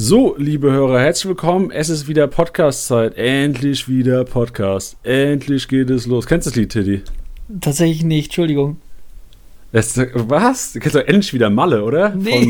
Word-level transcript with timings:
So, 0.00 0.36
liebe 0.38 0.70
Hörer, 0.70 1.00
herzlich 1.00 1.26
willkommen. 1.28 1.72
Es 1.72 1.88
ist 1.88 2.06
wieder 2.06 2.28
Podcast-Zeit. 2.28 3.16
Endlich 3.16 3.88
wieder 3.88 4.24
Podcast. 4.24 4.96
Endlich 5.02 5.66
geht 5.66 5.90
es 5.90 6.06
los. 6.06 6.24
Kennst 6.24 6.46
du 6.46 6.50
das 6.50 6.56
Lied, 6.56 6.70
Tiddy? 6.70 7.02
Tatsächlich 7.60 8.04
nicht, 8.04 8.26
Entschuldigung. 8.26 8.76
Das, 9.72 9.98
was? 10.14 10.72
Du 10.74 10.78
kennst 10.78 10.94
doch 10.94 11.00
endlich 11.00 11.34
wieder 11.34 11.50
Malle, 11.50 11.82
oder? 11.82 12.10
Nee. 12.14 12.46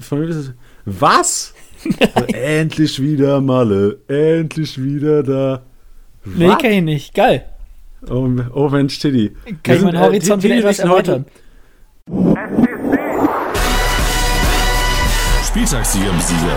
Von, 0.00 0.24
von, 0.24 0.54
was? 0.86 1.52
endlich 2.32 2.98
wieder 2.98 3.42
Malle. 3.42 3.98
Endlich 4.08 4.82
wieder 4.82 5.22
da. 5.22 5.62
Nee, 6.24 6.48
Was? 6.48 6.56
kenn 6.56 6.72
ich 6.72 6.82
nicht. 6.82 7.14
Geil. 7.14 7.44
Oh, 8.08 8.26
oh 8.54 8.70
Mensch, 8.70 8.98
Tiddy. 9.00 9.32
Kann 9.44 9.56
Wir 9.64 9.74
ich 9.74 9.82
meinen 9.82 9.96
äh, 9.96 10.00
Horizont 10.00 10.42
wieder 10.42 10.56
etwas 10.56 10.78
sind 10.78 10.88
heute- 10.88 11.26
erweitern? 15.72 15.84
Spieltagssieger 15.84 16.10
im 16.10 16.20
Sieger. 16.20 16.56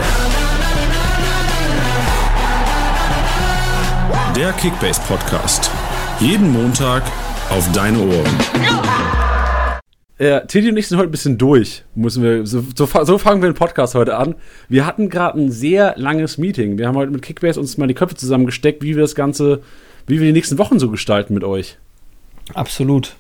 Der 4.36 4.54
Kickbase 4.54 5.02
Podcast. 5.08 5.72
Jeden 6.20 6.52
Montag 6.52 7.04
auf 7.50 7.70
deine 7.72 8.00
Ohren. 8.00 8.40
Ja, 10.20 10.42
Teddy 10.42 10.70
und 10.70 10.78
ich 10.78 10.88
sind 10.88 10.98
heute 10.98 11.08
ein 11.10 11.12
bisschen 11.12 11.38
durch. 11.38 11.84
Müssen 11.96 12.22
wir, 12.24 12.46
so, 12.46 12.64
so, 12.76 12.86
so 13.06 13.18
fangen 13.18 13.42
wir 13.42 13.50
den 13.50 13.56
Podcast 13.56 13.96
heute 13.96 14.18
an. 14.18 14.36
Wir 14.68 14.86
hatten 14.86 15.10
gerade 15.10 15.40
ein 15.40 15.50
sehr 15.52 15.94
langes 15.98 16.38
Meeting. 16.38 16.78
Wir 16.78 16.88
haben 16.88 16.96
heute 16.98 17.12
mit 17.12 17.22
Kickbase 17.22 17.60
uns 17.60 17.78
mal 17.78 17.88
die 17.88 17.94
Köpfe 17.94 18.16
zusammengesteckt, 18.16 18.84
wie 18.84 18.96
wir 18.96 19.02
das 19.02 19.16
Ganze, 19.16 19.62
wie 20.08 20.20
wir 20.20 20.28
die 20.28 20.34
nächsten 20.34 20.58
Wochen 20.58 20.78
so 20.78 20.90
gestalten 20.90 21.34
mit 21.34 21.44
euch. 21.46 21.78
Absolut. 22.54 23.16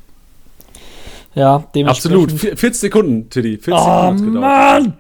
Ja, 1.36 1.64
dementsprechend. 1.74 2.18
Absolut. 2.18 2.32
Vier- 2.34 2.58
40 2.58 2.80
Sekunden, 2.82 3.30
Tiddy. 3.30 3.58
40 3.60 3.74
Oh 3.74 3.78
Sekunden 3.78 4.08
hat's 4.12 4.22
gedauert. 4.22 4.42
Mann! 4.84 4.94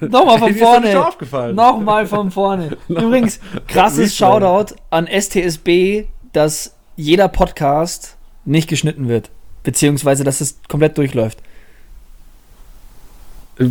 Nochmal 0.00 0.38
von 0.38 0.54
vorne. 0.54 1.06
Nochmal 1.54 2.06
von 2.06 2.30
vorne. 2.30 2.76
Übrigens, 2.88 3.40
krasses. 3.68 4.16
Shoutout 4.16 4.74
an 4.90 5.06
STSB, 5.06 6.04
dass 6.32 6.74
jeder 6.96 7.28
Podcast 7.28 8.16
nicht 8.44 8.68
geschnitten 8.68 9.08
wird. 9.08 9.30
Beziehungsweise, 9.62 10.24
dass 10.24 10.40
es 10.40 10.58
komplett 10.68 10.98
durchläuft. 10.98 11.38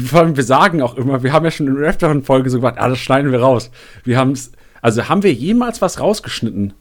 Vor 0.06 0.20
allem, 0.22 0.38
wir 0.38 0.44
sagen 0.44 0.82
auch 0.82 0.96
immer, 0.96 1.24
wir 1.24 1.34
haben 1.34 1.44
ja 1.44 1.52
schon 1.52 1.68
in 1.68 1.76
der 1.76 1.90
öfteren 1.90 2.24
Folge 2.24 2.50
so 2.50 2.58
gesagt, 2.60 2.80
ah, 2.80 2.88
das 2.88 3.00
schneiden 3.00 3.32
wir 3.32 3.42
raus. 3.42 3.72
Wir 4.04 4.18
haben 4.18 4.32
es, 4.32 4.52
also 4.82 5.10
haben 5.10 5.24
wir 5.24 5.34
jemals 5.34 5.82
was 5.82 6.00
rausgeschnitten? 6.00 6.74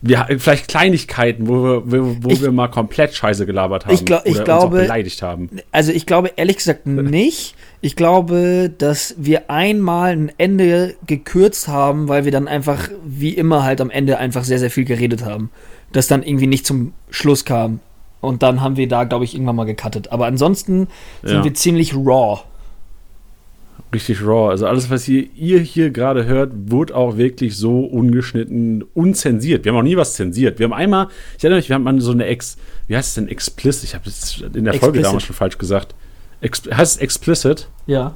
Wir, 0.00 0.26
vielleicht 0.38 0.68
Kleinigkeiten, 0.68 1.48
wo 1.48 1.82
wir, 1.84 2.22
wo 2.22 2.28
Ich- 2.30 2.40
wir 2.42 2.52
mal 2.52 2.68
komplett 2.68 3.14
Scheiße 3.14 3.46
gelabert 3.46 3.86
haben. 3.86 3.94
Ich 3.94 4.04
glaub- 4.04 4.24
ich 4.26 4.36
oder 4.36 4.44
glaube- 4.44 4.66
uns 4.66 4.74
auch 4.76 4.82
beleidigt 4.82 5.22
haben. 5.22 5.50
Also 5.72 5.90
ich 5.90 6.06
glaube 6.06 6.30
ehrlich 6.36 6.58
gesagt 6.58 6.86
nicht. 6.86 7.56
Ich 7.80 7.94
glaube, 7.94 8.72
dass 8.76 9.14
wir 9.18 9.50
einmal 9.50 10.10
ein 10.12 10.32
Ende 10.36 10.94
gekürzt 11.06 11.68
haben, 11.68 12.08
weil 12.08 12.24
wir 12.24 12.32
dann 12.32 12.48
einfach, 12.48 12.88
wie 13.04 13.30
immer 13.34 13.62
halt 13.62 13.80
am 13.80 13.90
Ende 13.90 14.18
einfach 14.18 14.42
sehr, 14.44 14.58
sehr 14.58 14.70
viel 14.70 14.84
geredet 14.84 15.24
haben. 15.24 15.50
Das 15.92 16.08
dann 16.08 16.22
irgendwie 16.24 16.48
nicht 16.48 16.66
zum 16.66 16.92
Schluss 17.10 17.44
kam. 17.44 17.78
Und 18.20 18.42
dann 18.42 18.60
haben 18.62 18.76
wir 18.76 18.88
da, 18.88 19.04
glaube 19.04 19.24
ich, 19.24 19.34
irgendwann 19.34 19.54
mal 19.56 19.64
gecuttet. 19.64 20.10
Aber 20.10 20.26
ansonsten 20.26 20.88
sind 21.22 21.36
Ja. 21.38 21.44
wir 21.44 21.54
ziemlich 21.54 21.94
raw. 21.94 22.40
Richtig 23.94 24.20
raw. 24.22 24.50
Also 24.50 24.66
alles, 24.66 24.90
was 24.90 25.06
ihr, 25.08 25.28
ihr 25.36 25.60
hier 25.60 25.90
gerade 25.90 26.26
hört, 26.26 26.50
wurde 26.66 26.94
auch 26.96 27.16
wirklich 27.16 27.56
so 27.56 27.80
ungeschnitten, 27.84 28.84
unzensiert. 28.92 29.64
Wir 29.64 29.72
haben 29.72 29.78
auch 29.78 29.82
nie 29.84 29.96
was 29.96 30.14
zensiert. 30.14 30.58
Wir 30.58 30.64
haben 30.64 30.74
einmal, 30.74 31.06
ich 31.38 31.44
erinnere 31.44 31.58
mich, 31.60 31.68
wir 31.70 31.74
haben 31.74 31.84
mal 31.84 31.98
so 32.00 32.10
eine 32.10 32.26
Ex, 32.26 32.58
wie 32.88 32.96
heißt 32.96 33.10
es 33.10 33.14
denn, 33.14 33.28
explicit? 33.28 33.84
Ich 33.84 33.94
habe 33.94 34.04
das 34.04 34.42
in 34.52 34.64
der 34.64 34.74
Folge 34.74 34.98
Explicit. 34.98 35.04
damals 35.06 35.22
schon 35.22 35.36
falsch 35.36 35.56
gesagt. 35.58 35.94
Ex, 36.40 36.62
heißt 36.72 36.96
es 36.96 37.02
explicit? 37.02 37.68
Ja. 37.86 38.14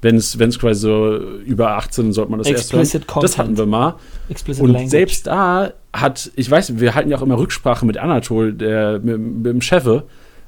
Wenn 0.00 0.16
es, 0.16 0.38
wenn 0.38 0.48
es 0.48 0.58
quasi 0.58 0.80
so 0.80 1.16
über 1.44 1.70
18 1.72 2.12
sollte 2.12 2.30
man 2.30 2.38
das 2.38 2.48
erst 2.48 2.72
hören. 2.72 2.82
Explicit. 2.82 3.06
Das 3.20 3.36
hatten 3.36 3.56
wir 3.56 3.66
mal. 3.66 3.96
Explicit 4.28 4.62
Und 4.62 4.70
Language. 4.70 4.90
selbst 4.90 5.26
da 5.26 5.72
hat, 5.92 6.30
ich 6.36 6.48
weiß, 6.48 6.78
wir 6.78 6.94
halten 6.94 7.10
ja 7.10 7.18
auch 7.18 7.22
immer 7.22 7.36
Rücksprache 7.38 7.84
mit 7.84 7.98
Anatol, 7.98 8.52
der, 8.52 9.00
mit, 9.00 9.18
mit 9.18 9.46
dem 9.46 9.60
Chefe. 9.60 10.04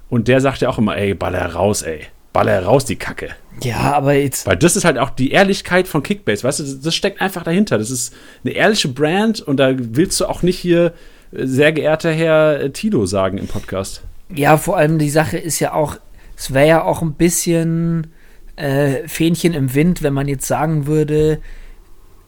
Und 0.09 0.29
der 0.29 0.41
sagt 0.41 0.61
ja 0.61 0.69
auch 0.69 0.79
immer, 0.79 0.97
ey, 0.97 1.15
baller 1.15 1.53
raus, 1.55 1.83
ey. 1.83 2.07
Baller 2.33 2.65
raus, 2.65 2.85
die 2.85 2.97
Kacke. 2.97 3.31
Ja, 3.63 3.93
aber 3.95 4.15
jetzt. 4.15 4.47
Weil 4.47 4.57
das 4.57 4.77
ist 4.77 4.85
halt 4.85 4.99
auch 4.99 5.11
die 5.11 5.33
Ehrlichkeit 5.33 5.89
von 5.89 6.03
Kickbase, 6.03 6.45
weißt 6.45 6.61
du, 6.61 6.63
das, 6.63 6.81
das 6.81 6.95
steckt 6.95 7.21
einfach 7.21 7.43
dahinter. 7.43 7.77
Das 7.77 7.91
ist 7.91 8.15
eine 8.45 8.55
ehrliche 8.55 8.89
Brand 8.89 9.41
und 9.41 9.59
da 9.59 9.73
willst 9.77 10.21
du 10.21 10.27
auch 10.27 10.43
nicht 10.43 10.59
hier, 10.59 10.93
äh, 11.33 11.47
sehr 11.47 11.73
geehrter 11.73 12.13
Herr 12.13 12.61
äh, 12.61 12.71
Tilo, 12.71 13.07
sagen 13.07 13.39
im 13.39 13.49
Podcast. 13.49 14.03
Ja, 14.33 14.57
vor 14.57 14.77
allem 14.77 14.99
die 14.99 15.11
Sache 15.11 15.39
ist 15.39 15.59
ja 15.59 15.73
auch, 15.73 15.97
es 16.41 16.55
wäre 16.55 16.67
ja 16.67 16.85
auch 16.85 17.03
ein 17.03 17.13
bisschen 17.13 18.15
äh, 18.57 19.07
Fähnchen 19.07 19.53
im 19.53 19.75
Wind, 19.75 20.03
wenn 20.03 20.15
man 20.15 20.27
jetzt 20.27 20.47
sagen 20.47 20.87
würde, 20.87 21.39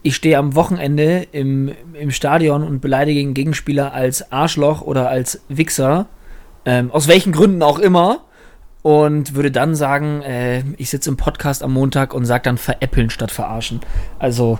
ich 0.02 0.16
stehe 0.16 0.36
am 0.36 0.54
Wochenende 0.54 1.26
im, 1.32 1.72
im 1.94 2.10
Stadion 2.10 2.62
und 2.62 2.82
beleidige 2.82 3.20
den 3.20 3.32
Gegenspieler 3.32 3.94
als 3.94 4.30
Arschloch 4.30 4.82
oder 4.82 5.08
als 5.08 5.40
Wichser, 5.48 6.08
ähm, 6.66 6.90
aus 6.90 7.08
welchen 7.08 7.32
Gründen 7.32 7.62
auch 7.62 7.78
immer, 7.78 8.24
und 8.82 9.34
würde 9.34 9.50
dann 9.50 9.74
sagen, 9.74 10.20
äh, 10.20 10.62
ich 10.76 10.90
sitze 10.90 11.08
im 11.08 11.16
Podcast 11.16 11.62
am 11.62 11.72
Montag 11.72 12.12
und 12.12 12.26
sage 12.26 12.42
dann 12.42 12.58
veräppeln 12.58 13.08
statt 13.08 13.30
verarschen. 13.30 13.80
Also, 14.18 14.58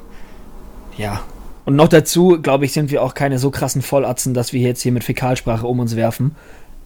ja. 0.96 1.20
Und 1.66 1.76
noch 1.76 1.88
dazu, 1.88 2.41
glaube 2.41 2.64
ich, 2.64 2.72
sind 2.72 2.91
wir 2.91 3.02
auch 3.02 3.12
keine 3.12 3.38
so 3.38 3.50
krassen 3.50 3.82
Vollatzen, 3.82 4.32
dass 4.32 4.54
wir 4.54 4.62
jetzt 4.62 4.80
hier 4.80 4.92
mit 4.92 5.04
Fäkalsprache 5.04 5.66
um 5.66 5.78
uns 5.78 5.94
werfen. 5.94 6.36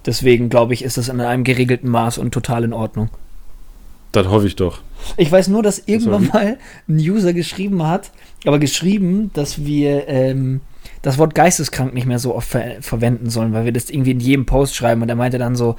Deswegen 0.06 0.48
glaube 0.48 0.74
ich, 0.74 0.82
ist 0.82 0.96
das 0.96 1.08
in 1.08 1.20
einem 1.20 1.44
geregelten 1.44 1.90
Maß 1.90 2.18
und 2.18 2.32
total 2.32 2.64
in 2.64 2.72
Ordnung. 2.72 3.10
Das 4.12 4.28
hoffe 4.28 4.46
ich 4.46 4.56
doch. 4.56 4.80
Ich 5.16 5.30
weiß 5.30 5.48
nur, 5.48 5.62
dass 5.62 5.82
irgendwann 5.86 6.28
mal 6.32 6.58
ein 6.88 6.96
User 6.96 7.32
geschrieben 7.32 7.86
hat, 7.86 8.12
aber 8.46 8.58
geschrieben, 8.58 9.30
dass 9.34 9.64
wir 9.64 10.08
ähm, 10.08 10.60
das 11.02 11.18
Wort 11.18 11.34
geisteskrank 11.34 11.92
nicht 11.92 12.06
mehr 12.06 12.18
so 12.18 12.34
oft 12.34 12.48
ver 12.48 12.76
verwenden 12.80 13.28
sollen, 13.28 13.52
weil 13.52 13.64
wir 13.64 13.72
das 13.72 13.90
irgendwie 13.90 14.12
in 14.12 14.20
jedem 14.20 14.46
Post 14.46 14.74
schreiben. 14.76 15.02
Und 15.02 15.08
er 15.08 15.16
meinte 15.16 15.38
dann 15.38 15.56
so 15.56 15.76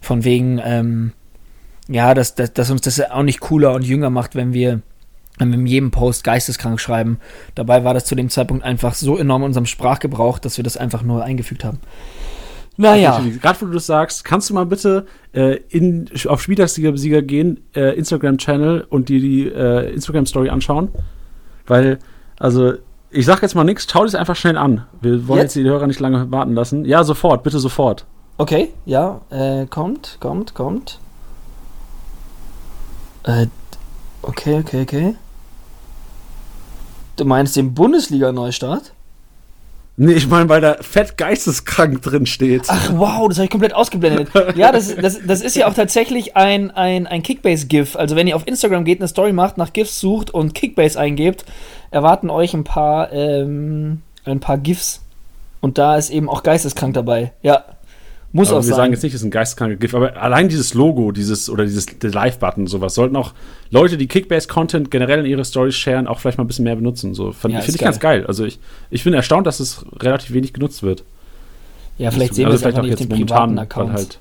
von 0.00 0.24
wegen, 0.24 0.60
ähm, 0.62 1.12
ja, 1.88 2.12
dass, 2.14 2.34
dass, 2.34 2.52
dass 2.52 2.70
uns 2.70 2.82
das 2.82 3.00
auch 3.00 3.22
nicht 3.22 3.40
cooler 3.40 3.72
und 3.72 3.86
jünger 3.86 4.10
macht, 4.10 4.34
wenn 4.34 4.52
wir 4.52 4.82
wenn 5.38 5.50
wir 5.50 5.58
in 5.58 5.66
jedem 5.66 5.90
Post 5.92 6.24
geisteskrank 6.24 6.80
schreiben. 6.80 7.20
Dabei 7.54 7.84
war 7.84 7.94
das 7.94 8.04
zu 8.04 8.16
dem 8.16 8.28
Zeitpunkt 8.28 8.64
einfach 8.64 8.94
so 8.94 9.16
enorm 9.16 9.42
in 9.42 9.46
unserem 9.46 9.66
Sprachgebrauch, 9.66 10.40
dass 10.40 10.56
wir 10.56 10.64
das 10.64 10.76
einfach 10.76 11.02
nur 11.02 11.22
eingefügt 11.24 11.64
haben. 11.64 11.78
Naja. 12.80 13.20
Gerade 13.42 13.60
wo 13.60 13.66
du 13.66 13.72
das 13.72 13.86
sagst, 13.86 14.24
kannst 14.24 14.48
du 14.48 14.54
mal 14.54 14.64
bitte 14.64 15.04
äh, 15.32 15.56
in, 15.68 16.08
auf 16.28 16.40
Spieltagssieger 16.40 16.96
Sieger 16.96 17.22
gehen, 17.22 17.60
äh, 17.74 17.98
Instagram-Channel 17.98 18.86
und 18.88 19.08
dir 19.08 19.20
die 19.20 19.48
äh, 19.48 19.92
Instagram-Story 19.92 20.48
anschauen? 20.48 20.88
Weil, 21.66 21.98
also, 22.38 22.74
ich 23.10 23.26
sag 23.26 23.42
jetzt 23.42 23.56
mal 23.56 23.64
nichts, 23.64 23.88
schau 23.90 24.04
das 24.04 24.14
einfach 24.14 24.36
schnell 24.36 24.56
an. 24.56 24.86
Wir 25.00 25.26
wollen 25.26 25.40
Jetzt? 25.40 25.56
jetzt 25.56 25.64
die 25.64 25.68
Hörer 25.68 25.88
nicht 25.88 25.98
lange 25.98 26.30
warten 26.30 26.54
lassen. 26.54 26.84
Ja, 26.84 27.02
sofort, 27.02 27.42
bitte 27.42 27.58
sofort. 27.58 28.06
Okay, 28.36 28.72
ja, 28.86 29.22
äh, 29.30 29.66
kommt, 29.66 30.18
kommt, 30.20 30.54
kommt. 30.54 31.00
Äh, 33.24 33.48
okay, 34.22 34.60
okay, 34.60 34.82
okay. 34.82 35.14
Du 37.16 37.24
meinst 37.24 37.56
den 37.56 37.74
Bundesliga-Neustart? 37.74 38.92
Nee, 40.00 40.12
ich 40.12 40.28
meine, 40.28 40.48
weil 40.48 40.60
da 40.60 40.76
fett 40.80 41.16
geisteskrank 41.16 42.00
drin 42.02 42.24
steht. 42.24 42.62
Ach 42.68 42.92
wow, 42.94 43.26
das 43.26 43.38
habe 43.38 43.46
ich 43.46 43.50
komplett 43.50 43.74
ausgeblendet. 43.74 44.28
Ja, 44.54 44.70
das, 44.70 44.94
das, 44.94 45.18
das 45.26 45.40
ist 45.40 45.56
ja 45.56 45.66
auch 45.66 45.74
tatsächlich 45.74 46.36
ein, 46.36 46.70
ein, 46.70 47.08
ein 47.08 47.24
Kickbase-GIF. 47.24 47.96
Also 47.96 48.14
wenn 48.14 48.28
ihr 48.28 48.36
auf 48.36 48.46
Instagram 48.46 48.84
geht, 48.84 49.00
eine 49.00 49.08
Story 49.08 49.32
macht, 49.32 49.58
nach 49.58 49.72
GIFs 49.72 49.98
sucht 49.98 50.30
und 50.30 50.54
Kickbase 50.54 50.98
eingebt, 50.98 51.44
erwarten 51.90 52.30
euch 52.30 52.54
ein 52.54 52.62
paar, 52.62 53.12
ähm, 53.12 54.02
ein 54.24 54.38
paar 54.38 54.58
GIFs. 54.58 55.02
Und 55.60 55.78
da 55.78 55.96
ist 55.96 56.10
eben 56.10 56.28
auch 56.28 56.44
geisteskrank 56.44 56.94
dabei. 56.94 57.32
Ja, 57.42 57.64
muss 58.32 58.48
aber 58.48 58.58
auch 58.58 58.62
wir 58.62 58.68
sein. 58.68 58.76
sagen 58.76 58.92
jetzt 58.92 59.02
nicht, 59.02 59.14
es 59.14 59.20
ist 59.22 59.26
ein 59.26 59.30
geisteskranker 59.30 59.76
GIF, 59.76 59.94
aber 59.94 60.20
allein 60.20 60.48
dieses 60.48 60.74
Logo, 60.74 61.12
dieses 61.12 61.48
oder 61.48 61.64
dieses 61.64 61.86
Live-Button, 62.02 62.66
sowas, 62.66 62.94
sollten 62.94 63.16
auch 63.16 63.32
Leute, 63.70 63.96
die 63.96 64.06
Kickbase-Content 64.06 64.90
generell 64.90 65.20
in 65.20 65.26
ihre 65.26 65.44
Stories 65.44 65.76
sharen, 65.76 66.06
auch 66.06 66.20
vielleicht 66.20 66.36
mal 66.38 66.44
ein 66.44 66.46
bisschen 66.48 66.64
mehr 66.64 66.76
benutzen. 66.76 67.14
So 67.14 67.28
Ja, 67.28 67.32
finde 67.32 67.60
ich 67.70 67.78
ganz 67.78 68.00
geil. 68.00 68.26
Also 68.26 68.44
ich, 68.44 68.58
ich 68.90 69.04
bin 69.04 69.14
erstaunt, 69.14 69.46
dass 69.46 69.60
es 69.60 69.84
relativ 70.00 70.32
wenig 70.32 70.52
genutzt 70.52 70.82
wird. 70.82 71.04
ja, 71.96 72.10
vielleicht 72.10 72.34
sehen 72.34 72.44
wir 72.44 72.52
Also 72.52 72.66
es 72.66 72.66
einfach 72.66 72.82
nicht 72.82 72.94
auf 72.94 72.98
den 73.00 73.08
privaten 73.08 73.56
weil 73.56 73.62
Accounts. 73.62 73.94
halt. 73.94 74.20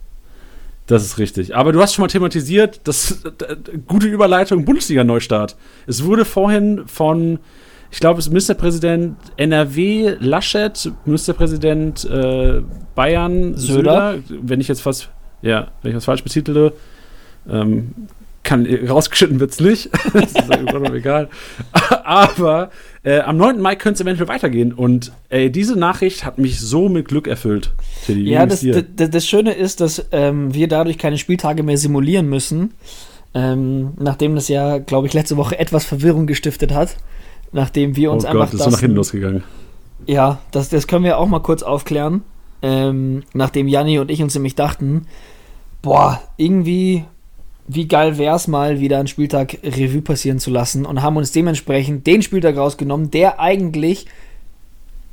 Das 0.87 1.03
ist 1.03 1.17
richtig. 1.17 1.53
Aber 1.53 1.73
du 1.73 1.81
hast 1.81 1.93
schon 1.93 2.03
mal 2.03 2.07
thematisiert, 2.07 2.79
das 2.85 3.23
äh, 3.25 3.55
gute 3.87 4.07
Überleitung, 4.07 4.63
Bundesliga-Neustart. 4.63 5.57
Es 5.85 6.05
wurde 6.05 6.23
vorhin 6.23 6.83
von, 6.87 7.39
ich 7.91 7.99
glaube, 7.99 8.19
es 8.19 8.27
ist 8.27 8.31
Ministerpräsident 8.31 9.17
NRW 9.37 10.15
Laschet, 10.19 10.91
Ministerpräsident 11.05 12.05
äh, 12.05 12.61
Bayern 12.95 13.55
Söder. 13.55 14.15
Söder. 14.27 14.39
wenn 14.41 14.59
ich 14.59 14.67
jetzt 14.67 14.85
was, 14.85 15.09
ja, 15.41 15.67
wenn 15.81 15.91
ich 15.91 15.97
was 15.97 16.05
falsch 16.05 16.23
betitele, 16.23 16.73
ähm, 17.49 17.93
kann, 18.47 18.65
rausgeschnitten 18.65 19.39
wird's 19.39 19.59
nicht. 19.59 19.89
das 20.13 20.31
ist 20.31 20.49
genommen 20.49 20.95
egal. 20.95 21.29
Aber 22.03 22.71
äh, 23.03 23.19
am 23.19 23.37
9. 23.37 23.59
Mai 23.59 23.75
könnte 23.75 23.95
es 23.95 24.01
eventuell 24.01 24.29
weitergehen. 24.29 24.73
Und 24.73 25.11
ey, 25.29 25.51
diese 25.51 25.77
Nachricht 25.77 26.23
hat 26.25 26.37
mich 26.37 26.59
so 26.59 26.87
mit 26.87 27.07
Glück 27.07 27.27
erfüllt. 27.27 27.71
Ja, 28.07 28.45
das, 28.45 28.65
das, 28.95 29.09
das 29.09 29.27
Schöne 29.27 29.51
ist, 29.51 29.81
dass 29.81 30.05
ähm, 30.11 30.53
wir 30.53 30.67
dadurch 30.69 30.97
keine 30.97 31.17
Spieltage 31.17 31.61
mehr 31.63 31.77
simulieren 31.77 32.27
müssen, 32.29 32.73
Ähm, 33.33 33.91
nachdem 33.99 34.35
das 34.35 34.47
ja, 34.47 34.77
glaube 34.77 35.07
ich, 35.07 35.13
letzte 35.13 35.35
Woche 35.35 35.59
etwas 35.59 35.85
Verwirrung 35.85 36.25
gestiftet 36.25 36.73
hat. 36.73 36.95
Nachdem 37.51 37.95
wir 37.95 38.11
uns 38.11 38.25
oh 38.25 38.27
einfach. 38.27 38.51
Gott, 38.51 38.53
ist 38.53 38.63
so 38.63 38.69
nach 38.69 38.79
hinten 38.79 38.97
losgegangen. 38.97 39.43
Ja, 40.05 40.39
das, 40.51 40.69
das 40.69 40.87
können 40.87 41.05
wir 41.05 41.17
auch 41.17 41.27
mal 41.27 41.39
kurz 41.39 41.63
aufklären. 41.63 42.23
Ähm, 42.61 43.23
nachdem 43.33 43.67
Janni 43.67 43.99
und 43.99 44.09
ich 44.09 44.21
uns 44.21 44.33
nämlich 44.33 44.55
dachten, 44.55 45.07
boah, 45.81 46.21
irgendwie, 46.37 47.05
wie 47.67 47.87
geil 47.87 48.17
wäre 48.17 48.35
es 48.35 48.47
mal, 48.47 48.79
wieder 48.79 48.97
einen 48.97 49.07
Spieltag 49.07 49.59
Revue 49.63 50.01
passieren 50.01 50.39
zu 50.39 50.49
lassen 50.49 50.85
und 50.85 51.01
haben 51.01 51.17
uns 51.17 51.31
dementsprechend 51.31 52.07
den 52.07 52.21
Spieltag 52.21 52.57
rausgenommen, 52.57 53.11
der 53.11 53.39
eigentlich, 53.39 54.07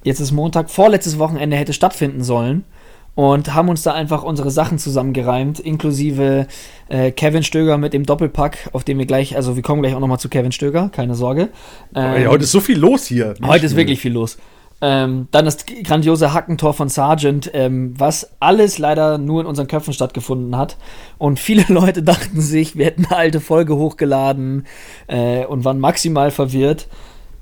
jetzt 0.04 0.20
ist 0.20 0.32
Montag, 0.32 0.70
vorletztes 0.70 1.19
Wochenende 1.19 1.56
hätte 1.56 1.72
stattfinden 1.72 2.25
sollen 2.25 2.64
und 3.14 3.55
haben 3.55 3.69
uns 3.69 3.82
da 3.82 3.93
einfach 3.93 4.22
unsere 4.22 4.50
Sachen 4.50 4.78
zusammengereimt, 4.78 5.61
inklusive 5.61 6.46
äh, 6.88 7.11
Kevin 7.12 7.43
Stöger 7.43 7.78
mit 7.78 7.93
dem 7.93 8.05
Doppelpack, 8.05 8.70
auf 8.72 8.84
dem 8.84 8.99
wir 8.99 9.06
gleich, 9.06 9.37
also 9.37 9.56
wir 9.56 9.62
kommen 9.62 9.82
gleich 9.82 9.94
auch 9.94 10.00
nochmal 10.00 10.19
zu 10.19 10.28
Kevin 10.28 10.52
Stöger, 10.52 10.90
keine 10.90 11.14
Sorge. 11.14 11.50
Ähm, 11.94 12.22
ja, 12.22 12.28
heute 12.28 12.44
ist 12.44 12.52
so 12.52 12.61
viel 12.61 12.78
los 12.78 13.06
hier. 13.06 13.34
Heute 13.44 13.66
ist 13.66 13.76
wirklich 13.76 14.00
viel 14.00 14.12
los. 14.12 14.37
Ähm, 14.81 15.28
dann 15.31 15.44
das 15.44 15.64
grandiose 15.64 16.34
Hackentor 16.34 16.75
von 16.75 16.88
Sargent, 16.88 17.50
ähm, 17.55 17.94
was 17.96 18.32
alles 18.40 18.78
leider 18.78 19.19
nur 19.19 19.40
in 19.40 19.46
unseren 19.46 19.69
Köpfen 19.69 19.94
stattgefunden 19.94 20.56
hat. 20.56 20.76
Und 21.17 21.38
viele 21.38 21.64
Leute 21.72 22.02
dachten 22.02 22.40
sich, 22.40 22.76
wir 22.76 22.87
hätten 22.87 23.06
eine 23.06 23.17
alte 23.17 23.40
Folge 23.40 23.76
hochgeladen 23.76 24.67
äh, 25.06 25.46
und 25.46 25.64
waren 25.64 25.78
maximal 25.78 26.31
verwirrt. 26.31 26.88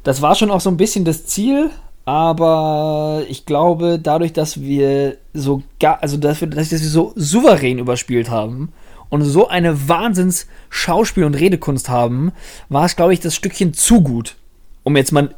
Das 0.02 0.20
war 0.20 0.34
schon 0.34 0.50
auch 0.50 0.60
so 0.60 0.70
ein 0.70 0.76
bisschen 0.76 1.04
das 1.04 1.26
Ziel, 1.26 1.70
aber 2.04 3.22
ich 3.28 3.46
glaube, 3.46 3.98
dadurch, 4.02 4.32
dass 4.32 4.60
wir 4.60 5.18
so 5.32 5.62
gar, 5.78 6.02
also 6.02 6.16
dass 6.16 6.40
wir, 6.40 6.48
dass 6.48 6.70
wir 6.70 6.78
so 6.78 7.12
souverän 7.14 7.78
überspielt 7.78 8.30
haben 8.30 8.72
und 9.08 9.22
so 9.22 9.48
eine 9.48 9.88
Wahnsinns 9.88 10.46
Schauspiel- 10.68 11.24
und 11.24 11.34
Redekunst 11.34 11.88
haben, 11.88 12.32
war 12.68 12.86
es, 12.86 12.96
glaube 12.96 13.12
ich, 13.12 13.20
das 13.20 13.34
Stückchen 13.34 13.74
zu 13.74 14.00
gut. 14.00 14.36
Um 14.84 14.96
jetzt 14.96 15.12
mal 15.12 15.34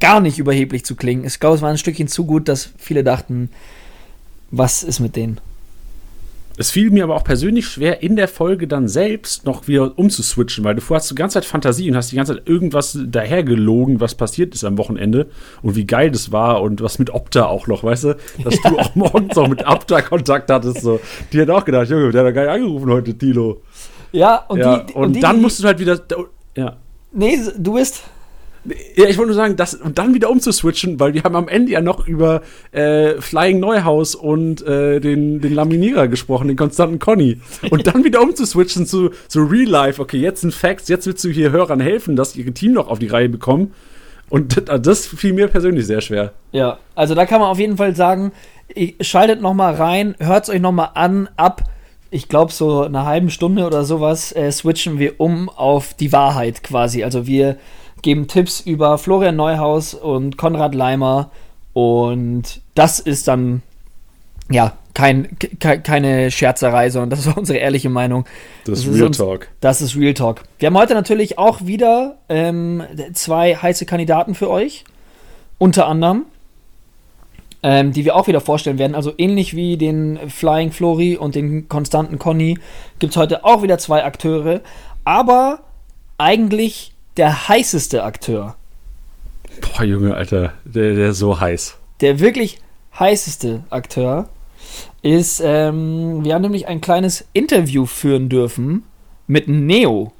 gar 0.00 0.20
nicht 0.20 0.38
überheblich 0.38 0.84
zu 0.84 0.96
klingen. 0.96 1.24
Ich 1.24 1.40
glaube, 1.40 1.56
es 1.56 1.62
war 1.62 1.70
ein 1.70 1.78
Stückchen 1.78 2.08
zu 2.08 2.26
gut, 2.26 2.48
dass 2.48 2.70
viele 2.76 3.04
dachten, 3.04 3.50
was 4.50 4.82
ist 4.82 5.00
mit 5.00 5.16
denen? 5.16 5.40
Es 6.56 6.70
fiel 6.70 6.90
mir 6.90 7.04
aber 7.04 7.16
auch 7.16 7.24
persönlich 7.24 7.66
schwer, 7.66 8.02
in 8.02 8.16
der 8.16 8.28
Folge 8.28 8.68
dann 8.68 8.88
selbst 8.88 9.46
noch 9.46 9.68
wieder 9.68 9.98
umzuswitchen, 9.98 10.64
weil 10.64 10.74
du 10.74 10.82
hast 10.90 11.10
die 11.10 11.14
ganze 11.14 11.34
Zeit 11.34 11.44
Fantasie 11.44 11.90
und 11.90 11.96
hast 11.96 12.12
die 12.12 12.16
ganze 12.16 12.34
Zeit 12.34 12.48
irgendwas 12.48 12.98
dahergelogen, 13.02 14.00
was 14.00 14.14
passiert 14.14 14.54
ist 14.54 14.64
am 14.64 14.76
Wochenende 14.78 15.28
und 15.62 15.76
wie 15.76 15.86
geil 15.86 16.10
das 16.10 16.32
war 16.32 16.62
und 16.62 16.82
was 16.82 16.98
mit 16.98 17.10
Opta 17.10 17.46
auch 17.46 17.66
noch, 17.66 17.84
weißt 17.84 18.04
du? 18.04 18.16
Dass 18.44 18.60
du 18.60 18.78
auch 18.78 18.94
morgens 18.94 19.36
auch 19.38 19.48
mit 19.48 19.66
Opta 19.66 20.02
Kontakt 20.02 20.50
hattest. 20.50 20.82
So. 20.82 21.00
Die 21.32 21.40
hat 21.40 21.50
auch 21.50 21.64
gedacht, 21.64 21.88
Junge, 21.88 22.10
der 22.10 22.24
hat 22.24 22.34
geil 22.34 22.48
angerufen 22.48 22.90
heute, 22.90 23.16
Tilo. 23.16 23.62
Ja, 24.12 24.44
und, 24.48 24.58
ja, 24.58 24.78
die, 24.78 24.92
und, 24.92 25.04
und 25.04 25.12
die, 25.14 25.20
dann 25.20 25.40
musst 25.40 25.62
du 25.62 25.66
halt 25.66 25.78
wieder. 25.78 25.98
Ja. 26.54 26.76
Nee, 27.12 27.38
du 27.56 27.74
bist. 27.74 28.02
Ja, 28.64 29.06
ich 29.08 29.18
wollte 29.18 29.30
nur 29.30 29.36
sagen, 29.36 29.56
das 29.56 29.74
und 29.74 29.98
dann 29.98 30.14
wieder 30.14 30.30
umzuswitchen, 30.30 31.00
weil 31.00 31.14
wir 31.14 31.24
haben 31.24 31.34
am 31.34 31.48
Ende 31.48 31.72
ja 31.72 31.80
noch 31.80 32.06
über 32.06 32.42
äh, 32.70 33.20
Flying 33.20 33.58
Neuhaus 33.58 34.14
und 34.14 34.64
äh, 34.64 35.00
den, 35.00 35.40
den 35.40 35.54
Laminierer 35.54 36.06
gesprochen, 36.06 36.48
den 36.48 36.56
konstanten 36.56 36.98
Conny. 37.00 37.40
Und 37.70 37.86
dann 37.88 38.04
wieder 38.04 38.22
umzuswitchen 38.22 38.86
zu, 38.86 39.10
zu 39.26 39.42
Real 39.42 39.68
Life. 39.68 40.00
Okay, 40.00 40.18
jetzt 40.18 40.42
sind 40.42 40.54
Facts, 40.54 40.88
jetzt 40.88 41.06
willst 41.06 41.24
du 41.24 41.30
hier 41.30 41.50
Hörern 41.50 41.80
helfen, 41.80 42.14
dass 42.14 42.36
ihre 42.36 42.52
Team 42.52 42.72
noch 42.72 42.88
auf 42.88 43.00
die 43.00 43.08
Reihe 43.08 43.28
bekommen. 43.28 43.72
Und 44.28 44.62
das 44.66 45.06
fiel 45.06 45.32
mir 45.32 45.48
persönlich 45.48 45.86
sehr 45.86 46.00
schwer. 46.00 46.32
Ja, 46.52 46.78
also 46.94 47.14
da 47.14 47.26
kann 47.26 47.40
man 47.40 47.50
auf 47.50 47.58
jeden 47.58 47.76
Fall 47.76 47.94
sagen, 47.96 48.32
schaltet 49.00 49.42
noch 49.42 49.54
mal 49.54 49.74
rein, 49.74 50.14
hört 50.20 50.44
es 50.44 50.50
euch 50.50 50.60
noch 50.60 50.72
mal 50.72 50.90
an, 50.94 51.28
ab 51.36 51.64
ich 52.12 52.28
glaube, 52.28 52.52
so 52.52 52.82
eine 52.82 53.06
halben 53.06 53.30
Stunde 53.30 53.66
oder 53.66 53.84
sowas 53.84 54.32
äh, 54.32 54.52
switchen 54.52 54.98
wir 54.98 55.18
um 55.18 55.48
auf 55.48 55.94
die 55.94 56.12
Wahrheit 56.12 56.62
quasi. 56.62 57.02
Also 57.02 57.26
wir 57.26 57.56
geben 58.02 58.26
Tipps 58.26 58.60
über 58.60 58.98
Florian 58.98 59.36
Neuhaus 59.36 59.94
und 59.94 60.36
Konrad 60.36 60.74
Leimer. 60.74 61.30
Und 61.72 62.60
das 62.74 63.00
ist 63.00 63.28
dann, 63.28 63.62
ja, 64.50 64.74
kein, 64.94 65.38
ke 65.38 65.80
keine 65.80 66.30
Scherzerei, 66.30 66.90
sondern 66.90 67.10
das 67.10 67.26
war 67.26 67.38
unsere 67.38 67.58
ehrliche 67.58 67.88
Meinung. 67.88 68.24
Das, 68.64 68.80
das 68.80 68.88
ist 68.88 68.94
Real 68.94 69.06
uns, 69.06 69.18
Talk. 69.18 69.48
Das 69.60 69.80
ist 69.80 69.96
Real 69.96 70.14
Talk. 70.14 70.42
Wir 70.58 70.66
haben 70.66 70.76
heute 70.76 70.94
natürlich 70.94 71.38
auch 71.38 71.64
wieder 71.64 72.18
ähm, 72.28 72.82
zwei 73.14 73.54
heiße 73.54 73.86
Kandidaten 73.86 74.34
für 74.34 74.50
euch. 74.50 74.84
Unter 75.58 75.86
anderem. 75.86 76.26
Ähm, 77.64 77.92
die 77.92 78.04
wir 78.04 78.16
auch 78.16 78.26
wieder 78.26 78.40
vorstellen 78.40 78.80
werden. 78.80 78.96
Also 78.96 79.12
ähnlich 79.18 79.54
wie 79.54 79.76
den 79.76 80.18
Flying 80.28 80.72
Flori 80.72 81.16
und 81.16 81.36
den 81.36 81.68
konstanten 81.68 82.18
Conny 82.18 82.58
gibt 82.98 83.12
es 83.12 83.16
heute 83.16 83.44
auch 83.44 83.62
wieder 83.62 83.78
zwei 83.78 84.02
Akteure. 84.02 84.62
Aber 85.04 85.60
eigentlich 86.18 86.91
der 87.16 87.48
heißeste 87.48 88.04
Akteur. 88.04 88.56
Boah, 89.60 89.84
Junge, 89.84 90.14
Alter, 90.14 90.54
der, 90.64 90.94
der 90.94 91.10
ist 91.10 91.18
so 91.18 91.38
heiß. 91.38 91.76
Der 92.00 92.20
wirklich 92.20 92.58
heißeste 92.98 93.64
Akteur 93.70 94.28
ist, 95.02 95.42
ähm, 95.44 96.24
wir 96.24 96.34
haben 96.34 96.42
nämlich 96.42 96.68
ein 96.68 96.80
kleines 96.80 97.24
Interview 97.32 97.86
führen 97.86 98.28
dürfen 98.28 98.84
mit 99.26 99.48
Neo. 99.48 100.12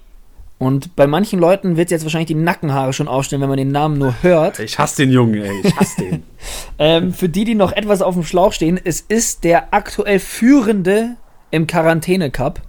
Und 0.58 0.94
bei 0.94 1.08
manchen 1.08 1.40
Leuten 1.40 1.76
wird 1.76 1.90
jetzt 1.90 2.04
wahrscheinlich 2.04 2.28
die 2.28 2.34
Nackenhaare 2.36 2.92
schon 2.92 3.08
aufstellen, 3.08 3.42
wenn 3.42 3.48
man 3.48 3.58
den 3.58 3.72
Namen 3.72 3.98
nur 3.98 4.22
hört. 4.22 4.60
Ich 4.60 4.78
hasse 4.78 5.02
den 5.02 5.10
Jungen, 5.10 5.42
ey. 5.42 5.60
Ich 5.64 5.76
hasse 5.76 6.02
den. 6.02 6.22
ähm, 6.78 7.12
für 7.12 7.28
die, 7.28 7.44
die 7.44 7.56
noch 7.56 7.72
etwas 7.72 8.00
auf 8.00 8.14
dem 8.14 8.22
Schlauch 8.22 8.52
stehen, 8.52 8.78
es 8.82 9.00
ist 9.00 9.42
der 9.42 9.74
aktuell 9.74 10.20
Führende 10.20 11.16
im 11.50 11.66
Quarantäne-Cup. 11.66 12.62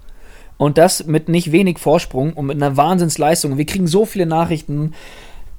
Und 0.58 0.78
das 0.78 1.06
mit 1.06 1.30
nicht 1.30 1.52
wenig 1.52 1.80
Vorsprung 1.80 2.34
und 2.34 2.46
mit 2.46 2.56
einer 2.56 2.78
Wahnsinnsleistung. 2.78 3.58
Wir 3.58 3.66
kriegen 3.66 3.88
so 3.88 4.06
viele 4.06 4.26
Nachrichten. 4.26 4.94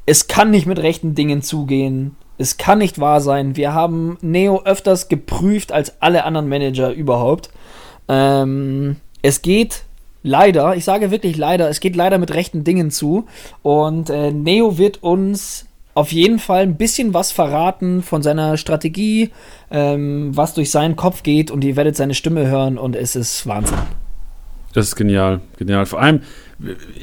Es 0.06 0.28
kann 0.28 0.50
nicht 0.50 0.66
mit 0.66 0.78
rechten 0.78 1.14
Dingen 1.14 1.42
zugehen. 1.42 2.16
Es 2.38 2.56
kann 2.56 2.78
nicht 2.78 2.98
wahr 2.98 3.20
sein. 3.20 3.56
Wir 3.56 3.74
haben 3.74 4.18
Neo 4.20 4.62
öfters 4.64 5.08
geprüft 5.08 5.72
als 5.72 6.00
alle 6.00 6.24
anderen 6.24 6.48
Manager 6.48 6.90
überhaupt. 6.92 7.50
Ähm, 8.08 8.96
es 9.22 9.42
geht 9.42 9.84
leider, 10.22 10.74
ich 10.74 10.84
sage 10.84 11.10
wirklich 11.10 11.36
leider, 11.36 11.68
es 11.68 11.80
geht 11.80 11.94
leider 11.94 12.18
mit 12.18 12.34
rechten 12.34 12.64
Dingen 12.64 12.90
zu. 12.90 13.26
Und 13.62 14.10
äh, 14.10 14.32
Neo 14.32 14.78
wird 14.78 15.02
uns 15.02 15.66
auf 15.94 16.10
jeden 16.10 16.40
Fall 16.40 16.62
ein 16.62 16.76
bisschen 16.76 17.14
was 17.14 17.30
verraten 17.30 18.02
von 18.02 18.22
seiner 18.22 18.56
Strategie, 18.56 19.30
ähm, 19.70 20.36
was 20.36 20.54
durch 20.54 20.70
seinen 20.70 20.96
Kopf 20.96 21.22
geht. 21.22 21.52
Und 21.52 21.62
ihr 21.62 21.76
werdet 21.76 21.96
seine 21.96 22.14
Stimme 22.14 22.46
hören 22.48 22.78
und 22.78 22.96
es 22.96 23.14
ist 23.14 23.46
Wahnsinn. 23.46 23.78
Das 24.74 24.88
ist 24.88 24.96
genial, 24.96 25.40
genial. 25.56 25.86
Vor 25.86 26.00
allem, 26.00 26.22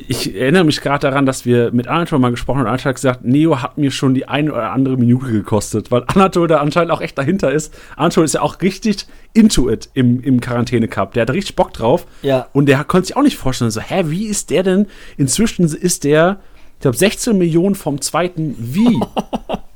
ich 0.10 0.36
erinnere 0.36 0.66
mich 0.66 0.82
gerade 0.82 1.08
daran, 1.08 1.26
dass 1.26 1.46
wir 1.46 1.72
mit 1.72 1.88
Anatol 1.88 2.20
mal 2.20 2.30
gesprochen 2.30 2.60
haben 2.60 2.66
und 2.66 2.72
Anatol 2.72 2.90
hat 2.90 2.96
gesagt, 2.96 3.24
Neo 3.24 3.62
hat 3.62 3.78
mir 3.78 3.92
schon 3.92 4.14
die 4.14 4.28
eine 4.28 4.52
oder 4.52 4.72
andere 4.72 4.98
Minute 4.98 5.32
gekostet, 5.32 5.90
weil 5.90 6.04
Anatol 6.08 6.50
da 6.50 6.58
anscheinend 6.58 6.92
auch 6.92 7.00
echt 7.00 7.18
dahinter 7.18 7.50
ist. 7.50 7.74
Anatol 7.96 8.26
ist 8.26 8.34
ja 8.34 8.42
auch 8.42 8.62
richtig 8.62 9.08
into 9.34 9.70
it 9.70 9.90
im, 9.94 10.22
im 10.22 10.42
Quarantäne-Cup. 10.42 11.14
Der 11.14 11.22
hat 11.22 11.30
richtig 11.30 11.56
Bock 11.56 11.72
drauf. 11.72 12.06
Ja. 12.24 12.50
Und 12.52 12.66
der 12.66 12.84
konnte 12.84 13.08
sich 13.08 13.16
auch 13.16 13.24
nicht 13.24 13.38
vorstellen, 13.38 13.72
so, 13.72 13.80
hä, 13.80 14.04
wie 14.08 14.26
ist 14.26 14.50
der 14.50 14.64
denn? 14.64 14.88
Inzwischen 15.16 15.64
ist 15.64 16.04
der, 16.04 16.42
ich 16.76 16.82
glaube, 16.82 16.98
16 16.98 17.38
Millionen 17.38 17.76
vom 17.76 18.02
zweiten. 18.02 18.54
Wie? 18.60 19.00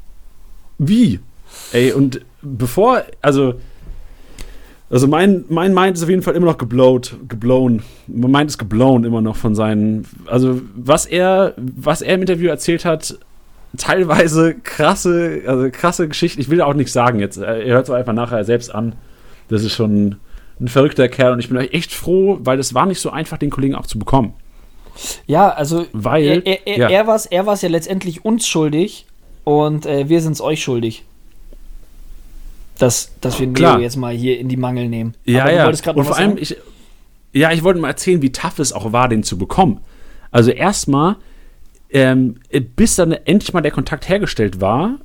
wie? 0.77 1.21
Ey, 1.71 1.93
und 1.93 2.19
bevor, 2.41 3.03
also 3.21 3.55
also 4.89 5.07
mein, 5.07 5.45
mein 5.49 5.73
Mind 5.73 5.97
ist 5.97 6.03
auf 6.03 6.09
jeden 6.09 6.21
Fall 6.21 6.35
immer 6.35 6.45
noch 6.45 6.57
geblowt, 6.57 7.15
geblown. 7.27 7.81
Mein 8.07 8.31
Mind 8.31 8.51
ist 8.51 8.57
geblown 8.57 9.03
immer 9.03 9.21
noch 9.21 9.35
von 9.35 9.55
seinen. 9.55 10.05
Also 10.27 10.61
was 10.75 11.05
er, 11.05 11.53
was 11.57 12.01
er 12.01 12.15
im 12.15 12.21
Interview 12.21 12.49
erzählt 12.49 12.85
hat, 12.85 13.17
teilweise 13.77 14.53
krasse, 14.53 15.41
also 15.47 15.69
krasse 15.71 16.07
Geschichten. 16.07 16.39
Ich 16.39 16.49
will 16.49 16.61
auch 16.61 16.75
nichts 16.75 16.93
sagen 16.93 17.19
jetzt. 17.19 17.37
Er 17.37 17.65
hört 17.65 17.85
es 17.85 17.93
einfach 17.93 18.13
nachher 18.13 18.43
selbst 18.43 18.73
an. 18.73 18.93
Das 19.47 19.63
ist 19.63 19.73
schon 19.73 20.17
ein 20.59 20.67
verrückter 20.67 21.09
Kerl 21.09 21.33
und 21.33 21.39
ich 21.39 21.49
bin 21.49 21.57
echt 21.57 21.91
froh, 21.91 22.37
weil 22.41 22.59
es 22.59 22.73
war 22.73 22.85
nicht 22.85 23.01
so 23.01 23.09
einfach, 23.09 23.37
den 23.37 23.49
Kollegen 23.49 23.75
auch 23.75 23.87
zu 23.87 23.99
bekommen. 23.99 24.33
Ja, 25.27 25.49
also 25.49 25.85
weil 25.91 26.43
er, 26.45 26.67
er, 26.67 26.77
ja. 26.77 26.89
er 26.89 27.07
war 27.07 27.15
es 27.15 27.25
er 27.25 27.43
ja 27.43 27.69
letztendlich 27.69 28.23
uns 28.23 28.47
schuldig 28.47 29.05
und 29.43 29.85
äh, 29.85 30.07
wir 30.07 30.21
sind 30.21 30.33
es 30.33 30.41
euch 30.41 30.63
schuldig 30.63 31.03
dass, 32.77 33.11
dass 33.21 33.39
wir 33.39 33.47
Neo 33.47 33.79
jetzt 33.79 33.95
mal 33.95 34.13
hier 34.13 34.39
in 34.39 34.49
die 34.49 34.57
Mangel 34.57 34.87
nehmen. 34.89 35.13
Ja, 35.23 35.49
ja. 35.49 35.67
Und 35.67 36.05
vor 36.05 36.17
allem, 36.17 36.37
ich, 36.37 36.57
ja, 37.33 37.51
ich 37.51 37.63
wollte 37.63 37.79
mal 37.79 37.89
erzählen, 37.89 38.21
wie 38.21 38.31
tough 38.31 38.59
es 38.59 38.73
auch 38.73 38.91
war, 38.91 39.09
den 39.09 39.23
zu 39.23 39.37
bekommen. 39.37 39.81
Also 40.31 40.51
erstmal, 40.51 41.17
ähm, 41.89 42.35
bis 42.75 42.95
dann 42.95 43.11
endlich 43.11 43.53
mal 43.53 43.61
der 43.61 43.71
Kontakt 43.71 44.09
hergestellt 44.09 44.59
war, 44.61 44.99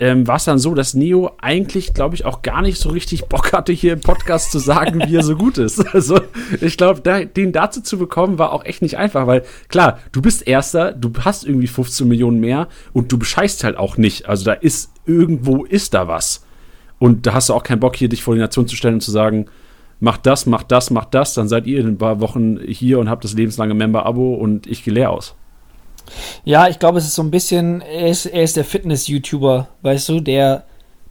ähm, 0.00 0.26
war 0.26 0.36
es 0.36 0.44
dann 0.44 0.58
so, 0.58 0.74
dass 0.74 0.94
Neo 0.94 1.32
eigentlich, 1.40 1.92
glaube 1.94 2.14
ich, 2.14 2.24
auch 2.24 2.42
gar 2.42 2.62
nicht 2.62 2.78
so 2.78 2.90
richtig 2.90 3.26
Bock 3.26 3.52
hatte, 3.52 3.72
hier 3.72 3.94
im 3.94 4.00
Podcast 4.00 4.52
zu 4.52 4.58
sagen, 4.58 5.02
wie 5.06 5.16
er 5.16 5.24
so 5.24 5.36
gut 5.36 5.58
ist. 5.58 5.84
Also 5.92 6.20
ich 6.60 6.76
glaube, 6.76 7.00
da, 7.00 7.24
den 7.24 7.50
dazu 7.50 7.80
zu 7.80 7.98
bekommen, 7.98 8.38
war 8.38 8.52
auch 8.52 8.64
echt 8.64 8.82
nicht 8.82 8.98
einfach, 8.98 9.26
weil 9.26 9.42
klar, 9.68 9.98
du 10.12 10.22
bist 10.22 10.46
Erster, 10.46 10.92
du 10.92 11.10
hast 11.24 11.44
irgendwie 11.44 11.66
15 11.66 12.06
Millionen 12.06 12.38
mehr 12.38 12.68
und 12.92 13.10
du 13.10 13.18
bescheißt 13.18 13.64
halt 13.64 13.76
auch 13.76 13.96
nicht. 13.96 14.28
Also 14.28 14.44
da 14.44 14.52
ist 14.52 14.92
irgendwo 15.06 15.64
ist 15.64 15.94
da 15.94 16.06
was. 16.06 16.44
Und 16.98 17.26
da 17.26 17.34
hast 17.34 17.48
du 17.48 17.54
auch 17.54 17.62
keinen 17.62 17.80
Bock, 17.80 17.96
hier 17.96 18.08
dich 18.08 18.22
vor 18.22 18.34
die 18.34 18.40
Nation 18.40 18.66
zu 18.66 18.76
stellen 18.76 18.94
und 18.94 19.00
zu 19.00 19.10
sagen, 19.10 19.46
macht 20.00 20.26
das, 20.26 20.46
macht 20.46 20.70
das, 20.70 20.90
macht 20.90 21.14
das, 21.14 21.34
dann 21.34 21.48
seid 21.48 21.66
ihr 21.66 21.80
in 21.80 21.86
ein 21.86 21.98
paar 21.98 22.20
Wochen 22.20 22.58
hier 22.66 22.98
und 22.98 23.08
habt 23.08 23.24
das 23.24 23.34
lebenslange 23.34 23.74
Member-Abo 23.74 24.34
und 24.34 24.66
ich 24.66 24.84
gehe 24.84 24.94
leer 24.94 25.10
aus. 25.10 25.34
Ja, 26.44 26.68
ich 26.68 26.78
glaube, 26.78 26.98
es 26.98 27.04
ist 27.04 27.14
so 27.14 27.22
ein 27.22 27.30
bisschen, 27.30 27.82
er 27.82 28.08
ist, 28.08 28.26
er 28.26 28.42
ist 28.42 28.56
der 28.56 28.64
Fitness-YouTuber, 28.64 29.68
weißt 29.82 30.08
du, 30.08 30.20
der, 30.20 30.64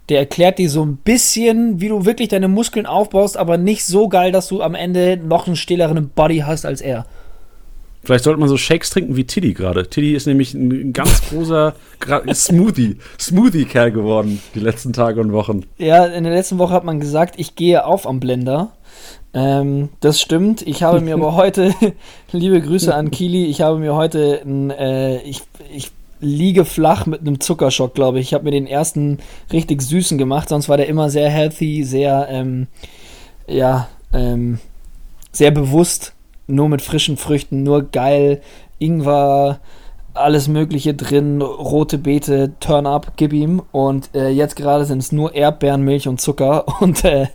der 0.09 0.19
erklärt 0.19 0.57
dir 0.57 0.69
so 0.69 0.83
ein 0.83 0.97
bisschen, 0.97 1.81
wie 1.81 1.89
du 1.89 2.05
wirklich 2.05 2.29
deine 2.29 2.47
Muskeln 2.47 2.85
aufbaust, 2.85 3.37
aber 3.37 3.57
nicht 3.57 3.85
so 3.85 4.09
geil, 4.09 4.31
dass 4.31 4.47
du 4.47 4.61
am 4.61 4.73
Ende 4.73 5.17
noch 5.17 5.47
einen 5.47 5.55
stähleren 5.55 6.09
Body 6.09 6.39
hast 6.39 6.65
als 6.65 6.81
er. 6.81 7.05
Vielleicht 8.07 8.23
sollte 8.23 8.39
man 8.39 8.47
so 8.47 8.55
Shakes 8.55 8.89
trinken 8.89 9.17
wie 9.17 9.25
Tiddy 9.25 9.53
gerade. 9.53 9.89
Tiddy 9.89 10.13
ist 10.13 10.27
nämlich 10.27 10.53
ein 10.53 10.93
ganz 10.93 11.27
großer 11.27 11.75
Smoothie, 12.33 12.99
Smoothie-Kerl 13.19 13.91
geworden 13.91 14.41
die 14.55 14.61
letzten 14.61 14.93
Tage 14.93 15.19
und 15.19 15.33
Wochen. 15.33 15.65
Ja, 15.77 16.05
in 16.05 16.23
der 16.23 16.31
letzten 16.31 16.57
Woche 16.57 16.71
hat 16.71 16.85
man 16.85 17.01
gesagt, 17.01 17.35
ich 17.37 17.55
gehe 17.55 17.85
auf 17.85 18.07
am 18.07 18.21
Blender. 18.21 18.71
Ähm, 19.33 19.89
das 19.99 20.21
stimmt. 20.21 20.61
Ich 20.61 20.83
habe 20.83 21.01
mir 21.01 21.15
aber 21.15 21.35
heute, 21.35 21.73
liebe 22.31 22.61
Grüße 22.61 22.95
an 22.95 23.11
Kili, 23.11 23.47
ich 23.47 23.59
habe 23.59 23.77
mir 23.77 23.93
heute, 23.93 24.41
ein, 24.41 24.69
äh, 24.69 25.21
ich, 25.23 25.41
ich 25.75 25.91
liege 26.21 26.63
flach 26.63 27.07
mit 27.07 27.19
einem 27.19 27.41
Zuckerschock, 27.41 27.93
glaube 27.93 28.21
ich. 28.21 28.27
Ich 28.27 28.33
habe 28.33 28.45
mir 28.45 28.51
den 28.51 28.67
ersten 28.67 29.19
richtig 29.51 29.81
süßen 29.81 30.17
gemacht, 30.17 30.47
sonst 30.47 30.69
war 30.69 30.77
der 30.77 30.87
immer 30.87 31.09
sehr 31.09 31.29
healthy, 31.29 31.83
sehr, 31.83 32.29
ähm, 32.31 32.67
ja, 33.47 33.89
ähm, 34.13 34.59
sehr 35.33 35.51
bewusst, 35.51 36.13
nur 36.47 36.69
mit 36.69 36.81
frischen 36.81 37.17
Früchten, 37.17 37.63
nur 37.63 37.83
geil, 37.83 38.41
Ingwer, 38.79 39.59
alles 40.13 40.47
Mögliche 40.47 40.93
drin, 40.93 41.41
rote 41.41 41.97
Beete, 41.97 42.53
Turn 42.59 42.85
Up, 42.85 43.13
gib 43.17 43.33
ihm. 43.33 43.61
Und 43.71 44.09
äh, 44.15 44.29
jetzt 44.29 44.55
gerade 44.55 44.85
sind 44.85 44.99
es 44.99 45.11
nur 45.11 45.35
Erdbeeren, 45.35 45.81
Milch 45.81 46.07
und 46.07 46.19
Zucker 46.19 46.65
und 46.81 47.03
äh, 47.05 47.27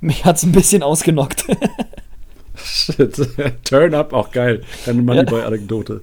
mich 0.00 0.24
hat 0.24 0.36
es 0.36 0.44
ein 0.44 0.52
bisschen 0.52 0.82
ausgenockt. 0.82 1.46
Shit, 2.56 3.20
Turn 3.64 3.94
Up, 3.94 4.12
auch 4.12 4.30
geil. 4.30 4.62
Eine 4.86 5.02
Moneyboy-Anekdote. 5.02 6.02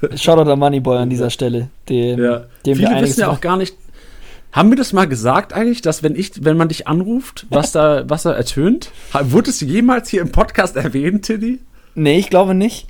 Shoutout 0.14 0.50
an 0.50 0.58
Moneyboy 0.58 0.98
an 0.98 1.10
dieser 1.10 1.30
Stelle. 1.30 1.70
Dem, 1.88 2.22
ja. 2.22 2.44
dem 2.64 2.76
Viele 2.76 3.00
wissen 3.00 3.20
ja 3.20 3.30
auch 3.30 3.40
gar 3.40 3.56
nicht. 3.56 3.74
Haben 4.52 4.70
wir 4.70 4.76
das 4.76 4.92
mal 4.92 5.06
gesagt 5.06 5.52
eigentlich, 5.52 5.82
dass 5.82 6.02
wenn 6.02 6.14
ich, 6.14 6.44
wenn 6.44 6.56
man 6.56 6.68
dich 6.68 6.86
anruft, 6.86 7.46
was 7.50 7.72
da, 7.72 8.04
was 8.08 8.22
da 8.22 8.32
ertönt? 8.32 8.90
Wurde 9.12 9.50
es 9.50 9.60
jemals 9.60 10.08
hier 10.08 10.22
im 10.22 10.32
Podcast 10.32 10.76
erwähnt, 10.76 11.26
Tiddy? 11.26 11.60
Nee, 11.98 12.18
ich 12.18 12.30
glaube 12.30 12.54
nicht. 12.54 12.86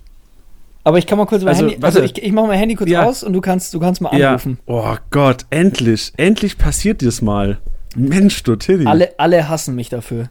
Aber 0.85 0.99
ich 0.99 1.07
kann 1.07 1.19
mal 1.19 1.27
kurz 1.27 1.43
mein 1.43 1.55
also, 1.55 1.69
Handy. 1.69 1.85
Also 1.85 2.03
ich, 2.03 2.23
ich 2.23 2.33
mache 2.33 2.47
mein 2.47 2.59
Handy 2.59 2.75
kurz 2.75 2.91
ja. 2.91 3.05
aus 3.05 3.23
und 3.23 3.33
du 3.33 3.41
kannst, 3.41 3.75
du 3.75 3.81
kannst 3.81 4.01
mal 4.01 4.11
anrufen. 4.11 4.59
Ja. 4.67 4.75
Oh 4.75 4.97
Gott, 5.11 5.47
endlich. 5.51 6.13
Endlich 6.17 6.57
passiert 6.57 7.03
das 7.03 7.21
mal. 7.21 7.59
Mensch, 7.97 8.43
du 8.43 8.57
Tiddy. 8.57 8.87
Alle, 8.87 9.19
alle 9.19 9.49
hassen 9.49 9.75
mich 9.75 9.89
dafür. 9.89 10.31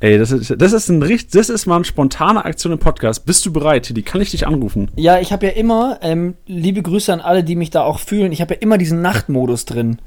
Ey, 0.00 0.18
das 0.18 0.30
ist, 0.30 0.54
das 0.58 0.72
ist 0.74 0.90
ein 0.90 1.02
richtig, 1.02 1.30
das 1.30 1.48
ist 1.48 1.66
mal 1.66 1.76
eine 1.76 1.84
spontane 1.84 2.44
Aktion 2.44 2.74
im 2.74 2.78
Podcast. 2.78 3.24
Bist 3.24 3.44
du 3.46 3.52
bereit, 3.52 3.84
Tiddy? 3.84 4.02
Kann 4.02 4.20
ich 4.20 4.30
dich 4.30 4.46
anrufen? 4.46 4.90
Ja, 4.96 5.18
ich 5.18 5.32
habe 5.32 5.46
ja 5.46 5.52
immer, 5.52 5.98
ähm, 6.02 6.34
liebe 6.46 6.82
Grüße 6.82 7.12
an 7.12 7.20
alle, 7.20 7.42
die 7.42 7.56
mich 7.56 7.70
da 7.70 7.82
auch 7.82 7.98
fühlen, 7.98 8.30
ich 8.30 8.42
habe 8.42 8.54
ja 8.54 8.60
immer 8.60 8.76
diesen 8.76 9.00
Nachtmodus 9.00 9.64
drin. 9.64 9.98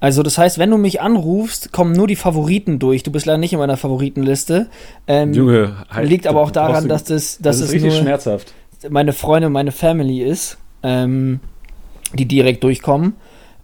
Also 0.00 0.22
das 0.22 0.38
heißt, 0.38 0.58
wenn 0.58 0.70
du 0.70 0.76
mich 0.76 1.00
anrufst, 1.00 1.72
kommen 1.72 1.92
nur 1.92 2.06
die 2.06 2.16
Favoriten 2.16 2.78
durch. 2.78 3.02
Du 3.02 3.10
bist 3.10 3.26
leider 3.26 3.38
nicht 3.38 3.52
in 3.52 3.58
meiner 3.58 3.76
Favoritenliste. 3.76 4.66
Ähm, 5.06 5.32
Junge, 5.32 5.76
halt, 5.88 6.08
liegt 6.08 6.26
aber 6.26 6.40
auch 6.40 6.50
daran, 6.50 6.88
dass 6.88 7.04
das, 7.04 7.38
dass 7.38 7.58
das 7.58 7.68
ist 7.68 7.72
richtig 7.72 7.96
schmerzhaft. 7.96 8.52
meine 8.88 9.12
Freunde 9.12 9.46
und 9.46 9.52
meine 9.52 9.72
Family 9.72 10.22
ist, 10.22 10.58
ähm, 10.82 11.40
die 12.14 12.26
direkt 12.26 12.62
durchkommen. 12.62 13.14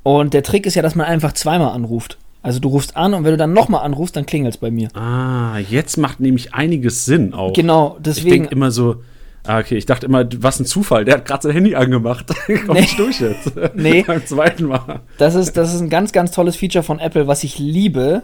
Und 0.02 0.34
der 0.34 0.42
Trick 0.42 0.66
ist 0.66 0.74
ja, 0.74 0.82
dass 0.82 0.94
man 0.94 1.06
einfach 1.06 1.32
zweimal 1.32 1.72
anruft. 1.72 2.18
Also 2.42 2.58
du 2.58 2.68
rufst 2.68 2.96
an 2.96 3.14
und 3.14 3.24
wenn 3.24 3.30
du 3.30 3.36
dann 3.36 3.52
nochmal 3.52 3.84
anrufst, 3.84 4.16
dann 4.16 4.26
klingelt 4.26 4.54
es 4.54 4.60
bei 4.60 4.70
mir. 4.70 4.88
Ah, 4.96 5.58
jetzt 5.58 5.96
macht 5.96 6.18
nämlich 6.18 6.54
einiges 6.54 7.04
Sinn 7.04 7.34
auch. 7.34 7.52
Genau, 7.52 7.96
deswegen. 8.00 8.26
Ich 8.26 8.32
denke 8.32 8.48
immer 8.52 8.72
so, 8.72 8.96
Ah, 9.44 9.58
okay, 9.58 9.76
ich 9.76 9.86
dachte 9.86 10.06
immer, 10.06 10.24
was 10.36 10.60
ein 10.60 10.66
Zufall. 10.66 11.04
Der 11.04 11.14
hat 11.14 11.24
gerade 11.24 11.42
sein 11.42 11.52
Handy 11.52 11.74
angemacht. 11.74 12.26
Komm 12.66 12.74
nee. 12.74 12.82
nicht 12.82 12.98
durch 12.98 13.20
jetzt. 13.20 13.52
Nee. 13.74 14.02
Beim 14.06 14.24
zweiten 14.24 14.66
Mal. 14.66 15.00
Das 15.18 15.34
ist, 15.34 15.56
das 15.56 15.74
ist 15.74 15.80
ein 15.80 15.90
ganz, 15.90 16.12
ganz 16.12 16.30
tolles 16.30 16.56
Feature 16.56 16.84
von 16.84 17.00
Apple, 17.00 17.26
was 17.26 17.42
ich 17.42 17.58
liebe. 17.58 18.22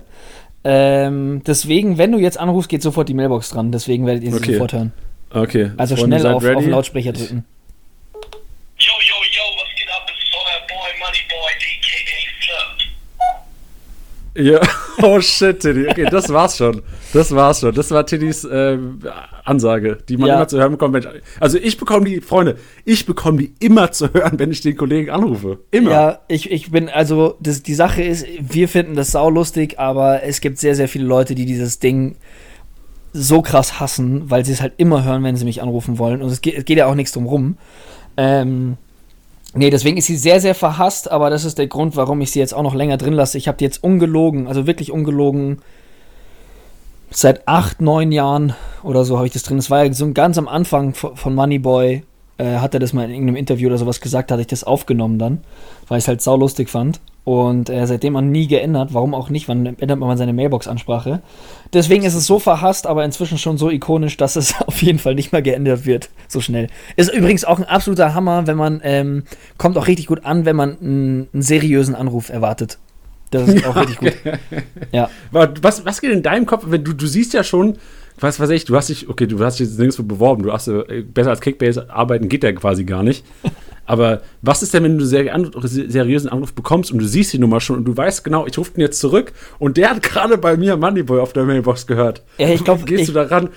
Ähm, 0.63 1.43
deswegen, 1.47 1.99
wenn 1.99 2.13
du 2.13 2.19
jetzt 2.19 2.39
anrufst, 2.39 2.69
geht 2.69 2.83
sofort 2.83 3.09
die 3.09 3.15
Mailbox 3.15 3.51
dran. 3.51 3.73
Deswegen 3.73 4.07
werdet 4.07 4.23
ihr 4.23 4.31
sie 4.31 4.39
okay. 4.39 4.53
sofort 4.53 4.73
hören. 4.73 4.93
Okay. 5.31 5.73
Also 5.77 5.97
Freunde, 5.97 6.21
schnell 6.21 6.33
auf, 6.33 6.45
auf 6.45 6.67
Lautsprecher 6.67 7.13
drücken. 7.13 7.45
Yo, 8.79 8.93
yo, 9.01 9.15
yo, 9.33 9.43
was 9.57 9.77
geht 9.77 9.91
ab? 9.91 10.07
Das 10.07 10.17
ist 10.17 10.33
euer 10.35 10.67
Boy 10.69 10.91
Moneyboy, 11.01 11.53
DKA 11.59 12.19
Flip. 12.41 12.89
Ja. 14.39 14.61
Oh 15.01 15.21
shit, 15.21 15.61
Tiddy. 15.61 15.87
Okay, 15.87 16.09
das 16.11 16.29
war's 16.29 16.57
schon. 16.57 16.83
Das 17.13 17.33
war's 17.33 17.61
schon. 17.61 17.73
Das 17.73 17.89
war 17.93 18.05
Tiddys 18.05 18.43
äh, 18.43 18.77
Ansage, 19.45 19.99
die 20.09 20.17
man 20.17 20.29
ja. 20.29 20.35
immer 20.35 20.49
zu 20.49 20.59
hören 20.59 20.73
bekommt. 20.73 21.09
Also 21.39 21.57
ich 21.57 21.79
bekomme 21.79 22.07
die, 22.07 22.21
Freunde, 22.21 22.57
ich 22.85 23.07
bekomme 23.07 23.39
die 23.39 23.55
immer 23.61 23.93
zu 23.93 24.13
hören, 24.13 24.41
wenn 24.41 24.51
ich 24.51 24.61
den 24.61 24.77
Kollegen 24.77 25.11
anrufe. 25.11 25.61
Immer. 25.71 25.91
Ja, 25.93 26.19
ich, 26.27 26.51
ich 26.51 26.73
bin, 26.73 26.89
also 26.89 27.37
das, 27.39 27.63
die 27.63 27.75
Sache 27.75 28.03
ist, 28.03 28.27
wir 28.41 28.69
finden 28.69 28.97
das 28.97 29.13
saulustig, 29.13 29.79
aber 29.79 30.25
es 30.25 30.41
gibt 30.41 30.59
sehr, 30.59 30.75
sehr 30.75 30.89
viele 30.89 31.05
Leute, 31.05 31.37
die 31.37 31.47
dieses 31.47 31.79
Ding 31.79 32.17
so 33.13 33.41
krass 33.41 33.79
hassen, 33.79 34.29
weil 34.29 34.45
sie 34.45 34.53
es 34.53 34.61
halt 34.61 34.73
immer 34.79 35.05
hören, 35.05 35.23
wenn 35.23 35.37
sie 35.37 35.45
mich 35.45 35.63
anrufen 35.63 35.99
wollen. 35.99 36.23
Und 36.23 36.31
es 36.31 36.41
geht, 36.41 36.59
es 36.59 36.65
geht 36.65 36.79
ja 36.79 36.87
auch 36.87 36.97
nichts 36.97 37.13
drum 37.13 37.27
rum. 37.27 37.57
Ähm, 38.17 38.79
Nee, 39.55 39.71
deswegen 39.71 39.97
ist 39.97 40.07
sie 40.07 40.17
sehr, 40.17 40.41
sehr 40.41 40.55
verhasst, 40.55 41.11
aber 41.11 41.31
das 41.31 41.45
ist 41.45 41.59
der 41.59 41.69
Grund, 41.69 41.97
warum 41.97 42.21
ich 42.21 42.31
sie 42.31 42.39
jetzt 42.39 42.55
auch 42.55 42.63
noch 42.63 42.75
länger 42.75 42.99
drin 42.99 43.15
lasse. 43.15 43.39
Ich 43.39 43.49
habe 43.49 43.57
die 43.59 43.65
jetzt 43.65 43.83
ungelogen, 43.83 44.47
also 44.47 44.67
wirklich 44.67 44.93
ungelogen, 44.93 45.63
seit 47.11 47.49
acht, 47.49 47.81
neun 47.81 48.13
Jahren 48.13 48.55
oder 48.83 49.05
so 49.05 49.17
habe 49.17 49.27
ich 49.27 49.33
das 49.33 49.43
drin. 49.43 49.57
Das 49.57 49.71
war 49.71 49.85
ja 49.85 49.93
so 49.93 50.13
ganz 50.13 50.37
am 50.37 50.49
Anfang 50.49 50.95
von 50.95 51.35
Moneyboy, 51.35 52.03
äh, 52.39 52.57
hat 52.57 52.75
er 52.75 52.81
das 52.81 52.93
mal 52.93 53.05
in 53.05 53.11
irgendeinem 53.11 53.37
Interview 53.37 53.69
oder 53.69 53.79
sowas 53.79 54.01
gesagt, 54.01 54.31
hatte 54.31 54.41
ich 54.41 54.47
das 54.47 54.65
aufgenommen 54.65 55.19
dann, 55.19 55.41
weil 55.89 55.99
ich 55.99 56.05
es 56.05 56.09
halt 56.09 56.23
saulustig 56.23 56.71
fand. 56.71 57.01
Und 57.25 57.69
äh, 57.69 57.87
seitdem 57.87 58.15
man 58.15 58.31
nie 58.31 58.47
geändert, 58.47 58.95
warum 58.95 59.15
auch 59.15 59.29
nicht, 59.29 59.49
wann 59.49 59.67
ändert 59.67 59.99
man 59.99 60.17
seine 60.17 60.33
Mailbox-Ansprache. 60.33 61.21
Deswegen 61.75 62.05
ist 62.05 62.15
es 62.15 62.25
so 62.25 62.39
verhasst, 62.39 62.87
aber 62.87 63.05
inzwischen 63.05 63.37
schon 63.37 63.59
so 63.59 63.69
ikonisch, 63.69 64.17
dass 64.17 64.37
es 64.37 64.55
auf 64.67 64.81
jeden 64.83 64.99
Fall 64.99 65.15
nicht 65.15 65.33
mehr 65.33 65.43
geändert 65.43 65.85
wird, 65.85 66.09
so 66.27 66.41
schnell. 66.41 66.69
Ist 66.97 67.13
übrigens 67.13 67.45
auch 67.45 67.59
ein 67.59 67.67
absoluter 67.67 68.15
Hammer, 68.15 68.47
wenn 68.47 68.57
man, 68.57 68.81
ähm, 68.83 69.25
kommt 69.59 69.77
auch 69.77 69.89
richtig 69.89 70.07
gut 70.07 70.25
an, 70.25 70.47
wenn 70.47 70.57
man 70.57 70.79
einen, 70.81 71.29
einen 71.35 71.43
seriösen 71.43 71.95
Anruf 71.95 72.31
erwartet. 72.31 72.79
Das 73.31 73.47
ist 73.47 73.67
auch 73.67 73.77
richtig 73.81 73.99
gut. 73.99 74.15
Ja. 74.93 75.11
Was, 75.31 75.85
was 75.85 76.01
geht 76.01 76.13
in 76.13 76.23
deinem 76.23 76.47
Kopf, 76.47 76.65
wenn 76.69 76.83
du, 76.83 76.95
du 76.95 77.07
siehst 77.07 77.35
ja 77.35 77.45
schon, 77.45 77.77
was 78.21 78.41
weiß 78.41 78.51
ich, 78.51 78.65
du 78.65 78.77
hast 78.77 78.89
dich, 78.89 79.09
okay, 79.09 79.27
du 79.27 79.43
hast 79.45 79.59
dich 79.59 79.69
nirgendwo 79.71 80.03
beworben, 80.03 80.43
du 80.43 80.53
hast 80.53 80.69
äh, 80.69 81.03
besser 81.03 81.31
als 81.31 81.41
Kickbase 81.41 81.91
arbeiten 81.91 82.29
geht 82.29 82.45
ja 82.45 82.53
quasi 82.53 82.85
gar 82.85 83.03
nicht. 83.03 83.25
Aber 83.87 84.21
was 84.43 84.63
ist 84.63 84.75
denn, 84.75 84.85
wenn 84.85 84.99
du 84.99 85.31
einen 85.31 85.51
seriösen 85.65 86.29
Anruf 86.29 86.53
bekommst 86.53 86.93
und 86.93 86.99
du 86.99 87.07
siehst 87.07 87.33
die 87.33 87.39
Nummer 87.39 87.59
schon 87.59 87.79
und 87.79 87.85
du 87.87 87.97
weißt 87.97 88.23
genau, 88.23 88.47
ich 88.47 88.59
rufe 88.59 88.73
den 88.73 88.83
jetzt 88.83 89.01
zurück 89.01 89.33
und 89.59 89.79
der 89.79 89.91
hat 89.91 90.03
gerade 90.03 90.37
bei 90.37 90.59
mir 90.59 90.77
Moneyboy 90.77 91.21
auf 91.21 91.33
der 91.33 91.45
Mailbox 91.45 91.87
gehört. 91.87 92.23
Ja, 92.37 92.51
ich 92.51 92.65
glaube, 92.65 92.85
gehst 92.85 93.01
ich, 93.01 93.07
du 93.07 93.15
daran? 93.15 93.49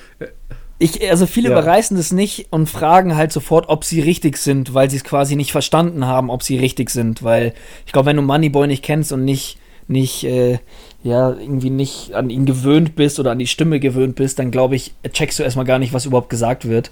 Ich, 0.79 1.07
also 1.11 1.27
viele 1.27 1.49
ja. 1.49 1.59
überreißen 1.59 1.97
das 1.97 2.13
nicht 2.13 2.47
und 2.49 2.69
fragen 2.69 3.15
halt 3.15 3.31
sofort, 3.31 3.67
ob 3.67 3.83
sie 3.83 3.99
richtig 3.99 4.37
sind, 4.37 4.73
weil 4.73 4.89
sie 4.89 4.97
es 4.97 5.03
quasi 5.03 5.35
nicht 5.35 5.51
verstanden 5.51 6.07
haben, 6.07 6.29
ob 6.29 6.43
sie 6.43 6.57
richtig 6.57 6.89
sind. 6.89 7.23
Weil 7.23 7.53
ich 7.85 7.91
glaube, 7.91 8.07
wenn 8.07 8.15
du 8.15 8.21
Moneyboy 8.23 8.67
nicht 8.67 8.83
kennst 8.83 9.11
und 9.11 9.25
nicht, 9.25 9.59
nicht, 9.87 10.23
äh, 10.23 10.59
ja, 11.03 11.31
irgendwie 11.31 11.69
nicht 11.69 12.13
an 12.13 12.29
ihn 12.29 12.45
gewöhnt 12.45 12.95
bist 12.95 13.19
oder 13.19 13.31
an 13.31 13.39
die 13.39 13.47
Stimme 13.47 13.79
gewöhnt 13.79 14.15
bist, 14.15 14.39
dann 14.39 14.51
glaube 14.51 14.75
ich, 14.75 14.93
checkst 15.11 15.39
du 15.39 15.43
erstmal 15.43 15.65
gar 15.65 15.79
nicht, 15.79 15.93
was 15.93 16.05
überhaupt 16.05 16.29
gesagt 16.29 16.67
wird. 16.67 16.91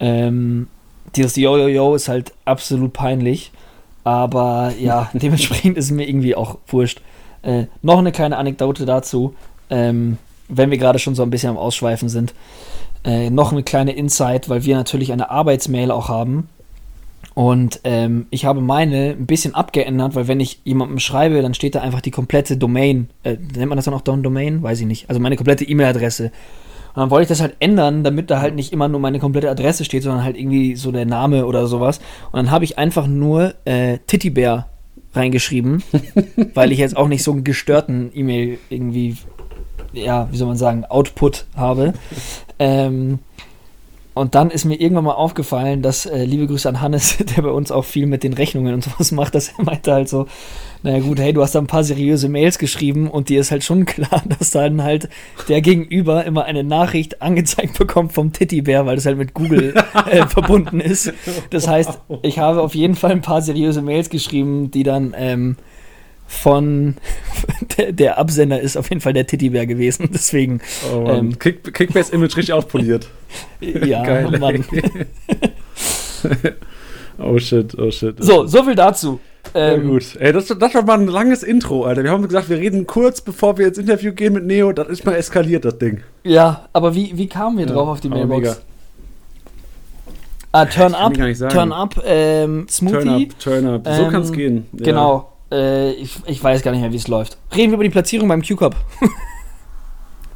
Ähm, 0.00 0.68
dieses 1.16 1.36
Yo-Yo-Yo 1.36 1.94
ist 1.94 2.08
halt 2.08 2.32
absolut 2.44 2.92
peinlich. 2.92 3.52
Aber 4.04 4.72
ja, 4.80 5.10
dementsprechend 5.12 5.76
ist 5.76 5.86
es 5.86 5.90
mir 5.90 6.08
irgendwie 6.08 6.34
auch 6.34 6.58
wurscht. 6.66 7.00
Äh, 7.42 7.66
noch 7.82 7.98
eine 7.98 8.12
kleine 8.12 8.36
Anekdote 8.36 8.86
dazu, 8.86 9.34
ähm, 9.68 10.18
wenn 10.48 10.70
wir 10.70 10.78
gerade 10.78 10.98
schon 10.98 11.14
so 11.14 11.22
ein 11.22 11.30
bisschen 11.30 11.50
am 11.50 11.58
Ausschweifen 11.58 12.08
sind. 12.08 12.34
Äh, 13.04 13.30
noch 13.30 13.52
eine 13.52 13.64
kleine 13.64 13.92
Insight, 13.92 14.48
weil 14.48 14.64
wir 14.64 14.76
natürlich 14.76 15.12
eine 15.12 15.30
Arbeitsmail 15.30 15.90
auch 15.90 16.08
haben. 16.08 16.48
Und 17.34 17.80
ähm, 17.84 18.26
ich 18.30 18.44
habe 18.44 18.60
meine 18.60 19.10
ein 19.10 19.26
bisschen 19.26 19.54
abgeändert, 19.54 20.14
weil 20.14 20.28
wenn 20.28 20.40
ich 20.40 20.60
jemandem 20.64 20.98
schreibe, 20.98 21.40
dann 21.40 21.54
steht 21.54 21.74
da 21.74 21.80
einfach 21.80 22.00
die 22.00 22.10
komplette 22.10 22.56
Domain. 22.56 23.08
Äh, 23.22 23.36
nennt 23.56 23.68
man 23.68 23.76
das 23.76 23.86
dann 23.86 23.94
auch 23.94 24.02
Domain? 24.02 24.62
Weiß 24.62 24.80
ich 24.80 24.86
nicht. 24.86 25.08
Also 25.08 25.20
meine 25.20 25.36
komplette 25.36 25.64
E-Mail-Adresse. 25.64 26.30
Und 26.94 27.00
dann 27.00 27.10
wollte 27.10 27.22
ich 27.22 27.28
das 27.28 27.40
halt 27.40 27.56
ändern, 27.58 28.04
damit 28.04 28.30
da 28.30 28.40
halt 28.40 28.54
nicht 28.54 28.72
immer 28.72 28.88
nur 28.88 29.00
meine 29.00 29.18
komplette 29.18 29.50
Adresse 29.50 29.84
steht, 29.84 30.02
sondern 30.02 30.24
halt 30.24 30.36
irgendwie 30.36 30.76
so 30.76 30.92
der 30.92 31.06
Name 31.06 31.46
oder 31.46 31.66
sowas. 31.66 31.98
Und 32.32 32.36
dann 32.36 32.50
habe 32.50 32.64
ich 32.64 32.76
einfach 32.76 33.06
nur 33.06 33.54
äh, 33.64 33.98
Tittybär 34.06 34.68
reingeschrieben, 35.14 35.82
weil 36.54 36.70
ich 36.70 36.78
jetzt 36.78 36.96
auch 36.96 37.08
nicht 37.08 37.22
so 37.22 37.32
einen 37.32 37.44
gestörten 37.44 38.10
E-Mail 38.14 38.58
irgendwie, 38.68 39.16
ja, 39.94 40.28
wie 40.30 40.36
soll 40.36 40.48
man 40.48 40.56
sagen, 40.58 40.84
Output 40.84 41.46
habe. 41.56 41.94
Ähm, 42.58 43.20
und 44.14 44.34
dann 44.34 44.50
ist 44.50 44.64
mir 44.64 44.78
irgendwann 44.78 45.04
mal 45.04 45.14
aufgefallen, 45.14 45.80
dass, 45.80 46.04
äh, 46.04 46.24
liebe 46.24 46.46
Grüße 46.46 46.68
an 46.68 46.80
Hannes, 46.80 47.16
der 47.36 47.42
bei 47.42 47.50
uns 47.50 47.72
auch 47.72 47.84
viel 47.84 48.06
mit 48.06 48.22
den 48.22 48.34
Rechnungen 48.34 48.74
und 48.74 48.84
sowas 48.84 49.12
macht, 49.12 49.34
dass 49.34 49.48
er 49.56 49.64
meinte 49.64 49.92
halt 49.92 50.08
so, 50.08 50.26
naja 50.82 50.98
gut, 50.98 51.18
hey, 51.18 51.32
du 51.32 51.42
hast 51.42 51.54
da 51.54 51.60
ein 51.60 51.66
paar 51.66 51.84
seriöse 51.84 52.28
Mails 52.28 52.58
geschrieben 52.58 53.08
und 53.08 53.28
dir 53.28 53.40
ist 53.40 53.50
halt 53.50 53.64
schon 53.64 53.84
klar, 53.86 54.22
dass 54.38 54.50
dann 54.50 54.82
halt 54.82 55.08
der 55.48 55.62
Gegenüber 55.62 56.24
immer 56.24 56.44
eine 56.44 56.64
Nachricht 56.64 57.22
angezeigt 57.22 57.78
bekommt 57.78 58.12
vom 58.12 58.32
Tittybär, 58.32 58.84
weil 58.84 58.96
das 58.96 59.06
halt 59.06 59.16
mit 59.16 59.32
Google 59.32 59.74
äh, 60.10 60.26
verbunden 60.28 60.80
ist. 60.80 61.12
Das 61.50 61.66
heißt, 61.66 62.00
ich 62.22 62.38
habe 62.38 62.60
auf 62.60 62.74
jeden 62.74 62.96
Fall 62.96 63.12
ein 63.12 63.22
paar 63.22 63.40
seriöse 63.40 63.80
Mails 63.80 64.10
geschrieben, 64.10 64.70
die 64.70 64.82
dann 64.82 65.14
ähm, 65.16 65.56
von 66.32 66.96
der, 67.76 67.92
der, 67.92 68.18
Absender 68.18 68.60
ist 68.60 68.76
auf 68.76 68.88
jeden 68.88 69.00
Fall 69.00 69.12
der 69.12 69.26
Tittybär 69.26 69.66
gewesen. 69.66 70.08
Deswegen. 70.14 70.60
Oh 70.92 71.06
ähm, 71.08 71.38
Kick, 71.38 71.72
Kickbase 71.74 72.12
Image 72.12 72.36
richtig 72.36 72.52
aufpoliert. 72.52 73.08
ja, 73.60 74.02
Geil, 74.02 74.38
Mann. 74.38 74.64
oh 77.18 77.38
shit, 77.38 77.78
oh 77.78 77.90
shit. 77.90 78.16
So, 78.18 78.46
so 78.46 78.64
viel 78.64 78.74
dazu. 78.74 79.20
Ähm, 79.54 79.82
ja, 79.82 79.88
gut. 79.90 80.16
Ey, 80.18 80.32
das, 80.32 80.46
das 80.46 80.74
war 80.74 80.82
mal 80.82 80.98
ein 80.98 81.06
langes 81.06 81.42
Intro, 81.42 81.84
Alter. 81.84 82.04
Wir 82.04 82.10
haben 82.10 82.26
gesagt, 82.26 82.48
wir 82.48 82.58
reden 82.58 82.86
kurz, 82.86 83.20
bevor 83.20 83.58
wir 83.58 83.68
ins 83.68 83.78
Interview 83.78 84.12
gehen 84.12 84.32
mit 84.32 84.44
Neo. 84.44 84.72
Das 84.72 84.88
ist 84.88 85.04
mal 85.04 85.14
eskaliert, 85.14 85.64
das 85.64 85.78
Ding. 85.78 86.02
Ja, 86.24 86.68
aber 86.72 86.94
wie, 86.94 87.16
wie 87.16 87.28
kamen 87.28 87.58
wir 87.58 87.66
drauf 87.66 87.88
auf 87.88 88.00
die 88.00 88.08
Mailbox? 88.08 88.62
Ah, 90.52 90.66
Turn 90.66 90.94
Up, 90.94 91.14
Turn 91.14 91.72
Up, 91.72 92.02
ähm, 92.04 92.66
Smoothie. 92.68 93.28
Turn 93.38 93.66
Up, 93.66 93.84
Turn 93.84 93.86
Up. 93.86 93.86
So 93.86 94.02
ähm, 94.02 94.10
kann 94.10 94.22
es 94.22 94.32
gehen. 94.32 94.66
Ja. 94.72 94.84
Genau. 94.84 95.31
Äh, 95.52 95.92
ich, 95.92 96.16
ich 96.26 96.42
weiß 96.42 96.62
gar 96.62 96.70
nicht 96.72 96.80
mehr, 96.80 96.92
wie 96.92 96.96
es 96.96 97.08
läuft. 97.08 97.36
Reden 97.54 97.70
wir 97.70 97.74
über 97.74 97.84
die 97.84 97.90
Platzierung 97.90 98.28
beim 98.28 98.42
Q-Cup. 98.42 98.74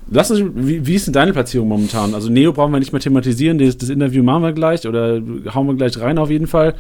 Lass 0.08 0.30
uns, 0.30 0.40
wie, 0.54 0.87
wie, 0.87 0.94
ist 0.94 1.06
denn 1.06 1.14
deine 1.14 1.32
Platzierung 1.32 1.68
momentan? 1.68 2.14
Also 2.14 2.30
Neo 2.30 2.52
brauchen 2.52 2.73
wir 2.73 2.78
nicht 2.78 2.92
mehr 2.92 3.00
thematisieren, 3.00 3.58
das, 3.58 3.76
das, 3.76 3.88
Interview 3.88 4.23
machen 4.23 4.42
wir 4.44 4.52
gleich 4.52 4.87
oder 4.87 5.20
hauen 5.52 5.66
wir 5.66 5.75
gleich 5.75 5.99
rein 5.99 6.18
auf 6.18 6.30
jeden 6.30 6.46
Fall. 6.46 6.75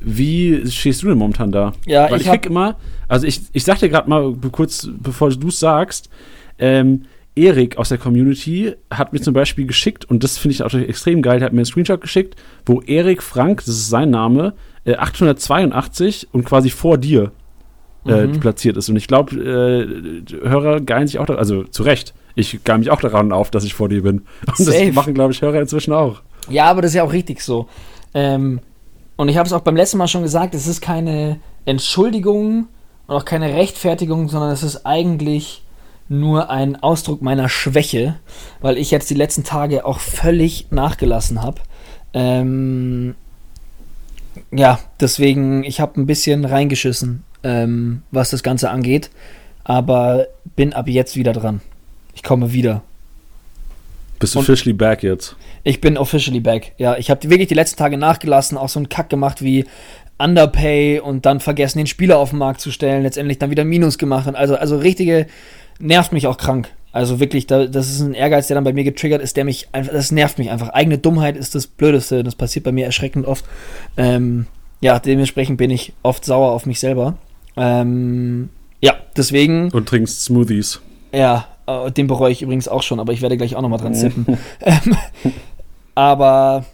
Wie 0.00 0.68
stehst 0.70 1.02
du 1.02 1.06
denn 1.06 1.16
momentan 1.16 1.52
da? 1.52 1.72
Ja, 1.86 2.10
Weil 2.10 2.20
ich, 2.20 2.26
ich 2.26 2.32
krieg 2.32 2.46
immer, 2.46 2.76
also 3.08 3.26
ich, 3.26 3.40
ich 3.52 3.64
sag 3.64 3.78
dir 3.78 3.88
gerade 3.88 4.10
mal 4.10 4.34
kurz, 4.50 4.88
bevor 4.98 5.30
du 5.30 5.48
es 5.48 5.60
sagst, 5.60 6.10
ähm, 6.58 7.04
Erik 7.34 7.78
aus 7.78 7.88
der 7.88 7.98
Community 7.98 8.74
hat 8.90 9.14
mir 9.14 9.20
zum 9.20 9.32
Beispiel 9.32 9.66
geschickt, 9.66 10.04
und 10.04 10.22
das 10.22 10.36
finde 10.36 10.54
ich 10.54 10.62
auch 10.62 10.74
extrem 10.74 11.22
geil, 11.22 11.38
der 11.38 11.46
hat 11.46 11.52
mir 11.54 11.60
einen 11.60 11.66
Screenshot 11.66 12.02
geschickt, 12.02 12.36
wo 12.66 12.82
Erik 12.82 13.22
Frank, 13.22 13.60
das 13.64 13.76
ist 13.76 13.88
sein 13.88 14.10
Name, 14.10 14.52
äh, 14.84 14.96
882 14.96 16.28
und 16.32 16.44
quasi 16.44 16.68
vor 16.68 16.98
dir 16.98 17.32
äh, 18.06 18.26
mhm. 18.26 18.40
platziert 18.40 18.76
ist. 18.76 18.88
Und 18.88 18.96
ich 18.96 19.06
glaube, 19.06 19.36
äh, 19.36 20.48
Hörer 20.48 20.80
geilen 20.80 21.06
sich 21.06 21.18
auch, 21.18 21.26
da, 21.26 21.34
also 21.34 21.64
zu 21.64 21.82
Recht, 21.82 22.14
ich 22.34 22.64
gehe 22.64 22.78
mich 22.78 22.90
auch 22.90 23.00
daran 23.00 23.32
auf, 23.32 23.50
dass 23.50 23.64
ich 23.64 23.74
vor 23.74 23.88
dir 23.88 24.02
bin. 24.02 24.22
Und 24.46 24.56
Safe. 24.56 24.86
das 24.86 24.94
machen, 24.94 25.14
glaube 25.14 25.32
ich, 25.32 25.42
Hörer 25.42 25.60
inzwischen 25.60 25.92
auch. 25.92 26.22
Ja, 26.48 26.66
aber 26.66 26.82
das 26.82 26.92
ist 26.92 26.96
ja 26.96 27.04
auch 27.04 27.12
richtig 27.12 27.40
so. 27.40 27.68
Ähm, 28.14 28.60
und 29.16 29.28
ich 29.28 29.36
habe 29.36 29.46
es 29.46 29.52
auch 29.52 29.60
beim 29.60 29.76
letzten 29.76 29.98
Mal 29.98 30.08
schon 30.08 30.22
gesagt, 30.22 30.54
es 30.54 30.66
ist 30.66 30.80
keine 30.80 31.38
Entschuldigung 31.64 32.66
und 33.06 33.14
auch 33.14 33.24
keine 33.24 33.54
Rechtfertigung, 33.54 34.28
sondern 34.28 34.50
es 34.50 34.62
ist 34.62 34.84
eigentlich 34.84 35.62
nur 36.08 36.50
ein 36.50 36.82
Ausdruck 36.82 37.22
meiner 37.22 37.48
Schwäche, 37.48 38.16
weil 38.60 38.76
ich 38.76 38.90
jetzt 38.90 39.10
die 39.10 39.14
letzten 39.14 39.44
Tage 39.44 39.84
auch 39.86 40.00
völlig 40.00 40.66
nachgelassen 40.70 41.42
habe. 41.42 41.60
Ähm, 42.12 43.14
ja, 44.50 44.80
deswegen, 45.00 45.62
ich 45.62 45.80
habe 45.80 46.00
ein 46.00 46.06
bisschen 46.06 46.44
reingeschissen 46.44 47.24
ähm, 47.42 48.02
was 48.10 48.30
das 48.30 48.42
Ganze 48.42 48.70
angeht. 48.70 49.10
Aber 49.64 50.26
bin 50.56 50.72
ab 50.72 50.88
jetzt 50.88 51.16
wieder 51.16 51.32
dran. 51.32 51.60
Ich 52.14 52.22
komme 52.22 52.52
wieder. 52.52 52.82
Bist 54.18 54.34
du 54.34 54.38
officially 54.38 54.72
back 54.72 55.02
jetzt? 55.02 55.36
Ich 55.64 55.80
bin 55.80 55.98
officially 55.98 56.40
back. 56.40 56.72
Ja, 56.78 56.96
ich 56.96 57.10
habe 57.10 57.28
wirklich 57.28 57.48
die 57.48 57.54
letzten 57.54 57.78
Tage 57.78 57.96
nachgelassen, 57.96 58.56
auch 58.56 58.68
so 58.68 58.78
einen 58.78 58.88
Kack 58.88 59.10
gemacht 59.10 59.42
wie 59.42 59.64
Underpay 60.18 61.00
und 61.00 61.26
dann 61.26 61.40
vergessen, 61.40 61.78
den 61.78 61.86
Spieler 61.86 62.18
auf 62.18 62.30
den 62.30 62.38
Markt 62.38 62.60
zu 62.60 62.70
stellen, 62.70 63.02
letztendlich 63.02 63.38
dann 63.38 63.50
wieder 63.50 63.64
Minus 63.64 63.98
gemacht. 63.98 64.28
Und 64.28 64.36
also, 64.36 64.56
also 64.56 64.76
richtige, 64.76 65.26
nervt 65.80 66.12
mich 66.12 66.26
auch 66.26 66.36
krank. 66.36 66.70
Also 66.92 67.20
wirklich, 67.20 67.46
da, 67.46 67.66
das 67.66 67.90
ist 67.90 68.00
ein 68.00 68.14
Ehrgeiz, 68.14 68.46
der 68.46 68.54
dann 68.56 68.64
bei 68.64 68.72
mir 68.72 68.84
getriggert 68.84 69.22
ist, 69.22 69.36
der 69.36 69.44
mich 69.44 69.68
einfach, 69.72 69.92
das 69.92 70.12
nervt 70.12 70.38
mich 70.38 70.50
einfach. 70.50 70.68
Eigene 70.68 70.98
Dummheit 70.98 71.36
ist 71.36 71.54
das 71.54 71.66
Blödeste. 71.66 72.22
Das 72.22 72.34
passiert 72.34 72.64
bei 72.64 72.72
mir 72.72 72.84
erschreckend 72.84 73.26
oft. 73.26 73.44
Ähm, 73.96 74.46
ja, 74.80 74.98
dementsprechend 74.98 75.56
bin 75.56 75.70
ich 75.70 75.94
oft 76.02 76.24
sauer 76.24 76.52
auf 76.52 76.66
mich 76.66 76.80
selber. 76.80 77.16
Ähm, 77.56 78.48
ja, 78.80 78.94
deswegen. 79.16 79.70
Und 79.70 79.88
trinkst 79.88 80.24
Smoothies. 80.24 80.80
Ja, 81.12 81.46
äh, 81.66 81.90
den 81.90 82.06
bereue 82.06 82.32
ich 82.32 82.42
übrigens 82.42 82.68
auch 82.68 82.82
schon, 82.82 83.00
aber 83.00 83.12
ich 83.12 83.22
werde 83.22 83.36
gleich 83.36 83.56
auch 83.56 83.62
nochmal 83.62 83.78
dran 83.78 83.94
zippen. 83.94 84.38
ähm, 84.60 84.96
aber 85.94 86.64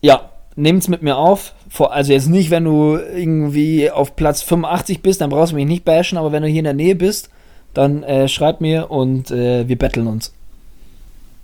ja, 0.00 0.30
nehmt's 0.56 0.88
mit 0.88 1.02
mir 1.02 1.16
auf. 1.16 1.54
Vor, 1.68 1.92
also 1.92 2.12
jetzt 2.12 2.28
nicht, 2.28 2.50
wenn 2.50 2.64
du 2.64 2.96
irgendwie 2.96 3.90
auf 3.90 4.16
Platz 4.16 4.42
85 4.42 5.02
bist, 5.02 5.20
dann 5.20 5.30
brauchst 5.30 5.52
du 5.52 5.56
mich 5.56 5.66
nicht 5.66 5.84
bashen, 5.84 6.18
aber 6.18 6.32
wenn 6.32 6.42
du 6.42 6.48
hier 6.48 6.58
in 6.58 6.64
der 6.64 6.74
Nähe 6.74 6.96
bist, 6.96 7.30
dann 7.74 8.02
äh, 8.02 8.28
schreib 8.28 8.60
mir 8.60 8.90
und 8.90 9.30
äh, 9.30 9.68
wir 9.68 9.78
betteln 9.78 10.06
uns. 10.06 10.32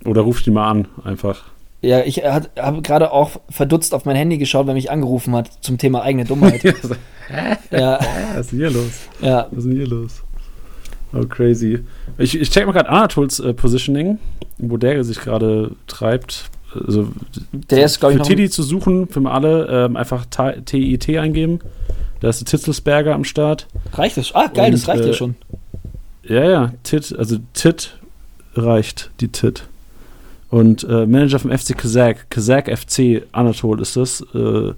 Oder 0.05 0.21
ruf 0.21 0.41
die 0.43 0.51
mal 0.51 0.69
an, 0.69 0.87
einfach. 1.03 1.45
Ja, 1.81 2.01
ich 2.01 2.23
habe 2.23 2.81
gerade 2.81 3.11
auch 3.11 3.31
verdutzt 3.49 3.93
auf 3.93 4.05
mein 4.05 4.15
Handy 4.15 4.37
geschaut, 4.37 4.65
wenn 4.67 4.73
mich 4.73 4.89
angerufen 4.89 5.35
hat 5.35 5.49
zum 5.61 5.77
Thema 5.77 6.01
eigene 6.01 6.25
Dummheit. 6.25 6.63
ja. 7.71 7.99
Was 8.33 8.47
ist 8.47 8.51
denn 8.51 8.59
hier 8.59 8.71
los? 8.71 8.91
Ja. 9.21 9.47
Was 9.51 9.59
ist 9.59 9.69
denn 9.69 9.77
hier 9.77 9.87
los? 9.87 10.23
Oh, 11.13 11.25
crazy. 11.25 11.79
Ich, 12.17 12.39
ich 12.39 12.49
check 12.49 12.65
mal 12.65 12.73
gerade 12.73 12.89
Anatols 12.89 13.39
äh, 13.39 13.53
Positioning, 13.53 14.17
wo 14.57 14.77
der 14.77 15.03
sich 15.03 15.19
gerade 15.19 15.71
treibt. 15.87 16.49
Also, 16.73 17.09
der 17.53 17.85
ist, 17.85 17.99
glaube 17.99 18.15
ich, 18.15 18.19
Für 18.19 18.27
Tiddy 18.27 18.49
zu 18.49 18.61
suchen, 18.61 19.07
für 19.07 19.25
alle, 19.29 19.85
ähm, 19.85 19.95
einfach 19.95 20.25
TIT 20.25 21.09
eingeben. 21.17 21.59
Da 22.19 22.29
ist 22.29 22.41
der 22.41 22.47
Titzelsberger 22.47 23.13
am 23.13 23.23
Start. 23.23 23.67
Reicht 23.93 24.17
das? 24.17 24.33
Ah, 24.35 24.47
geil, 24.47 24.65
Und, 24.65 24.73
das 24.73 24.87
reicht 24.87 25.03
äh, 25.03 25.07
ja 25.07 25.13
schon. 25.13 25.35
Ja, 26.23 26.43
ja, 26.43 26.73
Tit, 26.83 27.15
also 27.17 27.37
Tit 27.53 27.97
reicht, 28.55 29.11
die 29.21 29.29
Tit. 29.29 29.63
Und 30.49 30.83
äh, 30.83 31.05
Manager 31.05 31.39
vom 31.39 31.51
FC 31.51 31.77
Kazak, 31.77 32.29
Kazak 32.29 32.69
FC 32.75 33.23
Anatol 33.31 33.81
ist 33.81 33.97
das. 33.97 34.21
Äh, 34.33 34.73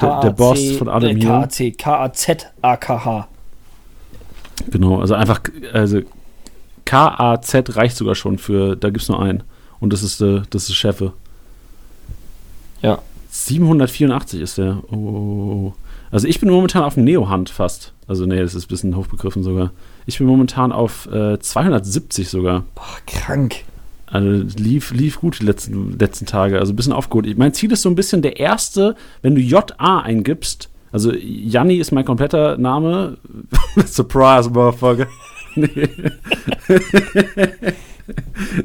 der, 0.00 0.20
der, 0.20 0.30
Boss 0.30 0.72
von 0.72 0.88
allem 0.88 1.16
hier. 1.16 1.28
KAC, 1.28 1.78
K-A-Z-A-K-H. 1.78 3.28
Genau, 4.70 5.00
also 5.00 5.14
einfach, 5.14 5.40
also 5.72 6.00
K-A-Z 6.84 7.76
reicht 7.76 7.96
sogar 7.96 8.14
schon 8.14 8.38
für, 8.38 8.76
da 8.76 8.88
gibt 8.88 9.02
es 9.02 9.08
nur 9.08 9.22
einen. 9.22 9.42
Und 9.80 9.92
das 9.92 10.02
ist, 10.02 10.20
äh, 10.20 10.42
das 10.50 10.68
ist 10.68 10.74
Chefe. 10.76 11.12
Ja. 12.82 12.98
784 13.30 14.40
ist 14.40 14.58
der. 14.58 14.82
Oh, 14.90 14.94
oh, 14.94 15.52
oh. 15.52 15.74
Also 16.10 16.28
ich 16.28 16.40
bin 16.40 16.48
momentan 16.48 16.84
auf 16.84 16.94
dem 16.94 17.04
Neo-Hand 17.04 17.50
fast. 17.50 17.92
Also 18.06 18.24
nee, 18.24 18.40
das 18.40 18.54
ist 18.54 18.66
ein 18.66 18.68
bisschen 18.68 18.96
hochbegriffen 18.96 19.42
sogar. 19.42 19.72
Ich 20.06 20.18
bin 20.18 20.26
momentan 20.26 20.72
auf 20.72 21.06
äh, 21.12 21.38
270 21.38 22.28
sogar. 22.28 22.64
Boah, 22.74 22.96
krank. 23.06 23.64
Also 24.16 24.46
lief, 24.56 24.92
lief 24.92 25.20
gut 25.20 25.40
die 25.40 25.44
letzten, 25.44 25.98
letzten 25.98 26.24
Tage. 26.24 26.58
Also 26.58 26.72
ein 26.72 26.76
bisschen 26.76 26.94
aufgeholt. 26.94 27.36
Mein 27.36 27.52
Ziel 27.52 27.70
ist 27.72 27.82
so 27.82 27.90
ein 27.90 27.94
bisschen 27.94 28.22
der 28.22 28.38
erste, 28.38 28.96
wenn 29.20 29.34
du 29.34 29.42
JA 29.42 30.00
eingibst. 30.00 30.70
Also 30.90 31.12
Janni 31.12 31.76
ist 31.76 31.92
mein 31.92 32.06
kompletter 32.06 32.56
Name. 32.56 33.18
Surprise, 33.84 34.48
Motherfucker. 34.48 35.06
nee. 35.54 35.88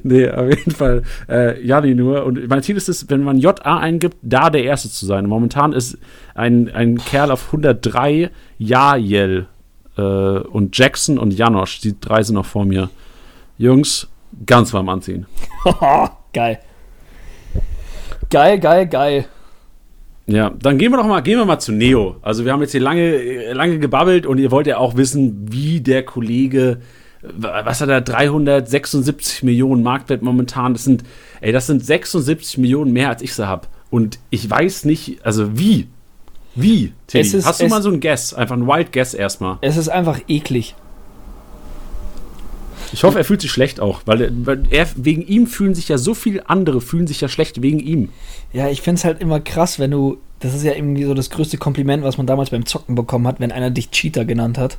nee, 0.03 0.29
auf 0.29 0.49
jeden 0.49 0.71
Fall 0.71 1.03
äh, 1.27 1.61
Janni 1.61 1.95
nur. 1.95 2.23
Und 2.23 2.47
mein 2.47 2.63
Ziel 2.63 2.77
ist 2.77 2.87
es, 2.87 3.09
wenn 3.09 3.23
man 3.23 3.37
JA 3.37 3.77
eingibt, 3.77 4.15
da 4.21 4.49
der 4.49 4.63
Erste 4.63 4.89
zu 4.89 5.05
sein. 5.05 5.25
Momentan 5.25 5.73
ist 5.73 5.97
ein, 6.33 6.73
ein 6.73 6.97
Kerl 6.97 7.29
auf 7.29 7.47
103 7.47 8.31
Jajel 8.57 9.47
äh, 9.97 10.01
und 10.01 10.77
Jackson 10.77 11.17
und 11.17 11.33
Janosch. 11.33 11.81
Die 11.81 11.99
drei 11.99 12.23
sind 12.23 12.35
noch 12.35 12.45
vor 12.45 12.63
mir. 12.63 12.89
Jungs, 13.57 14.07
Ganz 14.45 14.73
warm 14.73 14.89
anziehen. 14.89 15.25
geil. 16.33 16.59
Geil, 18.29 18.59
geil, 18.59 18.87
geil. 18.87 19.25
Ja, 20.27 20.49
dann 20.49 20.77
gehen 20.77 20.91
wir 20.91 20.97
doch 20.97 21.05
mal, 21.05 21.21
gehen 21.21 21.37
wir 21.37 21.45
mal 21.45 21.59
zu 21.59 21.71
Neo. 21.71 22.15
Also 22.21 22.45
wir 22.45 22.53
haben 22.53 22.61
jetzt 22.61 22.71
hier 22.71 22.81
lange, 22.81 23.53
lange 23.53 23.79
gebabbelt 23.79 24.25
und 24.25 24.37
ihr 24.37 24.51
wollt 24.51 24.67
ja 24.67 24.77
auch 24.77 24.95
wissen, 24.95 25.47
wie 25.51 25.81
der 25.81 26.03
Kollege, 26.03 26.79
was 27.21 27.81
hat 27.81 27.89
er, 27.89 28.01
376 28.01 29.43
Millionen 29.43 29.83
Marktwert 29.83 30.21
momentan. 30.21 30.73
Das 30.73 30.85
sind, 30.85 31.03
ey, 31.41 31.51
das 31.51 31.67
sind 31.67 31.85
76 31.85 32.57
Millionen 32.59 32.93
mehr 32.93 33.09
als 33.09 33.21
ich 33.21 33.33
sie 33.33 33.47
habe. 33.47 33.67
Und 33.89 34.19
ich 34.29 34.49
weiß 34.49 34.85
nicht, 34.85 35.25
also 35.25 35.57
wie? 35.57 35.87
Wie, 36.55 36.93
Teddy? 37.07 37.37
Ist, 37.37 37.45
Hast 37.45 37.61
du 37.61 37.67
mal 37.67 37.81
so 37.81 37.89
ein 37.89 37.99
Guess? 37.99 38.33
Einfach 38.33 38.55
ein 38.55 38.67
Wild 38.67 38.93
Guess 38.93 39.13
erstmal. 39.13 39.57
Es 39.61 39.77
ist 39.77 39.89
einfach 39.89 40.19
eklig. 40.27 40.75
Ich 42.93 43.03
hoffe, 43.03 43.17
er 43.17 43.23
fühlt 43.23 43.41
sich 43.41 43.51
schlecht 43.51 43.79
auch, 43.79 44.01
weil, 44.05 44.31
weil 44.45 44.63
er, 44.69 44.87
wegen 44.95 45.21
ihm 45.21 45.47
fühlen 45.47 45.75
sich 45.75 45.87
ja 45.87 45.97
so 45.97 46.13
viele 46.13 46.49
andere, 46.49 46.81
fühlen 46.81 47.07
sich 47.07 47.21
ja 47.21 47.29
schlecht 47.29 47.61
wegen 47.61 47.79
ihm. 47.79 48.09
Ja, 48.53 48.69
ich 48.69 48.81
finde 48.81 48.99
es 48.99 49.05
halt 49.05 49.21
immer 49.21 49.39
krass, 49.39 49.79
wenn 49.79 49.91
du, 49.91 50.17
das 50.39 50.53
ist 50.53 50.63
ja 50.63 50.73
irgendwie 50.73 51.05
so 51.05 51.13
das 51.13 51.29
größte 51.29 51.57
Kompliment, 51.57 52.03
was 52.03 52.17
man 52.17 52.27
damals 52.27 52.49
beim 52.49 52.65
Zocken 52.65 52.95
bekommen 52.95 53.27
hat, 53.27 53.39
wenn 53.39 53.51
einer 53.51 53.69
dich 53.69 53.91
Cheater 53.91 54.25
genannt 54.25 54.57
hat. 54.57 54.77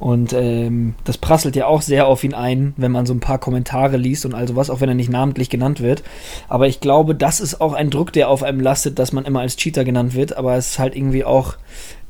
Und 0.00 0.32
ähm, 0.32 0.94
das 1.04 1.18
prasselt 1.18 1.54
ja 1.54 1.66
auch 1.66 1.80
sehr 1.80 2.06
auf 2.08 2.24
ihn 2.24 2.34
ein, 2.34 2.74
wenn 2.76 2.90
man 2.90 3.06
so 3.06 3.14
ein 3.14 3.20
paar 3.20 3.38
Kommentare 3.38 3.96
liest 3.96 4.26
und 4.26 4.34
all 4.34 4.48
sowas, 4.48 4.68
auch 4.68 4.80
wenn 4.80 4.88
er 4.88 4.94
nicht 4.94 5.10
namentlich 5.10 5.50
genannt 5.50 5.80
wird. 5.80 6.02
Aber 6.48 6.66
ich 6.66 6.80
glaube, 6.80 7.14
das 7.14 7.40
ist 7.40 7.60
auch 7.60 7.74
ein 7.74 7.90
Druck, 7.90 8.12
der 8.12 8.28
auf 8.28 8.42
einem 8.42 8.60
lastet, 8.60 8.98
dass 8.98 9.12
man 9.12 9.24
immer 9.24 9.40
als 9.40 9.56
Cheater 9.56 9.84
genannt 9.84 10.14
wird. 10.14 10.36
Aber 10.36 10.56
es 10.56 10.72
ist 10.72 10.78
halt 10.78 10.96
irgendwie 10.96 11.24
auch 11.24 11.56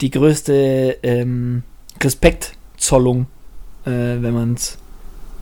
die 0.00 0.10
größte 0.10 0.98
ähm, 1.02 1.62
Respektzollung, 2.02 3.26
äh, 3.84 3.90
wenn 3.90 4.34
man 4.34 4.54
es. 4.54 4.78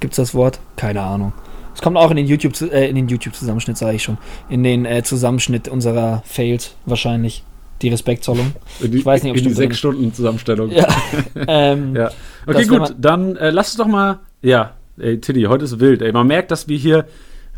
Gibt 0.03 0.15
es 0.15 0.17
das 0.17 0.35
Wort? 0.35 0.59
Keine 0.75 1.01
Ahnung. 1.01 1.33
Es 1.77 1.81
kommt 1.81 1.97
auch 1.97 2.11
in 2.11 2.17
den 2.17 2.27
YouTube, 2.27 2.61
äh, 2.61 2.89
in 2.89 2.97
den 2.97 3.07
YouTube-Zusammenschnitt, 3.07 3.79
sage 3.79 3.95
ich 3.95 4.03
schon. 4.03 4.19
In 4.49 4.65
den 4.65 4.85
äh, 4.85 5.05
Zusammenschnitt 5.05 5.69
unserer 5.69 6.25
Fails 6.27 6.75
wahrscheinlich. 6.87 7.45
Die 7.83 7.89
Respektzollung. 7.89 8.53
Die, 8.81 8.99
ich 8.99 9.07
weiß 9.07 9.23
nicht, 9.23 9.31
ob 9.31 9.39
in 9.39 9.45
die 9.45 9.55
sechs 9.55 9.79
Stunden 9.79 10.13
Zusammenstellung. 10.13 10.73
Ja. 10.73 10.89
ähm, 11.47 11.95
ja. 11.95 12.11
Okay, 12.49 12.67
gut, 12.67 12.97
dann 12.99 13.37
äh, 13.37 13.51
lass 13.51 13.69
es 13.69 13.77
doch 13.77 13.87
mal. 13.87 14.19
Ja, 14.43 14.75
ey, 14.99 15.21
Tiddy, 15.21 15.45
heute 15.45 15.67
ist 15.67 15.79
wild. 15.79 16.03
Ey. 16.03 16.11
Man 16.11 16.27
merkt, 16.27 16.51
dass 16.51 16.67
wir 16.67 16.77
hier. 16.77 17.07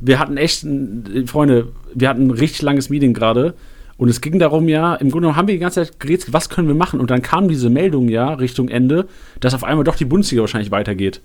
Wir 0.00 0.18
hatten 0.18 0.37
echt, 0.37 0.66
Freunde, 1.24 1.68
wir 1.94 2.11
hatten 2.11 2.26
ein 2.26 2.30
richtig 2.30 2.61
langes 2.61 2.90
Meeting 2.90 3.14
gerade. 3.14 3.54
Und 3.96 4.11
es 4.11 4.20
ging 4.20 4.38
darum, 4.38 4.68
ja, 4.68 4.96
im 4.96 5.09
Grunde 5.09 5.28
genommen 5.28 5.37
haben 5.37 5.48
wir 5.48 5.54
die 5.54 5.61
ganze 5.61 5.83
Zeit 5.83 5.98
geredet, 5.98 6.33
was 6.33 6.50
können 6.50 6.68
wir 6.68 6.74
machen? 6.74 7.00
Und 7.00 7.11
dann 7.11 7.22
kam 7.22 7.48
diese 7.48 7.70
Meldung, 7.70 8.11
ja, 8.11 8.35
Richtung 8.35 8.68
Ende, 8.68 9.07
dass 9.40 9.54
auf 9.54 9.64
einmal 9.64 9.85
doch 9.85 9.96
die 9.96 10.04
Bundesliga 10.04 10.42
wahrscheinlich 10.42 10.70
weitergeht. 10.70 11.22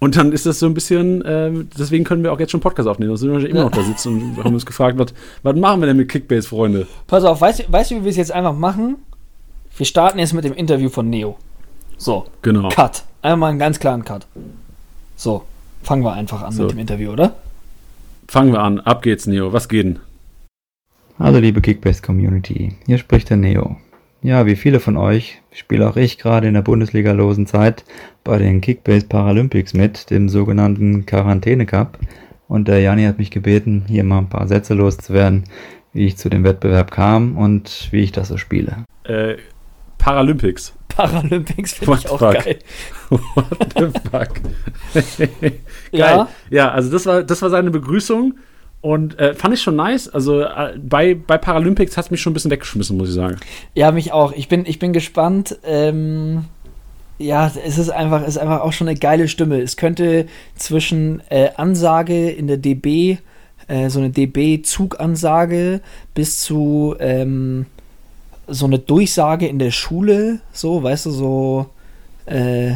Und 0.00 0.16
dann 0.16 0.32
ist 0.32 0.44
das 0.44 0.58
so 0.58 0.66
ein 0.66 0.74
bisschen, 0.74 1.22
äh, 1.22 1.50
deswegen 1.78 2.04
können 2.04 2.22
wir 2.22 2.32
auch 2.32 2.40
jetzt 2.40 2.52
schon 2.52 2.60
Podcast 2.60 2.88
aufnehmen. 2.88 3.10
Da 3.12 3.16
sind 3.16 3.32
wir 3.32 3.48
immer 3.48 3.64
noch 3.64 3.70
da 3.70 3.82
sitzen 3.82 4.36
und 4.36 4.44
haben 4.44 4.54
uns 4.54 4.66
gefragt, 4.66 4.98
was, 4.98 5.14
was 5.42 5.56
machen 5.56 5.80
wir 5.80 5.86
denn 5.86 5.96
mit 5.96 6.10
Kickbase, 6.10 6.48
Freunde? 6.48 6.86
Pass 7.06 7.24
auf, 7.24 7.40
weißt, 7.40 7.72
weißt 7.72 7.90
du, 7.92 7.96
wie 7.96 8.04
wir 8.04 8.10
es 8.10 8.16
jetzt 8.16 8.32
einfach 8.32 8.54
machen? 8.54 8.96
Wir 9.76 9.86
starten 9.86 10.18
jetzt 10.18 10.34
mit 10.34 10.44
dem 10.44 10.52
Interview 10.52 10.88
von 10.88 11.08
Neo. 11.08 11.36
So. 11.96 12.26
Genau. 12.42 12.68
Cut. 12.68 13.04
Einmal 13.22 13.38
mal 13.38 13.48
einen 13.50 13.58
ganz 13.58 13.78
klaren 13.78 14.04
Cut. 14.04 14.26
So. 15.16 15.44
Fangen 15.82 16.02
wir 16.02 16.12
einfach 16.12 16.42
an 16.42 16.52
so. 16.52 16.62
mit 16.62 16.72
dem 16.72 16.78
Interview, 16.78 17.10
oder? 17.10 17.34
Fangen 18.28 18.52
wir 18.52 18.60
an. 18.60 18.80
Ab 18.80 19.02
geht's, 19.02 19.26
Neo. 19.26 19.52
Was 19.52 19.68
geht 19.68 19.84
denn? 19.84 20.00
Hallo, 21.18 21.38
liebe 21.38 21.60
Kickbase-Community. 21.60 22.74
Hier 22.86 22.98
spricht 22.98 23.30
der 23.30 23.36
Neo. 23.36 23.76
Ja, 24.24 24.46
wie 24.46 24.56
viele 24.56 24.80
von 24.80 24.96
euch 24.96 25.42
spiele 25.52 25.86
auch 25.86 25.96
ich 25.96 26.16
gerade 26.16 26.48
in 26.48 26.54
der 26.54 26.62
Bundesliga-losen 26.62 27.46
Zeit 27.46 27.84
bei 28.24 28.38
den 28.38 28.62
Kickbase 28.62 29.04
Paralympics 29.06 29.74
mit, 29.74 30.08
dem 30.08 30.30
sogenannten 30.30 31.04
Quarantäne 31.04 31.66
Cup. 31.66 31.98
Und 32.48 32.66
der 32.66 32.80
Jani 32.80 33.04
hat 33.04 33.18
mich 33.18 33.30
gebeten, 33.30 33.84
hier 33.86 34.02
mal 34.02 34.20
ein 34.20 34.30
paar 34.30 34.48
Sätze 34.48 34.72
loszuwerden, 34.72 35.44
wie 35.92 36.06
ich 36.06 36.16
zu 36.16 36.30
dem 36.30 36.42
Wettbewerb 36.42 36.90
kam 36.90 37.36
und 37.36 37.88
wie 37.90 38.00
ich 38.00 38.12
das 38.12 38.28
so 38.28 38.38
spiele. 38.38 38.86
Äh, 39.02 39.34
Paralympics. 39.98 40.72
Paralympics 40.88 41.74
finde 41.74 41.98
ich 41.98 42.08
auch 42.08 42.18
fuck? 42.18 42.32
geil. 42.32 42.58
What 43.10 43.74
the 43.76 44.00
fuck? 44.10 45.18
geil. 45.18 45.52
Ja? 45.92 46.28
ja, 46.48 46.70
also 46.70 46.90
das 46.90 47.04
war, 47.04 47.24
das 47.24 47.42
war 47.42 47.50
seine 47.50 47.70
Begrüßung. 47.70 48.32
Und 48.84 49.18
äh, 49.18 49.32
fand 49.32 49.54
ich 49.54 49.62
schon 49.62 49.76
nice. 49.76 50.10
Also 50.10 50.42
äh, 50.42 50.74
bei, 50.76 51.14
bei 51.14 51.38
Paralympics 51.38 51.96
hat 51.96 52.04
es 52.04 52.10
mich 52.10 52.20
schon 52.20 52.32
ein 52.32 52.34
bisschen 52.34 52.50
weggeschmissen, 52.50 52.98
muss 52.98 53.08
ich 53.08 53.14
sagen. 53.14 53.36
Ja, 53.72 53.90
mich 53.92 54.12
auch. 54.12 54.32
Ich 54.32 54.48
bin, 54.48 54.66
ich 54.66 54.78
bin 54.78 54.92
gespannt. 54.92 55.58
Ähm, 55.64 56.44
ja, 57.16 57.50
es 57.64 57.78
ist 57.78 57.88
einfach, 57.88 58.26
ist 58.26 58.36
einfach 58.36 58.60
auch 58.60 58.74
schon 58.74 58.86
eine 58.86 58.98
geile 58.98 59.26
Stimme. 59.28 59.62
Es 59.62 59.78
könnte 59.78 60.26
zwischen 60.56 61.22
äh, 61.30 61.48
Ansage 61.56 62.28
in 62.28 62.46
der 62.46 62.58
DB, 62.58 63.16
äh, 63.68 63.88
so 63.88 64.00
eine 64.00 64.10
DB-Zugansage, 64.10 65.80
bis 66.12 66.42
zu 66.42 66.94
ähm, 66.98 67.64
so 68.48 68.66
eine 68.66 68.80
Durchsage 68.80 69.46
in 69.46 69.58
der 69.58 69.70
Schule, 69.70 70.40
so, 70.52 70.82
weißt 70.82 71.06
du, 71.06 71.10
so 71.10 71.66
äh, 72.26 72.72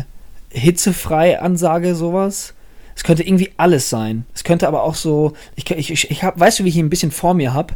hitzefrei 0.49 1.39
Ansage, 1.39 1.95
sowas 1.95 2.55
es 2.99 3.05
könnte 3.05 3.23
irgendwie 3.23 3.51
alles 3.59 3.89
sein. 3.89 4.27
Es 4.35 4.43
könnte 4.43 4.67
aber 4.67 4.83
auch 4.83 4.97
so, 4.97 5.35
ich, 5.55 5.71
ich, 5.71 5.93
ich, 5.93 6.11
ich 6.11 6.25
hab, 6.25 6.41
weißt 6.41 6.59
du, 6.59 6.65
wie 6.65 6.69
ich 6.69 6.77
ihn 6.77 6.87
ein 6.87 6.91
bisschen 6.91 7.13
vor 7.13 7.33
mir 7.33 7.55
habe? 7.55 7.75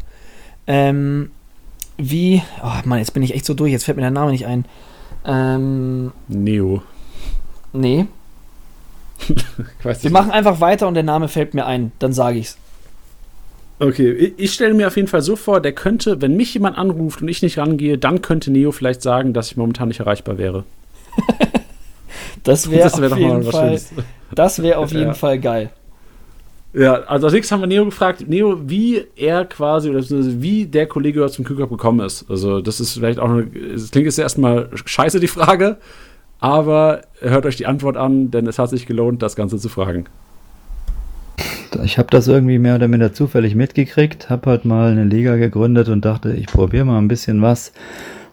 Ähm, 0.66 1.30
wie, 1.96 2.42
oh 2.60 2.72
Mann, 2.84 2.98
jetzt 2.98 3.14
bin 3.14 3.22
ich 3.22 3.32
echt 3.32 3.44
so 3.44 3.54
durch, 3.54 3.70
jetzt 3.70 3.84
fällt 3.84 3.94
mir 3.94 4.02
der 4.02 4.10
Name 4.10 4.32
nicht 4.32 4.46
ein. 4.46 4.64
Ähm, 5.24 6.10
Neo. 6.26 6.82
Nee. 7.72 8.06
Wir 10.00 10.10
machen 10.10 10.32
einfach 10.32 10.58
weiter 10.58 10.88
und 10.88 10.94
der 10.94 11.04
Name 11.04 11.28
fällt 11.28 11.54
mir 11.54 11.66
ein, 11.66 11.92
dann 12.00 12.12
sage 12.12 12.40
ich's. 12.40 12.58
Okay, 13.78 14.10
ich, 14.10 14.32
ich 14.38 14.52
stelle 14.52 14.74
mir 14.74 14.88
auf 14.88 14.96
jeden 14.96 15.06
Fall 15.06 15.22
so 15.22 15.36
vor, 15.36 15.60
der 15.60 15.72
könnte, 15.72 16.20
wenn 16.20 16.36
mich 16.36 16.52
jemand 16.52 16.76
anruft 16.76 17.22
und 17.22 17.28
ich 17.28 17.42
nicht 17.42 17.58
rangehe, 17.58 17.96
dann 17.96 18.22
könnte 18.22 18.50
Neo 18.50 18.72
vielleicht 18.72 19.02
sagen, 19.02 19.34
dass 19.34 19.52
ich 19.52 19.56
momentan 19.56 19.86
nicht 19.86 20.00
erreichbar 20.00 20.36
wäre. 20.36 20.64
das 22.42 22.70
wäre 22.70 22.90
wär 23.00 23.12
auf 23.12 23.18
jeden 23.18 23.42
Fall. 23.44 23.80
Das 24.34 24.62
wäre 24.62 24.78
auf 24.78 24.92
jeden 24.92 25.08
ja. 25.08 25.14
Fall 25.14 25.38
geil. 25.38 25.70
Ja, 26.74 26.94
also 27.02 27.26
als 27.26 27.34
nächstes 27.34 27.52
haben 27.52 27.60
wir 27.60 27.66
Neo 27.66 27.84
gefragt, 27.84 28.26
Neo, 28.26 28.58
wie 28.64 29.04
er 29.14 29.44
quasi, 29.44 29.90
oder 29.90 30.02
wie 30.08 30.64
der 30.64 30.86
Kollege 30.86 31.26
zum 31.28 31.44
Kühlkopf 31.44 31.70
gekommen 31.70 32.00
ist. 32.00 32.24
Also, 32.30 32.62
das 32.62 32.80
ist 32.80 32.94
vielleicht 32.94 33.18
auch 33.18 33.28
eine, 33.28 33.44
das 33.44 33.90
klingt 33.90 34.06
jetzt 34.06 34.18
erstmal 34.18 34.70
scheiße, 34.72 35.20
die 35.20 35.28
Frage, 35.28 35.76
aber 36.40 37.02
hört 37.20 37.44
euch 37.44 37.56
die 37.56 37.66
Antwort 37.66 37.98
an, 37.98 38.30
denn 38.30 38.46
es 38.46 38.58
hat 38.58 38.70
sich 38.70 38.86
gelohnt, 38.86 39.22
das 39.22 39.36
Ganze 39.36 39.58
zu 39.58 39.68
fragen. 39.68 40.06
Ich 41.84 41.98
habe 41.98 42.08
das 42.10 42.26
irgendwie 42.26 42.58
mehr 42.58 42.76
oder 42.76 42.88
minder 42.88 43.12
zufällig 43.12 43.54
mitgekriegt, 43.54 44.30
habe 44.30 44.50
halt 44.50 44.64
mal 44.64 44.92
eine 44.92 45.04
Liga 45.04 45.36
gegründet 45.36 45.88
und 45.88 46.04
dachte, 46.04 46.32
ich 46.32 46.46
probiere 46.46 46.84
mal 46.84 46.98
ein 46.98 47.08
bisschen 47.08 47.42
was 47.42 47.72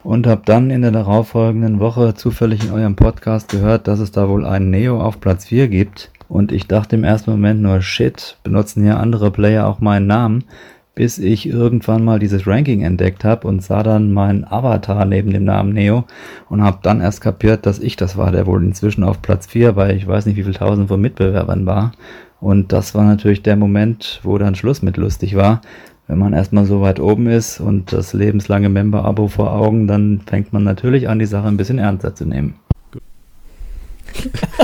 und 0.03 0.27
habe 0.27 0.41
dann 0.45 0.69
in 0.69 0.81
der 0.81 0.91
darauffolgenden 0.91 1.79
Woche 1.79 2.13
zufällig 2.13 2.63
in 2.63 2.71
eurem 2.71 2.95
Podcast 2.95 3.49
gehört, 3.49 3.87
dass 3.87 3.99
es 3.99 4.11
da 4.11 4.29
wohl 4.29 4.45
einen 4.45 4.69
Neo 4.69 5.01
auf 5.01 5.19
Platz 5.19 5.45
4 5.45 5.67
gibt. 5.67 6.11
Und 6.27 6.51
ich 6.51 6.67
dachte 6.67 6.95
im 6.95 7.03
ersten 7.03 7.31
Moment 7.31 7.61
nur, 7.61 7.81
shit, 7.81 8.37
benutzen 8.43 8.83
hier 8.83 8.99
andere 8.99 9.31
Player 9.31 9.67
auch 9.67 9.79
meinen 9.79 10.07
Namen, 10.07 10.43
bis 10.95 11.17
ich 11.17 11.47
irgendwann 11.47 12.03
mal 12.03 12.19
dieses 12.19 12.45
Ranking 12.45 12.81
entdeckt 12.81 13.23
habe 13.23 13.47
und 13.47 13.63
sah 13.63 13.83
dann 13.83 14.11
meinen 14.11 14.45
Avatar 14.45 15.05
neben 15.05 15.31
dem 15.31 15.45
Namen 15.45 15.73
Neo 15.73 16.03
und 16.49 16.63
habe 16.63 16.79
dann 16.81 17.01
erst 17.01 17.21
kapiert, 17.21 17.65
dass 17.65 17.79
ich 17.79 17.95
das 17.95 18.17
war, 18.17 18.31
der 18.31 18.45
wohl 18.45 18.63
inzwischen 18.63 19.03
auf 19.03 19.21
Platz 19.21 19.47
4 19.47 19.71
bei 19.73 19.93
ich 19.93 20.07
weiß 20.07 20.25
nicht 20.25 20.35
wie 20.35 20.43
viel 20.43 20.53
tausend 20.53 20.87
von 20.87 21.01
Mitbewerbern 21.01 21.65
war. 21.65 21.93
Und 22.41 22.71
das 22.71 22.95
war 22.95 23.03
natürlich 23.03 23.43
der 23.43 23.55
Moment, 23.55 24.21
wo 24.23 24.37
dann 24.37 24.55
Schluss 24.55 24.81
mit 24.81 24.97
lustig 24.97 25.35
war, 25.35 25.61
wenn 26.09 26.17
man 26.17 26.33
erstmal 26.33 26.65
so 26.65 26.81
weit 26.81 26.99
oben 26.99 27.27
ist 27.27 27.59
und 27.59 27.93
das 27.93 28.13
lebenslange 28.13 28.67
Member-Abo 28.67 29.27
vor 29.27 29.53
Augen, 29.53 29.85
dann 29.85 30.21
fängt 30.25 30.51
man 30.51 30.63
natürlich 30.63 31.07
an, 31.07 31.19
die 31.19 31.27
Sache 31.27 31.47
ein 31.47 31.55
bisschen 31.55 31.77
ernster 31.77 32.15
zu 32.15 32.25
nehmen. 32.25 32.55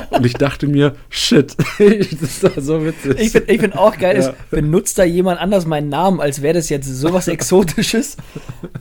Und 0.10 0.26
ich 0.26 0.34
dachte 0.34 0.68
mir, 0.68 0.96
shit, 1.10 1.56
das 1.78 2.44
ist 2.44 2.66
so 2.66 2.84
witzig. 2.84 3.20
Ich 3.20 3.32
finde 3.32 3.60
find 3.60 3.78
auch 3.78 3.98
geil, 3.98 4.16
ja. 4.16 4.30
ist, 4.30 4.50
benutzt 4.50 4.98
da 4.98 5.04
jemand 5.04 5.40
anders 5.40 5.66
meinen 5.66 5.90
Namen, 5.90 6.22
als 6.22 6.42
wäre 6.42 6.54
das 6.54 6.70
jetzt 6.70 6.88
sowas 6.88 7.28
Exotisches. 7.36 8.18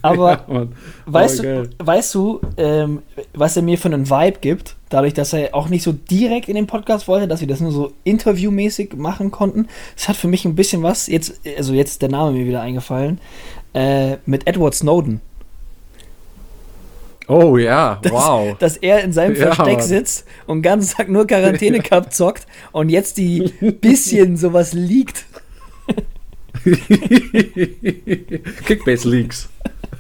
Aber 0.03 0.45
ja, 0.49 0.67
weißt, 1.07 1.43
du, 1.43 1.71
weißt 1.79 2.15
du, 2.15 2.41
ähm, 2.57 3.03
was 3.33 3.57
er 3.57 3.63
mir 3.63 3.79
für 3.79 3.89
einen 3.89 4.09
Vibe 4.09 4.39
gibt? 4.41 4.77
Dadurch, 4.91 5.15
dass 5.15 5.33
er 5.33 5.55
auch 5.55 5.69
nicht 5.69 5.83
so 5.83 5.93
direkt 5.93 6.49
in 6.49 6.55
den 6.55 6.67
Podcast 6.67 7.09
wollte, 7.09 7.27
dass 7.27 7.41
wir 7.41 7.49
das 7.49 7.61
nur 7.61 7.73
so 7.73 7.93
interviewmäßig 8.05 8.95
machen 8.97 9.31
konnten. 9.31 9.67
Es 9.97 10.09
hat 10.09 10.17
für 10.17 10.29
mich 10.29 10.45
ein 10.45 10.55
bisschen 10.55 10.83
was, 10.83 11.09
jetzt, 11.09 11.41
also 11.57 11.75
jetzt 11.75 12.03
der 12.03 12.11
Name 12.11 12.33
mir 12.33 12.47
wieder 12.47 12.61
eingefallen, 12.61 13.19
äh, 13.73 14.19
mit 14.27 14.47
Edward 14.47 14.75
Snowden. 14.75 15.21
Oh 17.27 17.57
ja, 17.57 17.99
dass, 18.03 18.13
wow. 18.13 18.57
Dass 18.59 18.77
er 18.77 19.03
in 19.03 19.13
seinem 19.13 19.37
Versteck 19.37 19.79
ja, 19.79 19.81
sitzt 19.81 20.27
und 20.47 20.59
den 20.59 20.63
ganzen 20.63 20.97
Tag 20.97 21.09
nur 21.09 21.27
Quarantäne 21.27 21.81
Cup 21.83 22.13
zockt 22.13 22.47
und 22.73 22.91
jetzt 22.91 23.17
die 23.17 23.53
bisschen 23.81 24.37
sowas 24.37 24.73
liegt. 24.75 25.25
Kickbase 28.67 29.09
Leaks. 29.09 29.49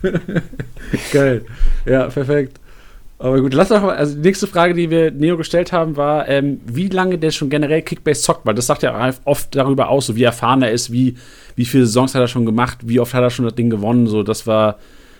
Geil. 1.12 1.44
Ja, 1.86 2.08
perfekt. 2.08 2.60
Aber 3.18 3.40
gut, 3.40 3.54
lass 3.54 3.68
doch 3.68 3.80
mal, 3.80 3.96
also 3.96 4.16
die 4.16 4.20
nächste 4.20 4.46
Frage, 4.46 4.74
die 4.74 4.90
wir 4.90 5.10
Neo 5.10 5.36
gestellt 5.36 5.72
haben, 5.72 5.96
war, 5.96 6.28
ähm, 6.28 6.60
wie 6.66 6.88
lange 6.88 7.16
der 7.16 7.30
schon 7.30 7.48
generell 7.48 7.80
Kickbase 7.80 8.20
zockt, 8.20 8.44
weil 8.44 8.54
das 8.54 8.66
sagt 8.66 8.82
ja 8.82 9.14
oft 9.24 9.54
darüber 9.54 9.88
aus, 9.88 10.06
so 10.06 10.16
wie 10.16 10.24
erfahren 10.24 10.62
er 10.62 10.72
ist, 10.72 10.92
wie, 10.92 11.16
wie 11.56 11.64
viele 11.64 11.86
Saisons 11.86 12.14
hat 12.14 12.20
er 12.20 12.28
schon 12.28 12.44
gemacht, 12.44 12.78
wie 12.82 13.00
oft 13.00 13.14
hat 13.14 13.22
er 13.22 13.30
schon 13.30 13.44
das 13.46 13.54
Ding 13.54 13.70
gewonnen, 13.70 14.08
so, 14.08 14.22
das 14.22 14.46
war, 14.46 14.78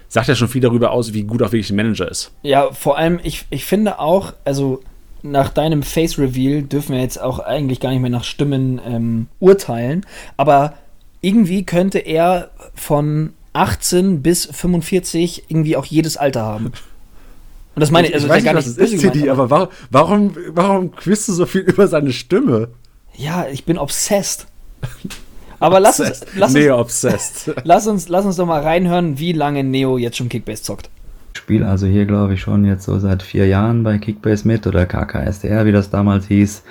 sagt 0.09 0.29
ja 0.29 0.35
schon 0.35 0.49
viel 0.49 0.61
darüber 0.61 0.93
aus, 0.93 1.13
wie 1.13 1.25
gut 1.25 1.43
auch 1.43 1.53
wirklich 1.53 1.71
ein 1.71 1.77
Manager 1.77 2.11
ist. 2.11 2.33
Ja, 2.43 2.73
vor 2.73 2.99
allem, 2.99 3.21
ich, 3.23 3.47
ich 3.51 3.65
finde 3.65 3.99
auch, 3.99 4.33
also 4.45 4.83
nach 5.23 5.49
deinem 5.49 5.83
Face 5.83 6.19
Reveal 6.19 6.63
dürfen 6.63 6.95
wir 6.95 7.03
jetzt 7.03 7.21
auch 7.21 7.39
eigentlich 7.39 7.81
gar 7.81 7.91
nicht 7.91 8.01
mehr 8.01 8.11
nach 8.11 8.25
Stimmen 8.25 8.81
ähm, 8.87 9.27
urteilen, 9.41 10.05
aber 10.37 10.75
irgendwie 11.23 11.65
könnte 11.65 11.99
er 11.99 12.51
von 12.75 13.33
18 13.55 14.23
bis 14.23 14.47
45 14.47 15.45
irgendwie 15.49 15.77
auch 15.77 15.87
jedes 15.87 16.17
Alter 16.17 16.43
haben. 16.43 16.67
Und 16.67 17.81
das 17.81 17.91
meine 17.91 18.09
ich, 18.09 18.15
also 18.15 18.27
ich 18.27 18.33
weiß 18.33 18.45
nicht, 18.45 18.55
was 18.55 18.67
es 18.67 18.77
ist, 18.77 19.01
CD, 19.01 19.31
aber 19.31 19.51
warum, 19.51 19.69
warum, 19.91 20.37
warum 20.51 20.93
quizt 20.95 21.29
du 21.29 21.33
so 21.33 21.47
viel 21.47 21.61
über 21.67 21.89
seine 21.89 22.13
Stimme? 22.13 22.69
Ja, 23.17 23.47
ich 23.49 23.65
bin 23.65 23.79
obsessed. 23.79 24.47
Aber 25.61 25.81
lass 25.81 26.01
uns, 26.01 26.25
lass, 26.37 26.55
uns, 26.55 26.69
obsessed. 26.69 27.55
lass, 27.65 27.87
uns, 27.87 28.09
lass 28.09 28.25
uns 28.25 28.37
doch 28.37 28.47
mal 28.47 28.63
reinhören, 28.63 29.19
wie 29.19 29.33
lange 29.33 29.65
Neo 29.65 29.99
jetzt 29.99 30.17
schon 30.17 30.29
Kickbase 30.29 30.63
zockt. 30.63 30.91
spiele 31.35 31.67
also 31.67 31.87
hier, 31.87 32.07
glaube 32.07 32.35
ich, 32.35 32.41
schon 32.41 32.65
jetzt 32.65 32.85
so 32.85 32.99
seit 32.99 33.23
vier 33.23 33.47
Jahren 33.47 33.83
bei 33.83 33.99
Kickbase 33.99 34.47
mit 34.47 34.67
oder 34.67 34.87
KKSDR, 34.87 35.67
wie 35.67 35.73
das 35.73 35.91
damals 35.91 36.27
hieß. 36.27 36.63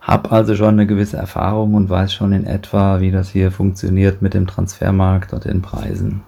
Hab 0.00 0.30
also 0.32 0.54
schon 0.54 0.74
eine 0.74 0.86
gewisse 0.86 1.16
Erfahrung 1.16 1.74
und 1.74 1.90
weiß 1.90 2.12
schon 2.12 2.32
in 2.32 2.46
etwa, 2.46 3.00
wie 3.00 3.10
das 3.10 3.30
hier 3.30 3.50
funktioniert 3.50 4.22
mit 4.22 4.34
dem 4.34 4.46
Transfermarkt 4.46 5.32
und 5.32 5.44
den 5.44 5.62
Preisen. 5.62 6.22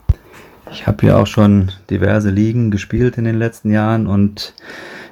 Ich 0.72 0.86
habe 0.86 0.98
hier 1.00 1.16
auch 1.16 1.26
schon 1.26 1.70
diverse 1.88 2.30
Ligen 2.30 2.70
gespielt 2.70 3.18
in 3.18 3.24
den 3.24 3.38
letzten 3.38 3.70
Jahren 3.70 4.06
und 4.06 4.54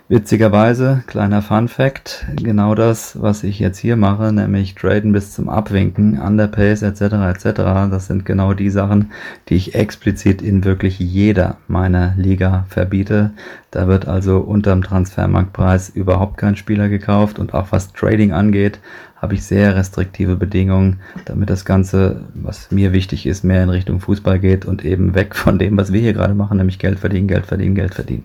Witzigerweise, 0.08 1.02
kleiner 1.08 1.42
Fun 1.42 1.66
Fact, 1.66 2.26
genau 2.36 2.76
das, 2.76 3.20
was 3.20 3.42
ich 3.42 3.58
jetzt 3.58 3.78
hier 3.78 3.96
mache, 3.96 4.32
nämlich 4.32 4.76
traden 4.76 5.10
bis 5.10 5.32
zum 5.32 5.48
Abwinken, 5.48 6.20
Underpace 6.20 6.82
etc. 6.82 7.00
etc., 7.00 7.44
das 7.90 8.06
sind 8.06 8.24
genau 8.24 8.54
die 8.54 8.70
Sachen, 8.70 9.10
die 9.48 9.56
ich 9.56 9.74
explizit 9.74 10.42
in 10.42 10.62
wirklich 10.62 11.00
jeder 11.00 11.56
meiner 11.66 12.14
Liga 12.16 12.66
verbiete. 12.68 13.32
Da 13.72 13.88
wird 13.88 14.06
also 14.06 14.38
unterm 14.38 14.84
Transfermarktpreis 14.84 15.88
überhaupt 15.88 16.36
kein 16.36 16.54
Spieler 16.54 16.88
gekauft 16.88 17.40
und 17.40 17.52
auch 17.52 17.72
was 17.72 17.92
Trading 17.92 18.32
angeht, 18.32 18.78
habe 19.16 19.34
ich 19.34 19.42
sehr 19.42 19.74
restriktive 19.74 20.36
Bedingungen, 20.36 21.00
damit 21.24 21.50
das 21.50 21.64
Ganze, 21.64 22.20
was 22.32 22.70
mir 22.70 22.92
wichtig 22.92 23.26
ist, 23.26 23.42
mehr 23.42 23.64
in 23.64 23.70
Richtung 23.70 23.98
Fußball 23.98 24.38
geht 24.38 24.66
und 24.66 24.84
eben 24.84 25.16
weg 25.16 25.34
von 25.34 25.58
dem, 25.58 25.76
was 25.76 25.92
wir 25.92 26.00
hier 26.00 26.12
gerade 26.12 26.34
machen, 26.34 26.58
nämlich 26.58 26.78
Geld 26.78 27.00
verdienen, 27.00 27.26
Geld 27.26 27.46
verdienen, 27.46 27.74
Geld 27.74 27.96
verdienen. 27.96 28.22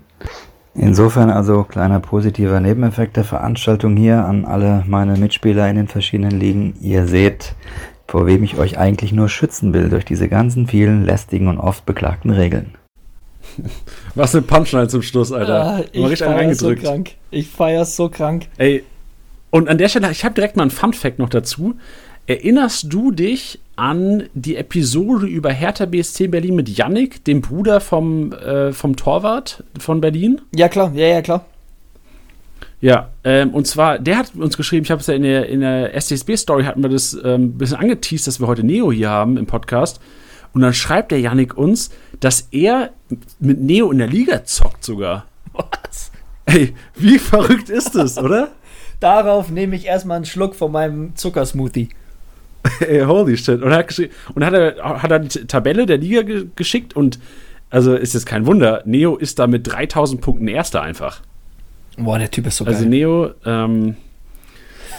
Insofern 0.74 1.30
also 1.30 1.64
kleiner 1.64 2.00
positiver 2.00 2.60
Nebeneffekt 2.60 3.18
der 3.18 3.26
Veranstaltung 3.26 3.98
hier 3.98 4.24
an 4.26 4.46
alle 4.46 4.84
meine 4.88 5.18
Mitspieler 5.18 5.70
in 5.70 5.76
den 5.76 5.88
verschiedenen 5.88 6.40
Ligen. 6.40 6.76
Ihr 6.80 7.08
seht, 7.08 7.56
vor 8.08 8.26
wem 8.26 8.44
ich 8.44 8.58
euch 8.58 8.78
eigentlich 8.78 9.12
nur 9.12 9.28
schützen 9.28 9.74
will 9.74 9.90
durch 9.90 10.06
diese 10.06 10.30
ganzen 10.30 10.68
vielen 10.68 11.06
lästigen 11.06 11.50
und 11.50 11.58
oft 11.58 11.86
beklagten 11.86 12.32
Regeln. 12.32 12.76
Was 14.16 14.34
eine 14.34 14.44
Punchline 14.44 14.88
zum 14.88 15.02
Schluss, 15.02 15.32
Alter. 15.32 15.66
Ah, 15.66 15.84
ich 15.92 16.20
feier 16.20 16.56
so 16.56 16.74
krank. 16.76 17.12
Ich 17.32 17.50
feier 17.50 17.86
so 17.86 18.08
krank. 18.08 18.48
Ey, 18.58 18.84
und 19.50 19.68
an 19.68 19.78
der 19.78 19.90
Stelle, 19.90 20.10
ich 20.12 20.24
habe 20.24 20.36
direkt 20.36 20.56
mal 20.56 20.64
einen 20.64 20.72
Fun-Fact 20.72 21.20
noch 21.20 21.30
dazu. 21.30 21.76
Erinnerst 22.28 22.86
du 22.92 23.12
dich 23.12 23.60
an 23.82 24.30
die 24.36 24.58
Episode 24.58 25.26
über 25.26 25.52
Hertha 25.52 25.88
BSC 25.88 26.28
Berlin 26.28 26.54
mit 26.54 26.70
Yannick, 26.70 27.26
dem 27.26 27.42
Bruder 27.42 27.82
vom, 27.82 28.32
äh, 28.32 28.74
vom 28.74 28.96
Torwart 28.96 29.64
von 29.80 30.02
Berlin? 30.02 30.40
Ja, 30.56 30.70
klar, 30.70 30.92
ja, 30.94 31.08
ja, 31.08 31.22
klar. 31.24 31.46
Ja, 32.80 33.10
ähm, 33.24 33.50
und 33.50 33.66
zwar, 33.66 33.98
der 33.98 34.18
hat 34.18 34.36
uns 34.36 34.56
geschrieben, 34.56 34.84
ich 34.84 34.92
habe 34.92 35.02
es 35.02 35.08
ja 35.08 35.16
in 35.16 35.24
der, 35.24 35.50
in 35.50 35.62
der 35.62 36.00
STSB-Story 36.00 36.64
hatten 36.64 36.84
wir 36.84 36.90
das 36.90 37.16
ein 37.16 37.26
ähm, 37.26 37.58
bisschen 37.58 37.78
angeteased, 37.78 38.28
dass 38.28 38.40
wir 38.40 38.46
heute 38.46 38.64
Neo 38.64 38.92
hier 38.92 39.10
haben 39.10 39.36
im 39.36 39.48
Podcast. 39.48 40.00
Und 40.54 40.62
dann 40.62 40.76
schreibt 40.76 41.12
der 41.12 41.20
Yannick 41.20 41.58
uns, 41.58 41.90
dass 42.20 42.50
er 42.52 42.92
mit 43.40 43.62
Neo 43.62 43.92
in 43.92 43.98
der 43.98 44.08
Liga 44.08 44.46
zockt 44.46 44.84
sogar. 44.84 45.26
Was? 45.54 46.12
Ey, 46.46 46.76
wie 46.96 47.18
verrückt 47.18 47.70
ist 47.70 47.96
das, 47.96 48.20
oder? 48.20 48.50
Darauf 49.00 49.50
nehme 49.50 49.76
ich 49.76 49.88
erstmal 49.88 50.18
einen 50.18 50.26
Schluck 50.26 50.54
von 50.54 50.72
meinem 50.72 51.16
Zuckersmoothie. 51.16 51.90
Ey, 52.80 53.02
holy 53.06 53.38
shit. 53.38 53.62
Und, 53.62 53.74
hat, 53.74 54.00
und 54.34 54.46
hat, 54.46 54.54
er, 54.54 55.02
hat 55.02 55.12
er 55.12 55.20
die 55.20 55.48
Tabelle 55.48 55.86
der 55.86 55.98
Liga 55.98 56.22
ge 56.22 56.48
geschickt 56.56 56.96
und 56.96 57.20
also 57.70 57.96
ist 57.96 58.14
jetzt 58.14 58.26
kein 58.26 58.46
Wunder, 58.46 58.82
Neo 58.86 59.16
ist 59.16 59.40
da 59.40 59.48
mit 59.48 59.72
3000 59.72 60.20
Punkten 60.20 60.48
Erster 60.48 60.82
einfach. 60.82 61.22
Boah, 61.98 62.20
der 62.20 62.30
Typ 62.30 62.48
ist 62.48 62.58
so 62.58 62.66
geil. 62.66 62.74
Also 62.74 62.88
Neo, 62.88 63.32
ähm, 63.46 63.96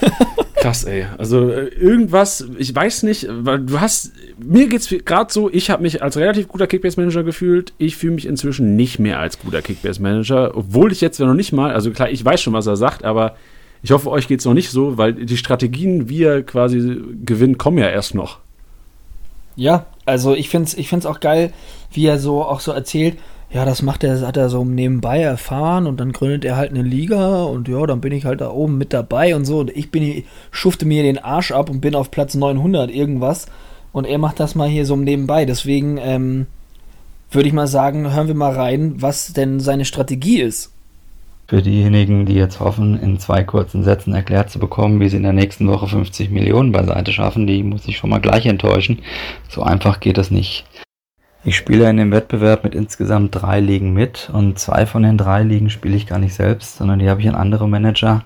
krass, 0.55 0.83
ey. 0.83 1.05
Also 1.17 1.49
äh, 1.49 1.67
irgendwas, 1.67 2.47
ich 2.57 2.73
weiß 2.73 3.03
nicht, 3.03 3.27
weil 3.29 3.59
du 3.59 3.79
hast, 3.79 4.13
mir 4.37 4.67
geht's 4.67 4.93
gerade 5.05 5.31
so, 5.31 5.51
ich 5.51 5.69
habe 5.69 5.83
mich 5.83 6.01
als 6.01 6.17
relativ 6.17 6.47
guter 6.47 6.65
Kickbase-Manager 6.65 7.23
gefühlt. 7.23 7.73
Ich 7.77 7.95
fühle 7.95 8.13
mich 8.13 8.25
inzwischen 8.25 8.75
nicht 8.75 8.97
mehr 8.97 9.19
als 9.19 9.39
guter 9.39 9.61
Kickbase-Manager, 9.61 10.57
obwohl 10.57 10.91
ich 10.91 11.01
jetzt 11.01 11.19
noch 11.19 11.33
nicht 11.35 11.51
mal, 11.51 11.73
also 11.73 11.91
klar, 11.91 12.09
ich 12.09 12.25
weiß 12.25 12.41
schon, 12.41 12.53
was 12.53 12.65
er 12.65 12.75
sagt, 12.75 13.03
aber 13.03 13.35
ich 13.83 13.91
hoffe, 13.91 14.09
euch 14.09 14.29
geht 14.29 14.39
es 14.39 14.45
noch 14.45 14.53
nicht 14.53 14.71
so, 14.71 14.97
weil 14.97 15.13
die 15.13 15.37
Strategien, 15.37 16.07
wie 16.07 16.23
er 16.23 16.41
quasi 16.41 17.01
gewinnt, 17.25 17.59
kommen 17.59 17.77
ja 17.77 17.89
erst 17.89 18.15
noch. 18.15 18.39
Ja, 19.55 19.85
also 20.05 20.33
ich 20.33 20.49
finde 20.49 20.67
es 20.67 20.73
ich 20.73 20.87
find's 20.87 21.05
auch 21.05 21.19
geil, 21.19 21.53
wie 21.91 22.05
er 22.05 22.17
so 22.17 22.43
auch 22.43 22.61
so 22.61 22.71
erzählt, 22.71 23.17
ja, 23.51 23.65
das 23.65 23.83
macht 23.83 24.03
er, 24.03 24.25
hat 24.25 24.35
er 24.35 24.49
so 24.49 24.65
nebenbei 24.65 25.21
erfahren 25.21 25.85
und 25.85 25.99
dann 25.99 26.11
gründet 26.11 26.43
er 26.43 26.55
halt 26.55 26.71
eine 26.71 26.81
Liga 26.81 27.43
und 27.43 27.67
ja, 27.67 27.85
dann 27.85 28.01
bin 28.01 28.11
ich 28.13 28.25
halt 28.25 28.41
da 28.41 28.49
oben 28.49 28.79
mit 28.79 28.93
dabei 28.93 29.35
und 29.35 29.45
so 29.45 29.59
und 29.59 29.69
ich 29.69 29.91
bin, 29.91 30.23
schufte 30.49 30.85
mir 30.85 31.03
den 31.03 31.19
Arsch 31.19 31.51
ab 31.51 31.69
und 31.69 31.81
bin 31.81 31.93
auf 31.93 32.09
Platz 32.09 32.33
900 32.33 32.89
irgendwas 32.89 33.45
und 33.91 34.05
er 34.05 34.17
macht 34.17 34.39
das 34.39 34.55
mal 34.55 34.67
hier 34.67 34.87
so 34.87 34.95
nebenbei, 34.95 35.45
deswegen 35.45 35.99
ähm, 35.99 36.47
würde 37.29 37.47
ich 37.47 37.53
mal 37.53 37.67
sagen, 37.67 38.11
hören 38.11 38.27
wir 38.27 38.35
mal 38.35 38.53
rein, 38.53 38.95
was 38.97 39.33
denn 39.33 39.59
seine 39.59 39.85
Strategie 39.85 40.41
ist. 40.41 40.72
Für 41.47 41.61
diejenigen, 41.61 42.25
die 42.25 42.35
jetzt 42.35 42.59
hoffen, 42.59 42.97
in 42.97 43.19
zwei 43.19 43.43
kurzen 43.43 43.83
Sätzen 43.83 44.13
erklärt 44.13 44.49
zu 44.49 44.59
bekommen, 44.59 44.99
wie 44.99 45.09
sie 45.09 45.17
in 45.17 45.23
der 45.23 45.33
nächsten 45.33 45.67
Woche 45.67 45.87
50 45.87 46.29
Millionen 46.29 46.71
beiseite 46.71 47.11
schaffen, 47.11 47.47
die 47.47 47.63
muss 47.63 47.87
ich 47.87 47.97
schon 47.97 48.09
mal 48.09 48.21
gleich 48.21 48.45
enttäuschen. 48.45 49.01
So 49.49 49.61
einfach 49.61 49.99
geht 49.99 50.17
es 50.17 50.31
nicht. 50.31 50.65
Ich 51.45 51.57
spiele 51.57 51.89
in 51.89 51.97
dem 51.97 52.11
Wettbewerb 52.11 52.63
mit 52.63 52.73
insgesamt 52.73 53.35
drei 53.35 53.59
Ligen 53.59 53.93
mit 53.93 54.29
und 54.31 54.57
zwei 54.57 54.85
von 54.85 55.03
den 55.03 55.17
drei 55.17 55.43
Ligen 55.43 55.69
spiele 55.69 55.97
ich 55.97 56.07
gar 56.07 56.17
nicht 56.17 56.33
selbst, 56.33 56.77
sondern 56.77 56.99
die 56.99 57.09
habe 57.09 57.19
ich 57.19 57.27
an 57.27 57.35
andere 57.35 57.67
Manager 57.67 58.23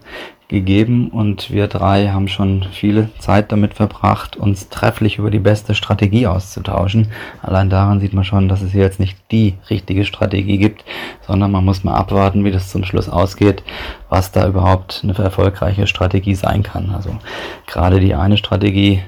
gegeben 0.47 1.09
und 1.09 1.51
wir 1.51 1.67
drei 1.67 2.09
haben 2.09 2.29
schon 2.29 2.65
viele 2.71 3.09
Zeit 3.19 3.51
damit 3.51 3.73
verbracht, 3.73 4.37
uns 4.37 4.69
trefflich 4.69 5.17
über 5.17 5.29
die 5.29 5.39
beste 5.39 5.75
Strategie 5.75 6.25
auszutauschen. 6.25 7.09
Allein 7.41 7.69
daran 7.69 7.99
sieht 7.99 8.13
man 8.13 8.23
schon, 8.23 8.47
dass 8.47 8.61
es 8.61 8.71
hier 8.71 8.83
jetzt 8.83 8.99
nicht 8.99 9.17
die 9.31 9.55
richtige 9.69 10.05
Strategie 10.05 10.57
gibt, 10.57 10.85
sondern 11.25 11.51
man 11.51 11.65
muss 11.65 11.83
mal 11.83 11.95
abwarten, 11.95 12.45
wie 12.45 12.51
das 12.51 12.69
zum 12.69 12.85
Schluss 12.85 13.09
ausgeht, 13.09 13.61
was 14.09 14.31
da 14.31 14.47
überhaupt 14.47 15.01
eine 15.03 15.17
erfolgreiche 15.17 15.85
Strategie 15.85 16.35
sein 16.35 16.63
kann. 16.63 16.91
Also 16.91 17.17
gerade 17.65 17.99
die 17.99 18.15
eine 18.15 18.37
Strategie, 18.37 19.01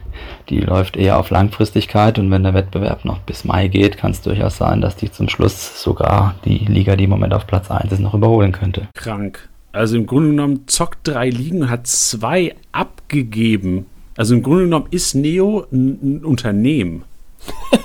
die 0.49 0.59
läuft 0.59 0.97
eher 0.97 1.17
auf 1.17 1.29
Langfristigkeit 1.29 2.19
und 2.19 2.29
wenn 2.31 2.43
der 2.43 2.53
Wettbewerb 2.53 3.05
noch 3.05 3.19
bis 3.19 3.45
Mai 3.45 3.69
geht, 3.69 3.97
kann 3.97 4.11
es 4.11 4.21
durchaus 4.21 4.57
sein, 4.57 4.81
dass 4.81 4.97
die 4.97 5.09
zum 5.09 5.29
Schluss 5.29 5.81
sogar 5.81 6.35
die 6.43 6.57
Liga, 6.57 6.97
die 6.97 7.05
im 7.05 7.11
Moment 7.11 7.33
auf 7.33 7.47
Platz 7.47 7.71
1 7.71 7.93
ist, 7.93 7.99
noch 7.99 8.13
überholen 8.13 8.51
könnte. 8.51 8.89
Krank. 8.93 9.47
Also 9.71 9.95
im 9.95 10.05
Grunde 10.05 10.29
genommen 10.29 10.67
zockt 10.67 11.07
drei 11.07 11.29
Ligen 11.29 11.63
und 11.63 11.69
hat 11.69 11.87
zwei 11.87 12.55
abgegeben. 12.71 13.85
Also 14.17 14.35
im 14.35 14.43
Grunde 14.43 14.63
genommen 14.63 14.87
ist 14.91 15.15
Neo 15.15 15.65
ein, 15.71 16.23
Unternehmen. 16.25 17.03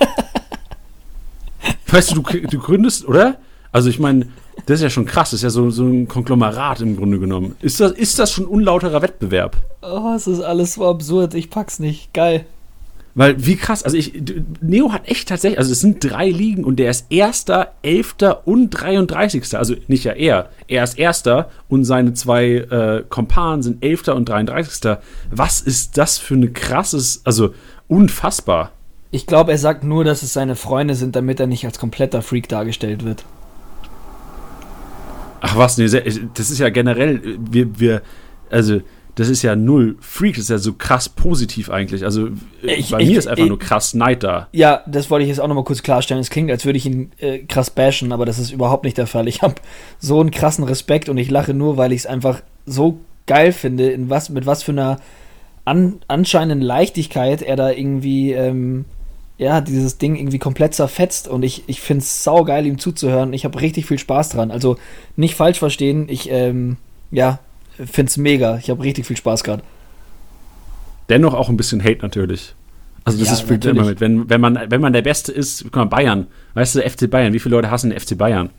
weißt 1.87 2.15
du, 2.15 2.21
du, 2.21 2.41
du 2.41 2.59
gründest, 2.59 3.07
oder? 3.07 3.37
Also 3.71 3.89
ich 3.89 3.99
meine, 3.99 4.27
das 4.65 4.79
ist 4.79 4.83
ja 4.83 4.89
schon 4.89 5.05
krass, 5.05 5.31
das 5.31 5.39
ist 5.39 5.43
ja 5.43 5.49
so, 5.49 5.69
so 5.69 5.85
ein 5.85 6.07
Konglomerat 6.07 6.81
im 6.81 6.97
Grunde 6.97 7.19
genommen. 7.19 7.55
Ist 7.61 7.79
das, 7.79 7.91
ist 7.91 8.17
das 8.17 8.31
schon 8.31 8.45
unlauterer 8.45 9.01
Wettbewerb? 9.01 9.57
Oh, 9.81 10.13
es 10.15 10.27
ist 10.27 10.41
alles 10.41 10.73
so 10.73 10.87
absurd, 10.87 11.33
ich 11.35 11.49
pack's 11.49 11.79
nicht. 11.79 12.13
Geil. 12.13 12.45
Weil, 13.17 13.45
wie 13.45 13.55
krass, 13.55 13.81
also 13.81 13.95
ich, 13.95 14.11
Neo 14.59 14.91
hat 14.91 15.07
echt 15.07 15.29
tatsächlich, 15.29 15.57
also 15.57 15.71
es 15.71 15.79
sind 15.79 16.03
drei 16.03 16.29
Ligen 16.29 16.65
und 16.65 16.75
der 16.77 16.91
ist 16.91 17.05
Erster, 17.09 17.73
Elfter 17.81 18.45
und 18.45 18.71
33. 18.71 19.57
Also 19.57 19.73
nicht 19.87 20.03
ja 20.03 20.11
er, 20.11 20.49
er 20.67 20.83
ist 20.83 20.99
Erster 20.99 21.49
und 21.69 21.85
seine 21.85 22.13
zwei 22.13 22.45
äh, 22.45 23.03
Kompanen 23.07 23.63
sind 23.63 23.83
Elfter 23.83 24.15
und 24.17 24.27
33. 24.27 24.97
Was 25.31 25.61
ist 25.61 25.97
das 25.97 26.17
für 26.17 26.35
ein 26.35 26.53
krasses, 26.53 27.21
also 27.23 27.53
unfassbar. 27.87 28.71
Ich 29.11 29.27
glaube, 29.27 29.51
er 29.51 29.57
sagt 29.57 29.83
nur, 29.83 30.03
dass 30.03 30.23
es 30.23 30.33
seine 30.33 30.55
Freunde 30.55 30.95
sind, 30.95 31.15
damit 31.15 31.39
er 31.39 31.47
nicht 31.47 31.65
als 31.65 31.79
kompletter 31.79 32.21
Freak 32.21 32.49
dargestellt 32.49 33.05
wird. 33.05 33.23
Ach 35.39 35.55
was, 35.55 35.77
nee, 35.77 35.85
das 35.85 36.49
ist 36.49 36.59
ja 36.59 36.69
generell, 36.69 37.21
wir, 37.39 37.79
wir, 37.79 38.01
also 38.49 38.81
das 39.15 39.29
ist 39.29 39.41
ja 39.41 39.55
null 39.55 39.95
Freak, 40.01 40.35
das 40.35 40.43
ist 40.43 40.49
ja 40.49 40.57
so 40.57 40.73
krass 40.73 41.07
positiv 41.07 41.69
eigentlich. 41.69 42.03
Also 42.03 42.27
äh, 42.63 42.73
ich, 42.75 42.91
bei 42.91 42.99
ich, 42.99 43.09
mir 43.09 43.17
ist 43.17 43.27
einfach 43.27 43.43
ich, 43.43 43.49
nur 43.49 43.59
krass 43.59 43.93
Neid 43.93 44.23
da. 44.23 44.49
Ja, 44.51 44.83
das 44.85 45.09
wollte 45.09 45.23
ich 45.23 45.29
jetzt 45.29 45.39
auch 45.39 45.47
nochmal 45.47 45.63
kurz 45.63 45.83
klarstellen. 45.83 46.21
Es 46.21 46.29
klingt, 46.29 46.51
als 46.51 46.65
würde 46.65 46.77
ich 46.77 46.85
ihn 46.85 47.11
äh, 47.19 47.39
krass 47.39 47.69
bashen, 47.69 48.11
aber 48.11 48.25
das 48.25 48.39
ist 48.39 48.51
überhaupt 48.51 48.83
nicht 48.83 48.97
der 48.97 49.07
Fall. 49.07 49.27
Ich 49.27 49.41
habe 49.41 49.55
so 49.99 50.19
einen 50.19 50.31
krassen 50.31 50.65
Respekt 50.65 51.07
und 51.07 51.17
ich 51.17 51.31
lache 51.31 51.53
nur, 51.53 51.77
weil 51.77 51.93
ich 51.93 52.01
es 52.01 52.05
einfach 52.05 52.41
so 52.65 52.99
geil 53.25 53.53
finde, 53.53 53.89
in 53.89 54.09
was, 54.09 54.29
mit 54.29 54.45
was 54.45 54.63
für 54.63 54.73
einer 54.73 54.97
an, 55.63 56.01
anscheinenden 56.07 56.61
Leichtigkeit 56.61 57.41
er 57.41 57.55
da 57.55 57.71
irgendwie, 57.71 58.33
ähm, 58.33 58.85
ja, 59.37 59.61
dieses 59.61 59.97
Ding 59.97 60.15
irgendwie 60.15 60.39
komplett 60.39 60.73
zerfetzt 60.75 61.27
und 61.27 61.43
ich, 61.43 61.63
ich 61.67 61.81
finde 61.81 62.03
es 62.03 62.23
saugeil, 62.23 62.65
ihm 62.65 62.79
zuzuhören. 62.79 63.33
Ich 63.33 63.45
habe 63.45 63.59
richtig 63.61 63.85
viel 63.85 63.99
Spaß 63.99 64.29
dran. 64.29 64.51
Also 64.51 64.77
nicht 65.15 65.35
falsch 65.35 65.59
verstehen, 65.59 66.07
ich, 66.09 66.29
ähm, 66.29 66.77
ja, 67.11 67.39
finde 67.77 68.09
es 68.09 68.17
mega. 68.17 68.57
Ich 68.57 68.69
habe 68.69 68.83
richtig 68.83 69.05
viel 69.05 69.17
Spaß 69.17 69.43
gerade. 69.43 69.63
Dennoch 71.09 71.33
auch 71.33 71.49
ein 71.49 71.57
bisschen 71.57 71.83
Hate 71.83 72.01
natürlich. 72.01 72.55
Also 73.03 73.19
das 73.19 73.27
ja, 73.27 73.33
ist 73.35 73.41
spielt 73.41 73.65
immer 73.65 73.85
mit. 73.85 74.01
Wenn, 74.01 74.29
wenn, 74.29 74.41
man, 74.41 74.59
wenn 74.69 74.81
man 74.81 74.91
der 74.91 75.03
Beste 75.03 75.31
ist, 75.31 75.63
guck 75.65 75.75
mal, 75.75 75.85
Bayern, 75.85 76.27
weißt 76.55 76.75
du, 76.75 76.81
FC 76.81 77.09
Bayern, 77.09 77.33
wie 77.33 77.39
viele 77.39 77.55
Leute 77.55 77.69
hassen 77.69 77.91
den 77.91 77.99
FC 77.99 78.17
Bayern? 78.17 78.49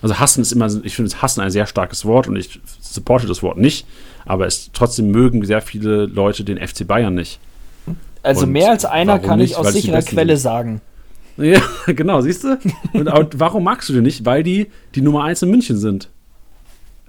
Also 0.00 0.18
hassen 0.18 0.40
ist 0.40 0.52
immer, 0.52 0.70
ich 0.84 0.94
finde 0.94 1.10
hassen 1.20 1.40
ein 1.40 1.50
sehr 1.50 1.66
starkes 1.66 2.04
Wort 2.04 2.28
und 2.28 2.36
ich 2.36 2.60
supporte 2.80 3.26
das 3.26 3.42
Wort 3.42 3.58
nicht, 3.58 3.86
aber 4.24 4.46
es 4.46 4.70
trotzdem 4.72 5.10
mögen 5.10 5.44
sehr 5.44 5.60
viele 5.60 6.06
Leute 6.06 6.44
den 6.44 6.56
FC 6.56 6.86
Bayern 6.86 7.14
nicht. 7.14 7.40
Also 8.22 8.44
und 8.44 8.52
mehr 8.52 8.70
als 8.70 8.84
einer 8.84 9.18
kann 9.18 9.38
nicht? 9.38 9.52
ich 9.52 9.56
aus 9.56 9.72
sicherer 9.72 10.02
Quelle 10.02 10.36
sind. 10.36 10.42
sagen. 10.42 10.80
Ja, 11.36 11.60
genau, 11.86 12.20
siehst 12.20 12.44
du? 12.44 12.58
Und 12.92 13.38
warum 13.38 13.64
magst 13.64 13.88
du 13.88 13.92
die 13.92 14.00
nicht? 14.00 14.24
Weil 14.24 14.42
die 14.42 14.68
die 14.94 15.02
Nummer 15.02 15.24
1 15.24 15.42
in 15.42 15.50
München 15.50 15.78
sind. 15.78 16.08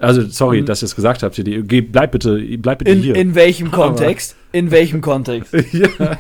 Also, 0.02 0.26
sorry, 0.30 0.62
Mhm. 0.62 0.66
dass 0.66 0.80
ich 0.80 0.90
das 0.90 0.96
gesagt 0.96 1.24
habe. 1.24 1.36
Geh, 1.44 1.82
bleib 1.82 2.14
bitte, 2.14 2.40
bleib 2.58 2.80
bitte 2.80 2.92
In, 2.92 3.02
hier. 3.04 3.16
in 3.16 3.36
welchem 3.36 3.68
Aber- 3.74 3.88
Kontext? 3.88 4.36
In 4.54 4.72
welchem 4.72 5.02
Kontext? 5.02 5.54
ja. 5.74 6.16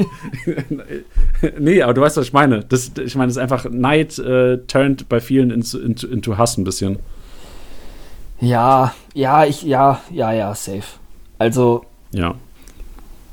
nee, 1.58 1.82
aber 1.82 1.94
du 1.94 2.02
weißt, 2.02 2.18
was 2.18 2.26
ich 2.28 2.34
meine. 2.34 2.64
Das, 2.64 2.92
ich 3.04 3.16
meine, 3.16 3.28
das 3.28 3.38
ist 3.38 3.42
einfach 3.42 3.66
Neid 3.70 4.20
äh, 4.20 4.58
turned 4.68 5.08
bei 5.10 5.20
vielen 5.20 5.50
into, 5.52 5.80
into, 5.80 6.08
into 6.08 6.38
Hass 6.38 6.58
ein 6.58 6.64
bisschen. 6.64 7.00
Ja, 8.42 8.94
ja, 9.14 9.46
ich, 9.46 9.64
ja, 9.64 10.02
ja, 10.12 10.32
ja, 10.32 10.54
safe. 10.56 10.84
Also, 11.38 11.86
Ja. 12.12 12.36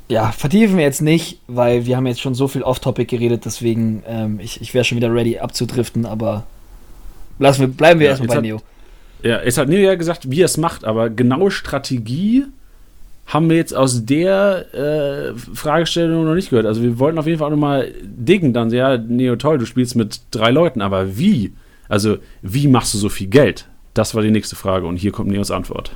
ja, 0.09 0.31
vertiefen 0.31 0.77
wir 0.77 0.83
jetzt 0.83 1.01
nicht, 1.01 1.39
weil 1.47 1.85
wir 1.85 1.95
haben 1.97 2.07
jetzt 2.07 2.21
schon 2.21 2.35
so 2.35 2.47
viel 2.47 2.63
Off-Topic 2.63 3.05
geredet, 3.15 3.43
deswegen, 3.45 4.03
ähm, 4.07 4.39
ich, 4.41 4.61
ich 4.61 4.73
wäre 4.73 4.83
schon 4.83 4.97
wieder 4.97 5.13
ready 5.13 5.39
abzudriften, 5.39 6.05
aber 6.05 6.45
lassen 7.39 7.61
wir, 7.61 7.67
bleiben 7.67 7.99
wir 7.99 8.05
Ja, 8.07 8.11
erstmal 8.11 8.27
bei 8.29 8.35
hat- 8.35 8.41
Neo. 8.43 8.61
Ja, 9.23 9.37
es 9.37 9.57
hat 9.57 9.67
Neo 9.67 9.79
ja 9.79 9.95
gesagt, 9.95 10.29
wie 10.29 10.41
er 10.41 10.45
es 10.45 10.57
macht, 10.57 10.85
aber 10.85 11.09
genaue 11.09 11.51
Strategie 11.51 12.45
haben 13.25 13.49
wir 13.49 13.57
jetzt 13.57 13.75
aus 13.75 14.05
der 14.05 14.73
äh, 14.73 15.37
Fragestellung 15.53 16.23
noch 16.25 16.35
nicht 16.35 16.49
gehört. 16.49 16.65
Also 16.65 16.81
wir 16.81 16.97
wollten 16.97 17.17
auf 17.17 17.27
jeden 17.27 17.39
Fall 17.39 17.47
auch 17.47 17.51
nochmal 17.51 17.91
diggen, 18.01 18.53
dann, 18.53 18.69
ja, 18.71 18.97
Neo, 18.97 19.35
toll, 19.35 19.57
du 19.57 19.65
spielst 19.65 19.95
mit 19.95 20.21
drei 20.31 20.51
Leuten, 20.51 20.81
aber 20.81 21.17
wie? 21.17 21.53
Also, 21.89 22.17
wie 22.41 22.67
machst 22.67 22.93
du 22.93 22.97
so 22.97 23.09
viel 23.09 23.27
Geld? 23.27 23.67
Das 23.93 24.15
war 24.15 24.21
die 24.21 24.31
nächste 24.31 24.55
Frage 24.55 24.85
und 24.87 24.97
hier 24.97 25.11
kommt 25.11 25.29
Neos 25.29 25.51
Antwort. 25.51 25.95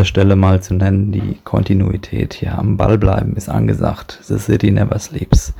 Der 0.00 0.06
Stelle 0.06 0.34
mal 0.34 0.62
zu 0.62 0.72
nennen, 0.72 1.12
die 1.12 1.36
Kontinuität 1.44 2.32
hier 2.32 2.58
am 2.58 2.78
Ball 2.78 2.96
bleiben 2.96 3.36
ist 3.36 3.50
angesagt. 3.50 4.18
The 4.22 4.38
City 4.38 4.70
never 4.70 4.98
sleeps. 4.98 5.52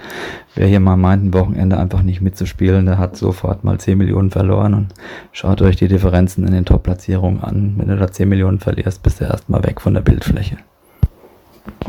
Wer 0.54 0.66
hier 0.66 0.80
mal 0.80 0.96
meint, 0.96 1.24
ein 1.24 1.34
Wochenende 1.34 1.76
einfach 1.76 2.00
nicht 2.00 2.22
mitzuspielen, 2.22 2.86
der 2.86 2.96
hat 2.96 3.18
sofort 3.18 3.64
mal 3.64 3.78
10 3.78 3.98
Millionen 3.98 4.30
verloren 4.30 4.72
und 4.72 4.94
schaut 5.32 5.60
euch 5.60 5.76
die 5.76 5.88
Differenzen 5.88 6.46
in 6.46 6.54
den 6.54 6.64
Top-Platzierungen 6.64 7.42
an. 7.42 7.74
Wenn 7.76 7.88
du 7.88 7.98
da 7.98 8.10
10 8.10 8.30
Millionen 8.30 8.60
verlierst, 8.60 9.02
bist 9.02 9.20
du 9.20 9.26
erstmal 9.26 9.62
weg 9.62 9.78
von 9.82 9.92
der 9.92 10.00
Bildfläche. 10.00 10.56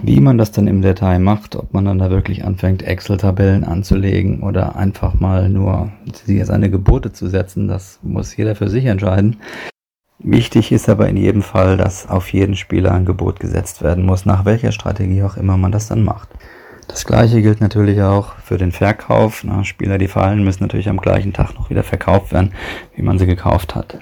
Wie 0.03 0.19
man 0.19 0.37
das 0.37 0.51
dann 0.51 0.67
im 0.67 0.81
Detail 0.81 1.19
macht, 1.19 1.55
ob 1.55 1.73
man 1.73 1.85
dann 1.85 1.99
da 1.99 2.09
wirklich 2.09 2.43
anfängt, 2.43 2.83
Excel-Tabellen 2.83 3.63
anzulegen 3.63 4.43
oder 4.43 4.75
einfach 4.75 5.13
mal 5.13 5.47
nur 5.47 5.89
seine 6.43 6.69
Gebote 6.69 7.13
zu 7.13 7.27
setzen, 7.27 7.69
das 7.69 7.99
muss 8.03 8.35
jeder 8.35 8.55
für 8.55 8.67
sich 8.67 8.83
entscheiden. 8.87 9.37
Wichtig 10.23 10.71
ist 10.71 10.87
aber 10.87 11.09
in 11.09 11.17
jedem 11.17 11.41
Fall, 11.41 11.77
dass 11.77 12.07
auf 12.07 12.31
jeden 12.31 12.55
Spieler 12.55 12.91
ein 12.91 13.05
Gebot 13.05 13.39
gesetzt 13.39 13.81
werden 13.81 14.05
muss, 14.05 14.25
nach 14.25 14.45
welcher 14.45 14.71
Strategie 14.71 15.23
auch 15.23 15.35
immer 15.35 15.57
man 15.57 15.71
das 15.71 15.87
dann 15.87 16.03
macht. 16.03 16.29
Das 16.87 17.05
gleiche 17.05 17.41
gilt 17.41 17.59
natürlich 17.59 18.03
auch 18.03 18.35
für 18.43 18.57
den 18.57 18.71
Verkauf. 18.71 19.43
Na, 19.43 19.63
Spieler, 19.63 19.97
die 19.97 20.07
fallen, 20.07 20.43
müssen 20.43 20.63
natürlich 20.63 20.89
am 20.89 20.97
gleichen 20.97 21.33
Tag 21.33 21.55
noch 21.55 21.71
wieder 21.71 21.83
verkauft 21.83 22.33
werden, 22.33 22.51
wie 22.95 23.01
man 23.01 23.17
sie 23.17 23.25
gekauft 23.25 23.73
hat. 23.73 23.97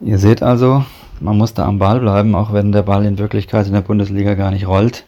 Ihr 0.00 0.18
seht 0.18 0.40
also, 0.42 0.84
man 1.18 1.36
muss 1.36 1.52
da 1.52 1.66
am 1.66 1.78
Ball 1.78 1.98
bleiben, 1.98 2.36
auch 2.36 2.52
wenn 2.52 2.70
der 2.70 2.82
Ball 2.82 3.04
in 3.04 3.18
Wirklichkeit 3.18 3.66
in 3.66 3.72
der 3.72 3.80
Bundesliga 3.80 4.34
gar 4.34 4.52
nicht 4.52 4.68
rollt. 4.68 5.04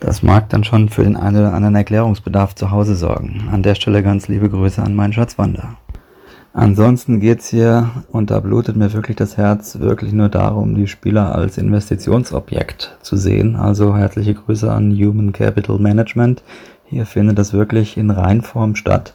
Das 0.00 0.22
mag 0.22 0.48
dann 0.48 0.64
schon 0.64 0.88
für 0.88 1.04
den 1.04 1.16
einen 1.16 1.36
oder 1.36 1.54
anderen 1.54 1.76
Erklärungsbedarf 1.76 2.56
zu 2.56 2.72
Hause 2.72 2.96
sorgen. 2.96 3.48
An 3.52 3.62
der 3.62 3.76
Stelle 3.76 4.02
ganz 4.02 4.26
liebe 4.26 4.50
Grüße 4.50 4.82
an 4.82 4.96
meinen 4.96 5.12
Schatz 5.12 5.38
Wander. 5.38 5.76
Ansonsten 6.52 7.20
geht's 7.20 7.48
hier, 7.48 7.90
und 8.10 8.30
da 8.30 8.40
blutet 8.40 8.76
mir 8.76 8.92
wirklich 8.92 9.16
das 9.16 9.36
Herz, 9.36 9.78
wirklich 9.78 10.12
nur 10.12 10.28
darum, 10.28 10.74
die 10.74 10.86
Spieler 10.86 11.34
als 11.34 11.58
Investitionsobjekt 11.58 12.96
zu 13.02 13.16
sehen. 13.16 13.54
Also 13.56 13.96
herzliche 13.96 14.34
Grüße 14.34 14.70
an 14.70 14.92
Human 14.92 15.32
Capital 15.32 15.78
Management. 15.78 16.42
Hier 16.84 17.06
findet 17.06 17.38
das 17.38 17.52
wirklich 17.52 17.96
in 17.96 18.10
Reinform 18.10 18.74
statt. 18.74 19.14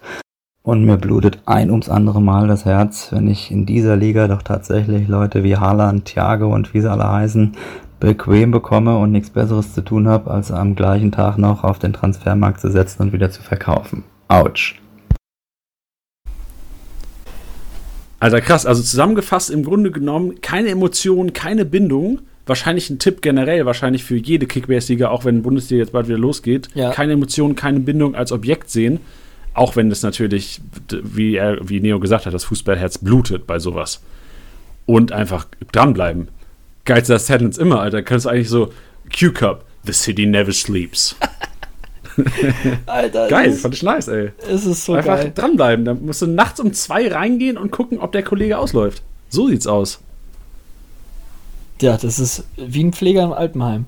Und 0.61 0.85
mir 0.85 0.95
blutet 0.95 1.39
ein 1.45 1.71
ums 1.71 1.89
andere 1.89 2.21
Mal 2.21 2.47
das 2.47 2.63
Herz, 2.63 3.11
wenn 3.11 3.27
ich 3.27 3.51
in 3.51 3.65
dieser 3.65 3.97
Liga 3.97 4.29
doch 4.29 4.43
tatsächlich 4.43 5.09
Leute 5.09 5.43
wie 5.43 5.57
Haaland, 5.57 6.05
Thiago 6.05 6.53
und 6.53 6.73
wie 6.73 6.79
sie 6.79 6.89
alle 6.89 7.11
heißen, 7.11 7.51
bequem 7.99 8.51
bekomme 8.51 8.97
und 8.97 9.11
nichts 9.11 9.29
Besseres 9.29 9.73
zu 9.73 9.81
tun 9.81 10.07
habe, 10.07 10.31
als 10.31 10.51
am 10.51 10.75
gleichen 10.75 11.11
Tag 11.11 11.37
noch 11.37 11.65
auf 11.65 11.79
den 11.79 11.91
Transfermarkt 11.91 12.61
zu 12.61 12.69
setzen 12.69 13.01
und 13.01 13.13
wieder 13.13 13.31
zu 13.31 13.41
verkaufen. 13.41 14.03
Autsch. 14.29 14.82
Alter, 18.23 18.39
krass. 18.39 18.65
Also 18.65 18.81
zusammengefasst 18.81 19.49
im 19.49 19.65
Grunde 19.65 19.91
genommen 19.91 20.39
keine 20.39 20.69
Emotionen, 20.69 21.33
keine 21.33 21.65
Bindung. 21.65 22.21
Wahrscheinlich 22.45 22.89
ein 22.89 22.97
Tipp 22.97 23.21
generell, 23.21 23.65
wahrscheinlich 23.65 24.05
für 24.05 24.15
jede 24.15 24.45
Kickbase-Liga, 24.45 25.09
auch 25.09 25.25
wenn 25.25 25.43
Bundesliga 25.43 25.81
jetzt 25.81 25.91
bald 25.91 26.07
wieder 26.07 26.17
losgeht. 26.17 26.69
Ja. 26.73 26.91
Keine 26.91 27.13
Emotionen, 27.13 27.57
keine 27.57 27.81
Bindung 27.81 28.15
als 28.15 28.31
Objekt 28.31 28.69
sehen. 28.69 29.01
Auch 29.53 29.75
wenn 29.75 29.89
das 29.89 30.03
natürlich, 30.03 30.61
wie, 30.89 31.35
er, 31.35 31.57
wie 31.67 31.81
Neo 31.81 31.99
gesagt 31.99 32.25
hat, 32.25 32.33
das 32.33 32.45
Fußballherz 32.45 32.99
blutet 32.99 33.45
bei 33.45 33.59
sowas. 33.59 34.01
Und 34.85 35.11
einfach 35.11 35.45
dranbleiben. 35.73 36.29
Geilster 36.85 37.19
Sentence 37.19 37.57
immer, 37.57 37.81
Alter. 37.81 38.03
Kannst 38.03 38.25
du 38.25 38.29
eigentlich 38.29 38.47
so, 38.47 38.71
Q-Cup, 39.19 39.65
the 39.83 39.91
city 39.91 40.25
never 40.25 40.53
sleeps. 40.53 41.17
Alter, 42.85 43.27
Geil, 43.27 43.49
es 43.49 43.61
fand 43.61 43.73
ich 43.75 43.83
nice, 43.83 44.07
ey. 44.07 44.31
ist, 44.47 44.47
es 44.49 44.65
ist 44.65 44.85
so 44.85 44.93
Einfach 44.93 45.17
geil. 45.17 45.31
dranbleiben. 45.33 45.85
Da 45.85 45.93
musst 45.93 46.21
du 46.21 46.27
nachts 46.27 46.59
um 46.59 46.73
zwei 46.73 47.07
reingehen 47.11 47.57
und 47.57 47.71
gucken, 47.71 47.99
ob 47.99 48.11
der 48.11 48.23
Kollege 48.23 48.57
ausläuft. 48.57 49.01
So 49.29 49.47
sieht's 49.47 49.67
aus. 49.67 49.99
Ja, 51.81 51.97
das 51.97 52.19
ist 52.19 52.45
wie 52.55 52.83
ein 52.83 52.93
Pfleger 52.93 53.23
im 53.23 53.33
Altenheim. 53.33 53.85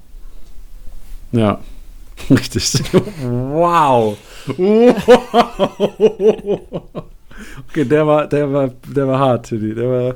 Ja. 1.31 1.59
Richtig. 2.29 2.81
wow. 3.21 4.17
okay, 7.69 7.85
der 7.85 8.07
war, 8.07 8.27
der 8.27 8.51
war, 8.51 8.69
der 8.87 9.07
war 9.07 9.19
hart, 9.19 9.47
Tilly. 9.47 9.75
Der 9.75 9.89
war 9.89 10.15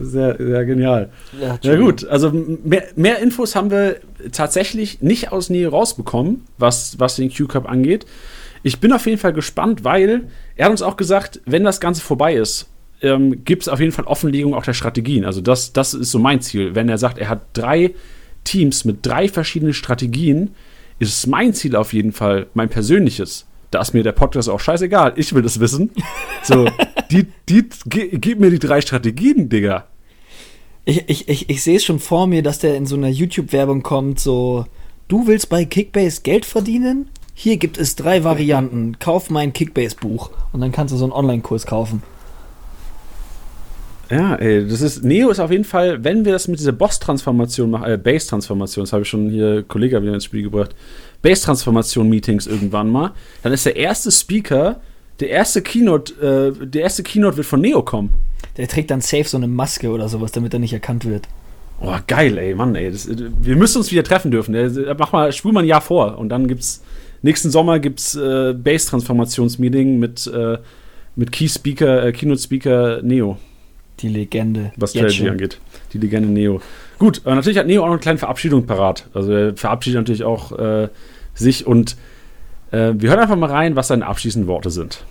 sehr, 0.00 0.36
sehr 0.38 0.64
genial. 0.64 1.10
Ja, 1.40 1.54
Entschuldigung. 1.54 1.86
gut, 1.90 2.06
also 2.06 2.32
mehr, 2.32 2.84
mehr 2.96 3.18
Infos 3.18 3.54
haben 3.54 3.70
wir 3.70 3.96
tatsächlich 4.32 5.00
nicht 5.02 5.32
aus 5.32 5.50
Nähe 5.50 5.68
rausbekommen, 5.68 6.44
was, 6.58 6.98
was 6.98 7.16
den 7.16 7.32
Q-Cup 7.32 7.68
angeht. 7.68 8.06
Ich 8.62 8.80
bin 8.80 8.92
auf 8.92 9.06
jeden 9.06 9.18
Fall 9.18 9.32
gespannt, 9.32 9.84
weil 9.84 10.28
er 10.56 10.66
hat 10.66 10.72
uns 10.72 10.82
auch 10.82 10.96
gesagt, 10.96 11.40
wenn 11.46 11.64
das 11.64 11.80
Ganze 11.80 12.02
vorbei 12.02 12.34
ist, 12.34 12.68
ähm, 13.02 13.44
gibt 13.44 13.62
es 13.62 13.68
auf 13.68 13.80
jeden 13.80 13.92
Fall 13.92 14.04
Offenlegung 14.06 14.54
auch 14.54 14.64
der 14.64 14.74
Strategien. 14.74 15.24
Also 15.24 15.40
das, 15.40 15.72
das 15.72 15.94
ist 15.94 16.10
so 16.10 16.18
mein 16.18 16.40
Ziel. 16.40 16.74
Wenn 16.74 16.88
er 16.88 16.98
sagt, 16.98 17.18
er 17.18 17.28
hat 17.28 17.42
drei 17.52 17.94
Teams 18.44 18.84
mit 18.84 19.06
drei 19.06 19.28
verschiedenen 19.28 19.74
Strategien, 19.74 20.54
ist 20.98 21.16
es 21.16 21.26
mein 21.26 21.54
Ziel 21.54 21.76
auf 21.76 21.92
jeden 21.92 22.12
Fall, 22.12 22.46
mein 22.54 22.68
persönliches. 22.68 23.46
Da 23.70 23.80
ist 23.80 23.92
mir 23.92 24.02
der 24.02 24.12
Podcast 24.12 24.48
auch 24.48 24.60
scheißegal. 24.60 25.12
Ich 25.16 25.34
will 25.34 25.42
das 25.42 25.60
wissen. 25.60 25.90
So, 26.42 26.66
die, 27.10 27.26
die, 27.48 27.68
gib 27.86 28.40
mir 28.40 28.50
die 28.50 28.58
drei 28.58 28.80
Strategien, 28.80 29.48
Digga. 29.48 29.86
Ich, 30.84 31.04
ich, 31.08 31.28
ich, 31.28 31.50
ich 31.50 31.62
sehe 31.62 31.76
es 31.76 31.84
schon 31.84 31.98
vor 31.98 32.26
mir, 32.26 32.42
dass 32.42 32.60
der 32.60 32.76
in 32.76 32.86
so 32.86 32.96
einer 32.96 33.08
YouTube-Werbung 33.08 33.82
kommt, 33.82 34.20
so, 34.20 34.64
du 35.08 35.26
willst 35.26 35.50
bei 35.50 35.66
Kickbase 35.66 36.22
Geld 36.22 36.46
verdienen? 36.46 37.10
Hier 37.34 37.58
gibt 37.58 37.78
es 37.78 37.94
drei 37.94 38.24
Varianten. 38.24 38.98
Kauf 38.98 39.30
mein 39.30 39.52
Kickbase-Buch. 39.52 40.30
Und 40.52 40.60
dann 40.60 40.72
kannst 40.72 40.94
du 40.94 40.98
so 40.98 41.04
einen 41.04 41.12
Online-Kurs 41.12 41.66
kaufen. 41.66 42.02
Ja, 44.10 44.36
ey, 44.36 44.66
das 44.66 44.80
ist, 44.80 45.04
Neo 45.04 45.28
ist 45.28 45.38
auf 45.38 45.50
jeden 45.50 45.64
Fall, 45.64 46.02
wenn 46.02 46.24
wir 46.24 46.32
das 46.32 46.48
mit 46.48 46.58
dieser 46.58 46.72
Boss-Transformation 46.72 47.70
machen, 47.70 47.92
äh, 47.92 47.98
Base-Transformation, 47.98 48.84
das 48.84 48.92
habe 48.92 49.02
ich 49.02 49.08
schon 49.08 49.28
hier 49.28 49.62
Kollege 49.64 50.00
wieder 50.02 50.14
ins 50.14 50.24
Spiel 50.24 50.42
gebracht, 50.42 50.74
Base-Transformation-Meetings 51.22 52.46
irgendwann 52.46 52.90
mal, 52.90 53.12
dann 53.42 53.52
ist 53.52 53.66
der 53.66 53.76
erste 53.76 54.10
Speaker, 54.10 54.80
der 55.20 55.30
erste 55.30 55.62
Keynote, 55.62 56.54
äh, 56.60 56.66
der 56.66 56.82
erste 56.82 57.02
Keynote 57.02 57.36
wird 57.36 57.46
von 57.46 57.60
Neo 57.60 57.82
kommen. 57.82 58.10
Der 58.56 58.68
trägt 58.68 58.90
dann 58.90 59.00
safe 59.00 59.24
so 59.24 59.36
eine 59.36 59.48
Maske 59.48 59.90
oder 59.90 60.08
sowas, 60.08 60.32
damit 60.32 60.52
er 60.52 60.60
nicht 60.60 60.72
erkannt 60.72 61.04
wird. 61.04 61.26
Oh, 61.80 61.96
geil, 62.06 62.38
ey, 62.38 62.54
Mann, 62.54 62.74
ey. 62.74 62.90
Das, 62.90 63.08
wir 63.08 63.56
müssen 63.56 63.78
uns 63.78 63.92
wieder 63.92 64.02
treffen 64.02 64.30
dürfen. 64.30 64.54
Äh, 64.54 64.94
Mach 64.98 65.12
mal, 65.12 65.32
spul 65.32 65.52
mal 65.52 65.60
ein 65.60 65.66
Jahr 65.66 65.80
vor 65.80 66.18
und 66.18 66.28
dann 66.28 66.48
gibt's, 66.48 66.82
nächsten 67.22 67.50
Sommer 67.50 67.78
gibt's 67.78 68.14
äh, 68.14 68.54
Base-Transformations-Meeting 68.54 69.98
mit, 69.98 70.26
äh, 70.26 70.58
mit 71.16 71.32
Key-Speaker, 71.32 72.06
äh, 72.06 72.12
Keynote-Speaker 72.12 73.02
Neo. 73.02 73.38
Die 74.00 74.08
Legende. 74.08 74.72
was 74.76 74.90
Strategy 74.90 75.28
angeht. 75.28 75.58
Die 75.92 75.98
Legende 75.98 76.28
Neo. 76.28 76.60
Gut, 76.98 77.22
aber 77.24 77.36
natürlich 77.36 77.58
hat 77.58 77.66
Neo 77.66 77.82
auch 77.82 77.86
noch 77.86 77.92
eine 77.92 78.00
kleine 78.00 78.18
Verabschiedung 78.18 78.66
parat. 78.66 79.06
Also 79.14 79.32
er 79.32 79.56
verabschiedet 79.56 80.00
natürlich 80.00 80.24
auch 80.24 80.52
äh, 80.58 80.88
sich 81.34 81.66
und 81.66 81.96
äh, 82.72 82.92
wir 82.94 83.10
hören 83.10 83.20
einfach 83.20 83.36
mal 83.36 83.50
rein, 83.50 83.76
was 83.76 83.88
seine 83.88 84.06
abschließenden 84.06 84.48
Worte 84.48 84.70
sind. 84.70 85.04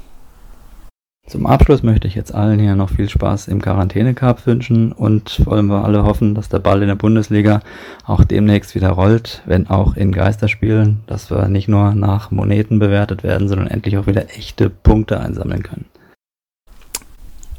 Zum 1.28 1.46
Abschluss 1.46 1.84
möchte 1.84 2.08
ich 2.08 2.16
jetzt 2.16 2.34
allen 2.34 2.58
hier 2.58 2.76
noch 2.76 2.90
viel 2.90 3.10
Spaß 3.10 3.50
im 3.50 3.62
Quarantäne-Cup 3.62 4.46
wünschen 4.48 4.94
und 4.94 5.46
wollen 5.46 5.68
wir 5.68 5.84
alle 5.84 6.04
hoffen, 6.04 6.36
dass 6.36 6.48
der 6.48 6.60
Ball 6.60 6.82
in 6.82 6.88
der 6.88 6.96
Bundesliga 6.96 7.62
auch 8.06 8.24
demnächst 8.24 8.76
wieder 8.76 8.92
rollt, 8.92 9.42
wenn 9.46 9.68
auch 9.68 9.98
in 9.98 10.14
Geisterspielen, 10.14 11.02
dass 11.06 11.30
wir 11.30 11.50
nicht 11.50 11.68
nur 11.68 11.94
nach 11.94 12.32
Moneten 12.32 12.80
bewertet 12.80 13.24
werden, 13.24 13.50
sondern 13.50 13.68
endlich 13.68 13.98
auch 13.98 14.08
wieder 14.08 14.30
echte 14.38 14.70
Punkte 14.70 15.20
einsammeln 15.20 15.64
können. 15.64 15.86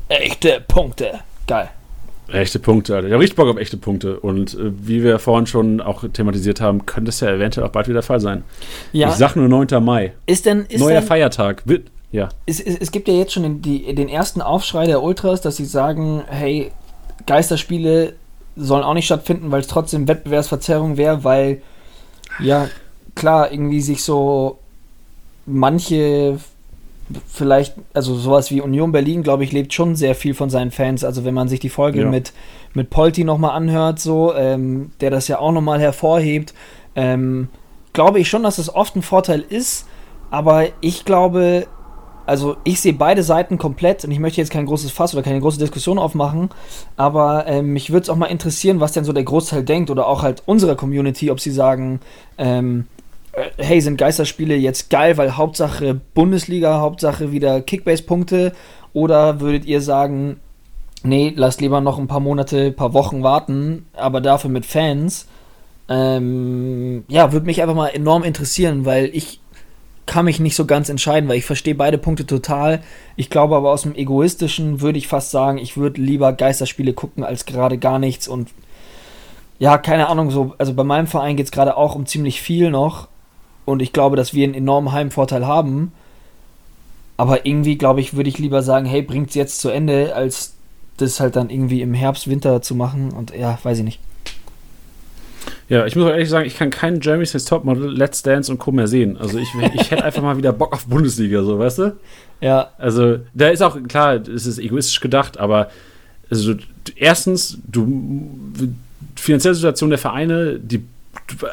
Echte 0.08 0.64
Punkte. 0.66 1.20
Geil. 1.46 1.68
Echte 2.30 2.58
Punkte, 2.58 2.94
Alter. 2.94 3.08
Ich 3.08 3.12
habe 3.12 3.22
richtig 3.22 3.36
Bock 3.36 3.48
auf 3.48 3.56
echte 3.56 3.76
Punkte. 3.76 4.20
Und 4.20 4.54
äh, 4.54 4.70
wie 4.86 5.02
wir 5.02 5.18
vorhin 5.18 5.46
schon 5.46 5.80
auch 5.80 6.04
thematisiert 6.12 6.60
haben, 6.60 6.84
könnte 6.84 7.08
es 7.08 7.20
ja 7.20 7.30
eventuell 7.30 7.66
auch 7.66 7.72
bald 7.72 7.86
wieder 7.86 7.94
der 7.94 8.02
Fall 8.02 8.20
sein. 8.20 8.44
Ja, 8.92 9.08
Ich 9.08 9.14
sag 9.14 9.34
nur 9.34 9.48
9. 9.48 9.82
Mai. 9.82 10.12
ist 10.26 10.46
denn, 10.46 10.66
ist 10.68 10.80
Neuer 10.80 11.00
denn, 11.00 11.08
Feiertag. 11.08 11.62
Wird, 11.66 11.90
Ja. 12.12 12.28
Es, 12.46 12.60
es, 12.60 12.76
es 12.78 12.90
gibt 12.90 13.08
ja 13.08 13.14
jetzt 13.14 13.32
schon 13.32 13.42
den, 13.44 13.62
die, 13.62 13.94
den 13.94 14.08
ersten 14.08 14.42
Aufschrei 14.42 14.86
der 14.86 15.02
Ultras, 15.02 15.40
dass 15.40 15.56
sie 15.56 15.64
sagen, 15.64 16.22
hey, 16.28 16.70
Geisterspiele 17.26 18.14
sollen 18.56 18.82
auch 18.82 18.94
nicht 18.94 19.06
stattfinden, 19.06 19.50
weil 19.50 19.60
es 19.60 19.66
trotzdem 19.66 20.08
Wettbewerbsverzerrung 20.08 20.96
wäre, 20.96 21.24
weil 21.24 21.62
ja 22.40 22.68
klar 23.14 23.52
irgendwie 23.52 23.80
sich 23.80 24.02
so 24.02 24.58
manche 25.46 26.38
vielleicht, 27.26 27.74
also 27.94 28.14
sowas 28.14 28.50
wie 28.50 28.60
Union 28.60 28.92
Berlin, 28.92 29.22
glaube 29.22 29.44
ich, 29.44 29.52
lebt 29.52 29.72
schon 29.72 29.96
sehr 29.96 30.14
viel 30.14 30.34
von 30.34 30.50
seinen 30.50 30.70
Fans. 30.70 31.04
Also 31.04 31.24
wenn 31.24 31.34
man 31.34 31.48
sich 31.48 31.60
die 31.60 31.68
Folge 31.68 32.00
Ja. 32.02 32.08
mit, 32.08 32.32
mit 32.74 32.90
Polti 32.90 33.24
nochmal 33.24 33.52
anhört, 33.52 33.98
so, 33.98 34.34
ähm, 34.34 34.92
der 35.00 35.10
das 35.10 35.28
ja 35.28 35.38
auch 35.38 35.52
nochmal 35.52 35.80
hervorhebt, 35.80 36.54
ähm, 36.96 37.48
glaube 37.92 38.20
ich 38.20 38.28
schon, 38.28 38.42
dass 38.42 38.58
es 38.58 38.74
oft 38.74 38.96
ein 38.96 39.02
Vorteil 39.02 39.40
ist, 39.48 39.86
aber 40.30 40.66
ich 40.80 41.04
glaube, 41.04 41.66
also 42.26 42.56
ich 42.64 42.80
sehe 42.82 42.92
beide 42.92 43.22
Seiten 43.22 43.56
komplett 43.56 44.04
und 44.04 44.10
ich 44.10 44.18
möchte 44.18 44.40
jetzt 44.40 44.50
kein 44.50 44.66
großes 44.66 44.90
Fass 44.90 45.14
oder 45.14 45.22
keine 45.22 45.40
große 45.40 45.58
Diskussion 45.58 45.98
aufmachen, 45.98 46.50
aber 46.96 47.46
ähm, 47.46 47.72
mich 47.72 47.90
würde 47.90 48.02
es 48.02 48.10
auch 48.10 48.16
mal 48.16 48.26
interessieren, 48.26 48.80
was 48.80 48.92
denn 48.92 49.04
so 49.04 49.14
der 49.14 49.24
Großteil 49.24 49.62
denkt 49.62 49.90
oder 49.90 50.06
auch 50.06 50.22
halt 50.22 50.42
unserer 50.44 50.74
Community, 50.76 51.30
ob 51.30 51.40
sie 51.40 51.50
sagen, 51.50 52.00
ähm, 52.36 52.84
äh, 52.97 52.97
hey, 53.56 53.80
sind 53.80 53.98
Geisterspiele 53.98 54.54
jetzt 54.54 54.90
geil, 54.90 55.16
weil 55.16 55.36
Hauptsache 55.36 56.00
Bundesliga, 56.14 56.80
Hauptsache 56.80 57.32
wieder 57.32 57.60
Kickbase-Punkte 57.60 58.52
oder 58.92 59.40
würdet 59.40 59.64
ihr 59.64 59.80
sagen, 59.80 60.40
nee, 61.02 61.32
lasst 61.34 61.60
lieber 61.60 61.80
noch 61.80 61.98
ein 61.98 62.08
paar 62.08 62.20
Monate, 62.20 62.72
paar 62.72 62.92
Wochen 62.94 63.22
warten, 63.22 63.86
aber 63.94 64.20
dafür 64.20 64.50
mit 64.50 64.66
Fans? 64.66 65.26
Ähm, 65.88 67.04
ja, 67.08 67.32
würde 67.32 67.46
mich 67.46 67.62
einfach 67.62 67.74
mal 67.74 67.88
enorm 67.88 68.22
interessieren, 68.22 68.84
weil 68.84 69.06
ich 69.12 69.40
kann 70.06 70.24
mich 70.24 70.40
nicht 70.40 70.56
so 70.56 70.64
ganz 70.64 70.88
entscheiden, 70.88 71.28
weil 71.28 71.36
ich 71.36 71.44
verstehe 71.44 71.74
beide 71.74 71.98
Punkte 71.98 72.26
total. 72.26 72.82
Ich 73.16 73.28
glaube 73.28 73.56
aber 73.56 73.70
aus 73.70 73.82
dem 73.82 73.94
Egoistischen 73.94 74.80
würde 74.80 74.98
ich 74.98 75.06
fast 75.06 75.30
sagen, 75.30 75.58
ich 75.58 75.76
würde 75.76 76.00
lieber 76.00 76.32
Geisterspiele 76.32 76.94
gucken 76.94 77.24
als 77.24 77.44
gerade 77.44 77.78
gar 77.78 77.98
nichts 77.98 78.26
und 78.26 78.50
ja, 79.58 79.76
keine 79.76 80.08
Ahnung, 80.08 80.30
so, 80.30 80.54
also 80.56 80.72
bei 80.72 80.84
meinem 80.84 81.08
Verein 81.08 81.36
geht 81.36 81.46
es 81.46 81.52
gerade 81.52 81.76
auch 81.76 81.94
um 81.94 82.06
ziemlich 82.06 82.40
viel 82.40 82.70
noch 82.70 83.08
und 83.68 83.82
ich 83.82 83.92
glaube, 83.92 84.16
dass 84.16 84.32
wir 84.32 84.44
einen 84.44 84.54
enormen 84.54 84.92
Heimvorteil 84.92 85.46
haben. 85.46 85.92
Aber 87.18 87.44
irgendwie, 87.44 87.76
glaube 87.76 88.00
ich, 88.00 88.14
würde 88.14 88.30
ich 88.30 88.38
lieber 88.38 88.62
sagen, 88.62 88.86
hey, 88.86 89.02
bringt's 89.02 89.34
jetzt 89.34 89.60
zu 89.60 89.68
Ende, 89.68 90.14
als 90.14 90.54
das 90.96 91.20
halt 91.20 91.36
dann 91.36 91.50
irgendwie 91.50 91.82
im 91.82 91.92
Herbst, 91.92 92.30
Winter 92.30 92.62
zu 92.62 92.74
machen 92.74 93.12
und 93.12 93.34
ja, 93.36 93.58
weiß 93.62 93.78
ich 93.78 93.84
nicht. 93.84 94.00
Ja, 95.68 95.84
ich 95.84 95.96
muss 95.96 96.06
auch 96.06 96.10
ehrlich 96.10 96.30
sagen, 96.30 96.46
ich 96.46 96.56
kann 96.56 96.70
keinen 96.70 97.00
Jeremy's 97.00 97.34
Next 97.34 97.48
Topmodel, 97.48 97.94
Let's 97.94 98.22
Dance 98.22 98.50
und 98.50 98.58
Co. 98.58 98.72
mehr 98.72 98.88
sehen. 98.88 99.18
Also 99.18 99.38
ich, 99.38 99.48
ich 99.74 99.90
hätte 99.90 100.02
einfach 100.04 100.22
mal 100.22 100.38
wieder 100.38 100.52
Bock 100.52 100.72
auf 100.72 100.86
Bundesliga, 100.86 101.42
so, 101.42 101.58
weißt 101.58 101.78
du? 101.78 101.96
Ja, 102.40 102.70
Also, 102.78 103.18
da 103.34 103.48
ist 103.48 103.62
auch, 103.62 103.76
klar, 103.86 104.14
es 104.14 104.46
ist 104.46 104.58
egoistisch 104.58 105.00
gedacht, 105.00 105.38
aber 105.38 105.68
also, 106.30 106.54
erstens, 106.96 107.58
du 107.66 107.86
finanzielle 109.16 109.54
Situation 109.54 109.90
der 109.90 109.98
Vereine, 109.98 110.58
die 110.58 110.84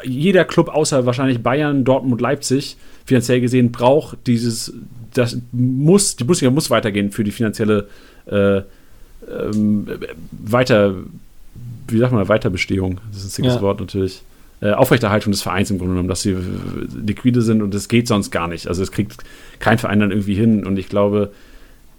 jeder 0.04 0.44
Club 0.44 0.68
außer 0.68 1.06
wahrscheinlich 1.06 1.42
Bayern, 1.42 1.84
Dortmund, 1.84 2.20
Leipzig, 2.20 2.76
finanziell 3.04 3.40
gesehen, 3.40 3.72
braucht 3.72 4.18
dieses, 4.26 4.72
das 5.14 5.38
muss, 5.52 6.16
die 6.16 6.24
Bundesliga 6.24 6.50
muss 6.50 6.70
weitergehen 6.70 7.12
für 7.12 7.24
die 7.24 7.30
finanzielle 7.30 7.88
äh, 8.26 8.58
ähm, 8.58 9.86
weiter, 10.30 10.94
wie 11.88 11.98
sagt 11.98 12.12
man, 12.12 12.28
Weiterbestehung, 12.28 13.00
das 13.10 13.18
ist 13.18 13.26
ein 13.26 13.30
zickes 13.30 13.54
Ja. 13.56 13.62
Wort 13.62 13.80
natürlich. 13.80 14.22
Äh, 14.60 14.70
Aufrechterhaltung 14.72 15.32
des 15.32 15.42
Vereins 15.42 15.70
im 15.70 15.78
Grunde 15.78 15.92
genommen, 15.92 16.08
dass 16.08 16.22
sie 16.22 16.30
äh, 16.30 16.38
liquide 17.04 17.42
sind 17.42 17.62
und 17.62 17.74
das 17.74 17.88
geht 17.88 18.08
sonst 18.08 18.30
gar 18.30 18.48
nicht. 18.48 18.68
Also 18.68 18.82
es 18.82 18.90
kriegt 18.90 19.16
kein 19.58 19.78
Verein 19.78 20.00
dann 20.00 20.10
irgendwie 20.10 20.34
hin 20.34 20.64
und 20.66 20.78
ich 20.78 20.88
glaube, 20.88 21.32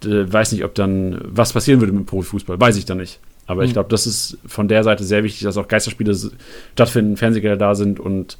weiß 0.02 0.52
nicht, 0.52 0.64
ob 0.64 0.74
dann 0.76 1.20
was 1.24 1.52
passieren 1.52 1.80
würde 1.80 1.92
mit 1.92 2.02
dem 2.02 2.06
Profifußball, 2.06 2.60
weiß 2.60 2.76
ich 2.76 2.84
dann 2.84 2.98
nicht. 2.98 3.18
Aber 3.48 3.64
ich 3.64 3.70
Mhm. 3.70 3.72
glaube, 3.74 3.88
das 3.88 4.06
ist 4.06 4.38
von 4.46 4.68
der 4.68 4.84
Seite 4.84 5.02
sehr 5.02 5.24
wichtig, 5.24 5.42
dass 5.42 5.56
auch 5.56 5.66
Geisterspiele 5.66 6.16
stattfinden, 6.74 7.16
Fernsehgelder 7.16 7.56
da 7.56 7.74
sind 7.74 7.98
und 7.98 8.38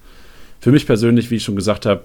für 0.61 0.71
mich 0.71 0.87
persönlich, 0.87 1.31
wie 1.31 1.37
ich 1.37 1.45
schon 1.45 1.57
gesagt 1.57 1.87
habe, 1.87 2.03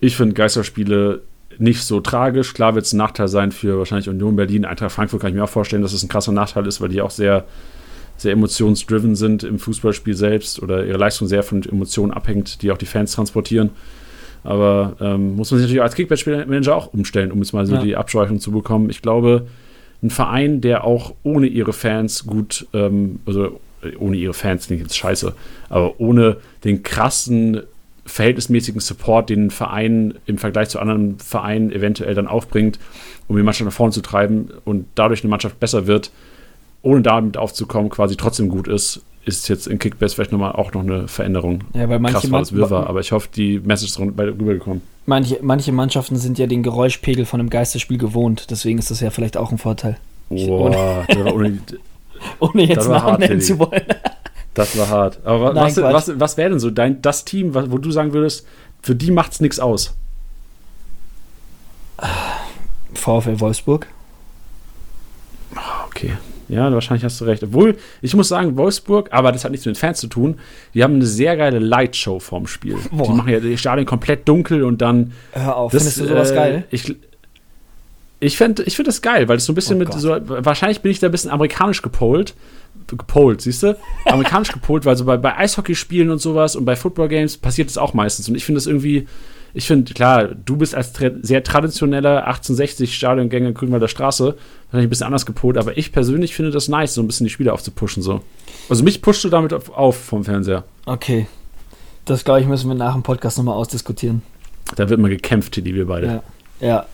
ich 0.00 0.16
finde 0.16 0.34
Geisterspiele 0.34 1.20
nicht 1.58 1.82
so 1.84 2.00
tragisch. 2.00 2.54
Klar 2.54 2.74
wird 2.74 2.86
es 2.86 2.92
ein 2.92 2.96
Nachteil 2.98 3.28
sein 3.28 3.52
für 3.52 3.76
wahrscheinlich 3.78 4.08
Union 4.08 4.36
Berlin, 4.36 4.64
Eintracht 4.64 4.92
Frankfurt 4.92 5.20
kann 5.20 5.30
ich 5.30 5.34
mir 5.36 5.44
auch 5.44 5.48
vorstellen, 5.48 5.82
dass 5.82 5.92
es 5.92 6.02
ein 6.02 6.08
krasser 6.08 6.32
Nachteil 6.32 6.66
ist, 6.66 6.80
weil 6.80 6.88
die 6.88 7.02
auch 7.02 7.10
sehr, 7.10 7.44
sehr 8.16 8.32
emotionsdriven 8.32 9.16
sind 9.16 9.42
im 9.42 9.58
Fußballspiel 9.58 10.14
selbst 10.14 10.62
oder 10.62 10.84
ihre 10.86 10.98
Leistung 10.98 11.28
sehr 11.28 11.42
von 11.42 11.62
Emotionen 11.64 12.12
abhängt, 12.12 12.62
die 12.62 12.70
auch 12.70 12.78
die 12.78 12.86
Fans 12.86 13.12
transportieren. 13.12 13.70
Aber 14.44 14.96
ähm, 15.00 15.36
muss 15.36 15.50
man 15.50 15.58
sich 15.58 15.66
natürlich 15.66 15.82
als 15.82 15.94
Kickback-Manager 15.94 16.74
auch 16.76 16.92
umstellen, 16.92 17.30
um 17.32 17.38
jetzt 17.38 17.52
mal 17.52 17.66
so 17.66 17.74
Ja. 17.74 17.82
die 17.82 17.96
Abschweichung 17.96 18.40
zu 18.40 18.50
bekommen. 18.52 18.90
Ich 18.90 19.02
glaube, 19.02 19.46
ein 20.02 20.10
Verein, 20.10 20.60
der 20.60 20.84
auch 20.84 21.14
ohne 21.22 21.46
ihre 21.46 21.72
Fans 21.72 22.26
gut, 22.26 22.66
ähm, 22.72 23.20
also 23.26 23.60
äh, 23.82 23.96
ohne 23.98 24.16
ihre 24.16 24.34
Fans 24.34 24.66
klingt 24.66 24.82
jetzt 24.82 24.96
scheiße, 24.96 25.34
aber 25.68 26.00
ohne 26.00 26.38
den 26.64 26.82
krassen, 26.82 27.62
verhältnismäßigen 28.04 28.80
Support, 28.80 29.30
den 29.30 29.46
ein 29.46 29.50
Verein 29.50 30.14
im 30.26 30.38
Vergleich 30.38 30.68
zu 30.70 30.80
anderen 30.80 31.18
Vereinen 31.18 31.70
eventuell 31.70 32.14
dann 32.14 32.26
aufbringt, 32.26 32.78
um 33.28 33.36
die 33.36 33.42
Mannschaft 33.42 33.64
nach 33.64 33.72
vorne 33.72 33.92
zu 33.92 34.00
treiben 34.02 34.50
und 34.64 34.86
dadurch 34.96 35.22
eine 35.22 35.30
Mannschaft 35.30 35.60
besser 35.60 35.86
wird, 35.86 36.10
ohne 36.82 37.02
damit 37.02 37.36
aufzukommen, 37.36 37.90
quasi 37.90 38.16
trotzdem 38.16 38.48
gut 38.48 38.66
ist, 38.66 39.02
ist 39.24 39.48
jetzt 39.48 39.68
in 39.68 39.78
Kickbase 39.78 40.16
vielleicht 40.16 40.32
nochmal 40.32 40.52
auch 40.52 40.72
noch 40.72 40.82
eine 40.82 41.06
Veränderung. 41.06 41.62
ja 41.74 41.88
weil 41.88 42.00
manche, 42.00 42.18
Krass 42.18 42.30
war 42.32 42.40
das 42.40 42.52
Wirrwarr, 42.52 42.88
aber 42.88 43.00
ich 43.00 43.12
hoffe, 43.12 43.28
die 43.34 43.60
Message 43.60 43.92
ist 43.92 44.00
rübergekommen. 44.00 44.82
Manche, 45.06 45.38
manche 45.42 45.72
Mannschaften 45.72 46.16
sind 46.16 46.38
ja 46.38 46.46
den 46.46 46.62
Geräuschpegel 46.62 47.24
von 47.26 47.40
einem 47.40 47.50
Geisterspiel 47.50 47.98
gewohnt, 47.98 48.50
deswegen 48.50 48.78
ist 48.78 48.90
das 48.90 49.00
ja 49.00 49.10
vielleicht 49.10 49.36
auch 49.36 49.50
ein 49.52 49.58
Vorteil. 49.58 49.96
Boah, 50.28 51.04
das 51.08 51.18
war, 51.18 51.34
ohne, 51.34 51.58
Ohne 52.40 52.62
jetzt 52.64 52.88
Namen 52.88 53.02
hart, 53.02 53.20
nennen 53.20 53.40
zu 53.40 53.58
wollen. 53.58 53.82
das 54.54 54.78
war 54.78 54.88
hart. 54.88 55.18
Aber 55.24 55.52
Nein, 55.52 55.74
was, 55.76 56.08
was, 56.08 56.20
was 56.20 56.36
wäre 56.36 56.50
denn 56.50 56.60
so 56.60 56.70
dein, 56.70 57.02
das 57.02 57.24
Team, 57.24 57.54
wo 57.54 57.78
du 57.78 57.90
sagen 57.90 58.12
würdest, 58.12 58.46
für 58.80 58.94
die 58.94 59.10
macht's 59.10 59.40
nichts 59.40 59.58
aus? 59.60 59.94
VfL 62.94 63.40
Wolfsburg. 63.40 63.86
Ah, 65.54 65.84
Okay. 65.86 66.12
Ja, 66.52 66.72
wahrscheinlich 66.72 67.04
hast 67.04 67.20
du 67.20 67.24
recht. 67.24 67.42
Obwohl, 67.42 67.76
ich 68.02 68.14
muss 68.14 68.28
sagen, 68.28 68.56
Wolfsburg, 68.56 69.08
aber 69.12 69.32
das 69.32 69.44
hat 69.44 69.50
nichts 69.52 69.64
mit 69.66 69.74
den 69.74 69.78
Fans 69.80 69.98
zu 70.00 70.06
tun, 70.06 70.38
die 70.74 70.82
haben 70.84 70.94
eine 70.96 71.06
sehr 71.06 71.36
geile 71.36 71.58
Lightshow 71.58 72.18
vorm 72.20 72.46
Spiel. 72.46 72.76
Boah. 72.90 73.06
Die 73.06 73.12
machen 73.12 73.32
ja 73.32 73.40
die 73.40 73.56
Stadion 73.56 73.86
komplett 73.86 74.28
dunkel 74.28 74.62
und 74.62 74.82
dann 74.82 75.12
Hör 75.32 75.56
auf, 75.56 75.72
Das, 75.72 75.82
findest 75.82 76.00
du 76.00 76.06
sowas 76.08 76.30
äh, 76.30 76.34
geil? 76.34 76.64
Ich, 76.70 76.94
ich 78.20 78.36
finde 78.36 78.62
ich 78.64 78.76
find 78.76 78.86
das 78.86 79.02
geil, 79.02 79.28
weil 79.28 79.38
es 79.38 79.46
so 79.46 79.52
ein 79.52 79.56
bisschen 79.56 79.76
Oh 79.76 79.78
mit 79.80 79.90
Gott. 79.90 80.00
so, 80.00 80.16
wahrscheinlich 80.26 80.80
bin 80.80 80.92
ich 80.92 81.00
da 81.00 81.08
ein 81.08 81.10
bisschen 81.10 81.30
amerikanisch 81.30 81.82
gepolt. 81.82 82.34
Gepolt, 82.86 83.40
siehst 83.40 83.62
du? 83.62 83.76
Amerikanisch 84.06 84.52
gepolt, 84.52 84.84
weil 84.84 84.96
so 84.96 85.04
bei, 85.04 85.16
bei 85.16 85.36
Eishockeyspielen 85.36 86.10
und 86.10 86.18
sowas 86.20 86.56
und 86.56 86.64
bei 86.64 86.76
Football 86.76 87.08
Games 87.08 87.36
passiert 87.36 87.68
das 87.68 87.78
auch 87.78 87.94
meistens. 87.94 88.28
Und 88.28 88.34
ich 88.34 88.44
finde 88.44 88.58
das 88.58 88.66
irgendwie, 88.66 89.06
ich 89.54 89.66
finde, 89.66 89.92
klar, 89.92 90.28
du 90.28 90.56
bist 90.56 90.74
als 90.74 90.92
tra 90.92 91.10
sehr 91.20 91.44
traditioneller 91.44 92.26
1860 92.26 92.94
Stadiongänger 92.94 93.52
Grünwalder 93.52 93.88
Straße 93.88 94.36
wahrscheinlich 94.66 94.86
ein 94.86 94.90
bisschen 94.90 95.06
anders 95.06 95.26
gepolt, 95.26 95.58
aber 95.58 95.76
ich 95.76 95.92
persönlich 95.92 96.34
finde 96.34 96.50
das 96.50 96.68
nice, 96.68 96.94
so 96.94 97.02
ein 97.02 97.06
bisschen 97.06 97.24
die 97.24 97.30
Spiele 97.30 97.52
aufzupushen. 97.52 98.02
So. 98.02 98.20
Also 98.68 98.82
mich 98.82 99.02
pushst 99.02 99.22
du 99.24 99.28
damit 99.28 99.52
auf, 99.52 99.70
auf 99.70 99.96
vom 99.96 100.24
Fernseher. 100.24 100.64
Okay. 100.86 101.26
Das, 102.04 102.24
glaube 102.24 102.40
ich, 102.40 102.46
müssen 102.46 102.68
wir 102.68 102.74
nach 102.74 102.94
dem 102.94 103.02
Podcast 103.02 103.36
nochmal 103.36 103.54
ausdiskutieren. 103.54 104.22
Da 104.76 104.88
wird 104.88 104.98
mal 104.98 105.08
gekämpft, 105.08 105.56
die 105.56 105.74
wir 105.74 105.86
beide. 105.86 106.06
Ja. 106.06 106.22
Ja. 106.60 106.86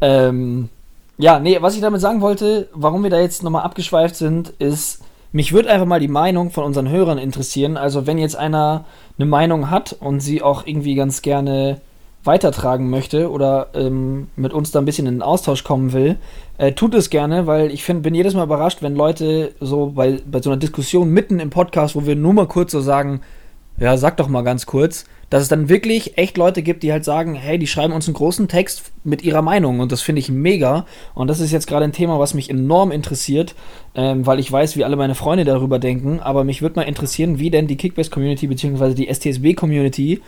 Ähm, 0.00 0.68
ja, 1.18 1.40
nee, 1.40 1.58
was 1.60 1.74
ich 1.74 1.80
damit 1.80 2.00
sagen 2.00 2.20
wollte, 2.20 2.68
warum 2.72 3.02
wir 3.02 3.10
da 3.10 3.20
jetzt 3.20 3.42
nochmal 3.42 3.64
abgeschweift 3.64 4.14
sind, 4.14 4.50
ist, 4.60 5.02
mich 5.32 5.52
würde 5.52 5.70
einfach 5.70 5.86
mal 5.86 6.00
die 6.00 6.08
Meinung 6.08 6.50
von 6.52 6.64
unseren 6.64 6.88
Hörern 6.88 7.18
interessieren. 7.18 7.76
Also, 7.76 8.06
wenn 8.06 8.18
jetzt 8.18 8.36
einer 8.36 8.84
eine 9.18 9.26
Meinung 9.26 9.70
hat 9.70 9.96
und 9.98 10.20
sie 10.20 10.42
auch 10.42 10.66
irgendwie 10.66 10.94
ganz 10.94 11.22
gerne 11.22 11.80
weitertragen 12.28 12.88
möchte 12.88 13.28
oder 13.30 13.70
ähm, 13.74 14.28
mit 14.36 14.52
uns 14.52 14.70
da 14.70 14.78
ein 14.78 14.84
bisschen 14.84 15.08
in 15.08 15.14
den 15.14 15.22
Austausch 15.22 15.64
kommen 15.64 15.92
will, 15.92 16.18
äh, 16.58 16.72
tut 16.72 16.94
es 16.94 17.10
gerne, 17.10 17.48
weil 17.48 17.72
ich 17.72 17.82
find, 17.82 18.04
bin 18.04 18.14
jedes 18.14 18.34
Mal 18.34 18.44
überrascht, 18.44 18.82
wenn 18.82 18.94
Leute 18.94 19.54
so 19.58 19.86
bei, 19.96 20.20
bei 20.30 20.40
so 20.40 20.50
einer 20.50 20.58
Diskussion 20.58 21.10
mitten 21.10 21.40
im 21.40 21.50
Podcast, 21.50 21.96
wo 21.96 22.06
wir 22.06 22.14
nur 22.14 22.34
mal 22.34 22.46
kurz 22.46 22.70
so 22.70 22.80
sagen, 22.80 23.22
ja, 23.80 23.96
sag 23.96 24.16
doch 24.16 24.28
mal 24.28 24.42
ganz 24.42 24.66
kurz, 24.66 25.04
dass 25.30 25.42
es 25.42 25.48
dann 25.48 25.68
wirklich 25.68 26.18
echt 26.18 26.36
Leute 26.36 26.62
gibt, 26.62 26.82
die 26.82 26.92
halt 26.92 27.04
sagen, 27.04 27.34
hey, 27.34 27.58
die 27.58 27.66
schreiben 27.66 27.92
uns 27.92 28.06
einen 28.06 28.14
großen 28.14 28.48
Text 28.48 28.92
mit 29.04 29.22
ihrer 29.22 29.42
Meinung 29.42 29.80
und 29.80 29.92
das 29.92 30.00
finde 30.00 30.20
ich 30.20 30.30
mega. 30.30 30.86
Und 31.14 31.28
das 31.28 31.40
ist 31.40 31.52
jetzt 31.52 31.66
gerade 31.66 31.84
ein 31.84 31.92
Thema, 31.92 32.18
was 32.18 32.34
mich 32.34 32.50
enorm 32.50 32.90
interessiert, 32.90 33.54
ähm, 33.94 34.26
weil 34.26 34.40
ich 34.40 34.50
weiß, 34.50 34.76
wie 34.76 34.84
alle 34.84 34.96
meine 34.96 35.14
Freunde 35.14 35.44
darüber 35.44 35.78
denken. 35.78 36.20
Aber 36.20 36.44
mich 36.44 36.62
würde 36.62 36.76
mal 36.76 36.88
interessieren, 36.88 37.38
wie 37.38 37.50
denn 37.50 37.66
die 37.66 37.76
Kickbase-Community 37.76 38.46
bzw. 38.46 38.94
die 38.94 39.12
STSB-Community 39.12 40.20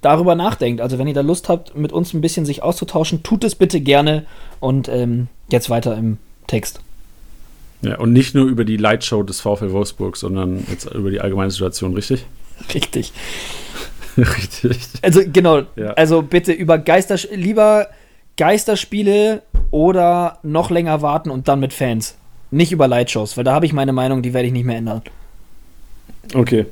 darüber 0.00 0.34
nachdenkt. 0.34 0.80
Also 0.80 0.98
wenn 0.98 1.06
ihr 1.08 1.14
da 1.14 1.20
Lust 1.22 1.48
habt, 1.48 1.76
mit 1.76 1.92
uns 1.92 2.14
ein 2.14 2.20
bisschen 2.20 2.44
sich 2.46 2.62
auszutauschen, 2.62 3.22
tut 3.22 3.44
es 3.44 3.54
bitte 3.54 3.80
gerne. 3.80 4.24
Und 4.60 4.88
ähm, 4.88 5.28
jetzt 5.50 5.70
weiter 5.70 5.96
im 5.96 6.18
Text. 6.46 6.80
Ja, 7.82 7.98
und 7.98 8.12
nicht 8.12 8.34
nur 8.34 8.46
über 8.46 8.64
die 8.64 8.76
Lightshow 8.76 9.22
des 9.22 9.40
VfL 9.40 9.70
Wolfsburg, 9.72 10.16
sondern 10.16 10.64
jetzt 10.68 10.86
über 10.92 11.10
die 11.10 11.20
allgemeine 11.20 11.50
Situation, 11.50 11.94
richtig? 11.94 12.24
Richtig. 12.74 13.12
richtig. 14.16 14.78
Also 15.02 15.20
genau, 15.32 15.62
Ja. 15.76 15.92
also 15.92 16.22
bitte 16.22 16.52
über 16.52 16.78
Geister 16.78 17.16
lieber 17.32 17.86
Geisterspiele 18.36 19.42
oder 19.70 20.38
noch 20.42 20.70
länger 20.70 21.02
warten 21.02 21.30
und 21.30 21.46
dann 21.48 21.60
mit 21.60 21.72
Fans. 21.72 22.16
Nicht 22.50 22.72
über 22.72 22.88
Lightshows, 22.88 23.36
weil 23.36 23.44
da 23.44 23.52
habe 23.52 23.66
ich 23.66 23.72
meine 23.72 23.92
Meinung, 23.92 24.22
die 24.22 24.32
werde 24.32 24.46
ich 24.46 24.52
nicht 24.52 24.64
mehr 24.64 24.78
ändern. 24.78 25.02
Okay. 26.34 26.66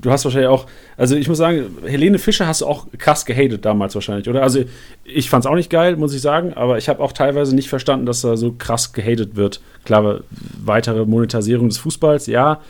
Du, 0.00 0.10
hast 0.10 0.24
wahrscheinlich 0.24 0.48
auch, 0.48 0.66
also 0.96 1.14
ich 1.14 1.28
muss 1.28 1.38
sagen, 1.38 1.76
Helene 1.84 2.18
Fischer 2.18 2.46
hast 2.46 2.62
du 2.62 2.66
auch 2.66 2.86
krass 2.96 3.26
gehatet 3.26 3.64
damals 3.64 3.94
wahrscheinlich, 3.94 4.28
oder? 4.28 4.42
Also 4.42 4.64
ich 5.04 5.28
fand 5.28 5.44
es 5.44 5.50
auch 5.50 5.54
nicht 5.54 5.68
geil, 5.68 5.96
muss 5.96 6.14
ich 6.14 6.22
sagen, 6.22 6.54
aber 6.54 6.78
ich 6.78 6.88
habe 6.88 7.02
auch 7.02 7.12
teilweise 7.12 7.54
nicht 7.54 7.68
verstanden, 7.68 8.06
dass 8.06 8.22
da 8.22 8.36
so 8.36 8.54
krass 8.56 8.92
gehatet 8.92 9.36
wird. 9.36 9.60
Klar, 9.84 10.20
weitere 10.64 11.04
Monetarisierung 11.04 11.68
des 11.68 11.78
Fußballs, 11.78 12.26
ja, 12.26 12.60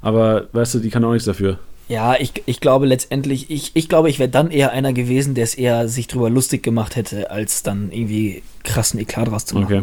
aber 0.00 0.46
weißt 0.52 0.76
du, 0.76 0.78
die 0.78 0.90
kann 0.90 1.04
auch 1.04 1.12
nichts 1.12 1.26
dafür. 1.26 1.58
Ja, 1.88 2.16
ich, 2.18 2.42
ich 2.46 2.60
glaube 2.60 2.86
letztendlich, 2.86 3.50
ich, 3.50 3.70
ich 3.74 3.88
glaube, 3.88 4.10
ich 4.10 4.18
wäre 4.18 4.28
dann 4.28 4.50
eher 4.50 4.72
einer 4.72 4.92
gewesen, 4.92 5.34
der 5.34 5.44
es 5.44 5.54
eher 5.54 5.88
sich 5.88 6.08
drüber 6.08 6.30
lustig 6.30 6.62
gemacht 6.62 6.96
hätte, 6.96 7.30
als 7.30 7.62
dann 7.62 7.92
irgendwie 7.92 8.42
krassen 8.64 8.98
Eklat 8.98 9.28
draus 9.28 9.44
zu 9.46 9.54
machen. 9.54 9.64
Okay. 9.64 9.82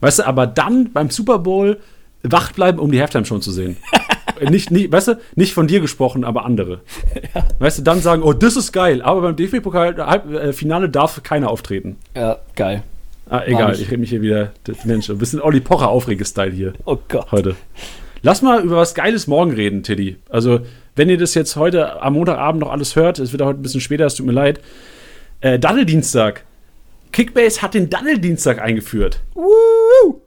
Weißt 0.00 0.20
du, 0.20 0.26
aber 0.26 0.46
dann 0.46 0.92
beim 0.92 1.10
Super 1.10 1.38
Bowl 1.38 1.78
wach 2.22 2.52
bleiben, 2.52 2.78
um 2.78 2.90
die 2.90 3.00
Halftime 3.00 3.24
schon 3.24 3.42
zu 3.42 3.52
sehen. 3.52 3.76
nicht, 4.48 4.70
nicht, 4.70 4.92
weißt 4.92 5.08
du, 5.08 5.20
nicht 5.34 5.52
von 5.52 5.66
dir 5.66 5.80
gesprochen, 5.80 6.24
aber 6.24 6.44
andere. 6.44 6.80
Ja. 7.34 7.46
Weißt 7.58 7.78
du, 7.78 7.82
dann 7.82 8.00
sagen, 8.00 8.22
oh, 8.22 8.32
das 8.32 8.56
ist 8.56 8.72
geil, 8.72 9.02
aber 9.02 9.20
beim 9.20 9.36
DFB-Pokal-Finale 9.36 10.88
darf 10.88 11.22
keiner 11.22 11.50
auftreten. 11.50 11.96
Ja, 12.16 12.38
geil. 12.56 12.82
Ah, 13.28 13.42
egal, 13.46 13.74
ich 13.74 13.88
rede 13.88 13.98
mich 13.98 14.10
hier 14.10 14.22
wieder, 14.22 14.52
Mensch, 14.84 15.08
ein 15.08 15.18
bisschen 15.18 15.40
Olli 15.40 15.60
Pocher 15.60 15.88
Aufregestyle 15.88 16.50
hier. 16.50 16.72
Oh 16.84 16.98
Gott. 17.08 17.30
Heute. 17.30 17.54
Lass 18.22 18.42
mal 18.42 18.62
über 18.62 18.76
was 18.76 18.94
Geiles 18.94 19.28
morgen 19.28 19.52
reden, 19.52 19.82
Tiddy. 19.84 20.16
Also, 20.28 20.60
wenn 20.96 21.08
ihr 21.08 21.18
das 21.18 21.34
jetzt 21.34 21.54
heute 21.56 22.02
am 22.02 22.14
Montagabend 22.14 22.60
noch 22.60 22.72
alles 22.72 22.96
hört, 22.96 23.18
es 23.18 23.32
wird 23.32 23.42
heute 23.42 23.60
ein 23.60 23.62
bisschen 23.62 23.80
später, 23.80 24.06
es 24.06 24.16
tut 24.16 24.26
mir 24.26 24.32
leid. 24.32 24.60
Äh, 25.40 25.58
Daddeldienstag. 25.58 26.44
Kickbase 27.12 27.62
hat 27.62 27.74
den 27.74 27.88
Daddeldienstag 27.88 28.60
eingeführt. 28.60 29.20
Woo! 29.34 30.20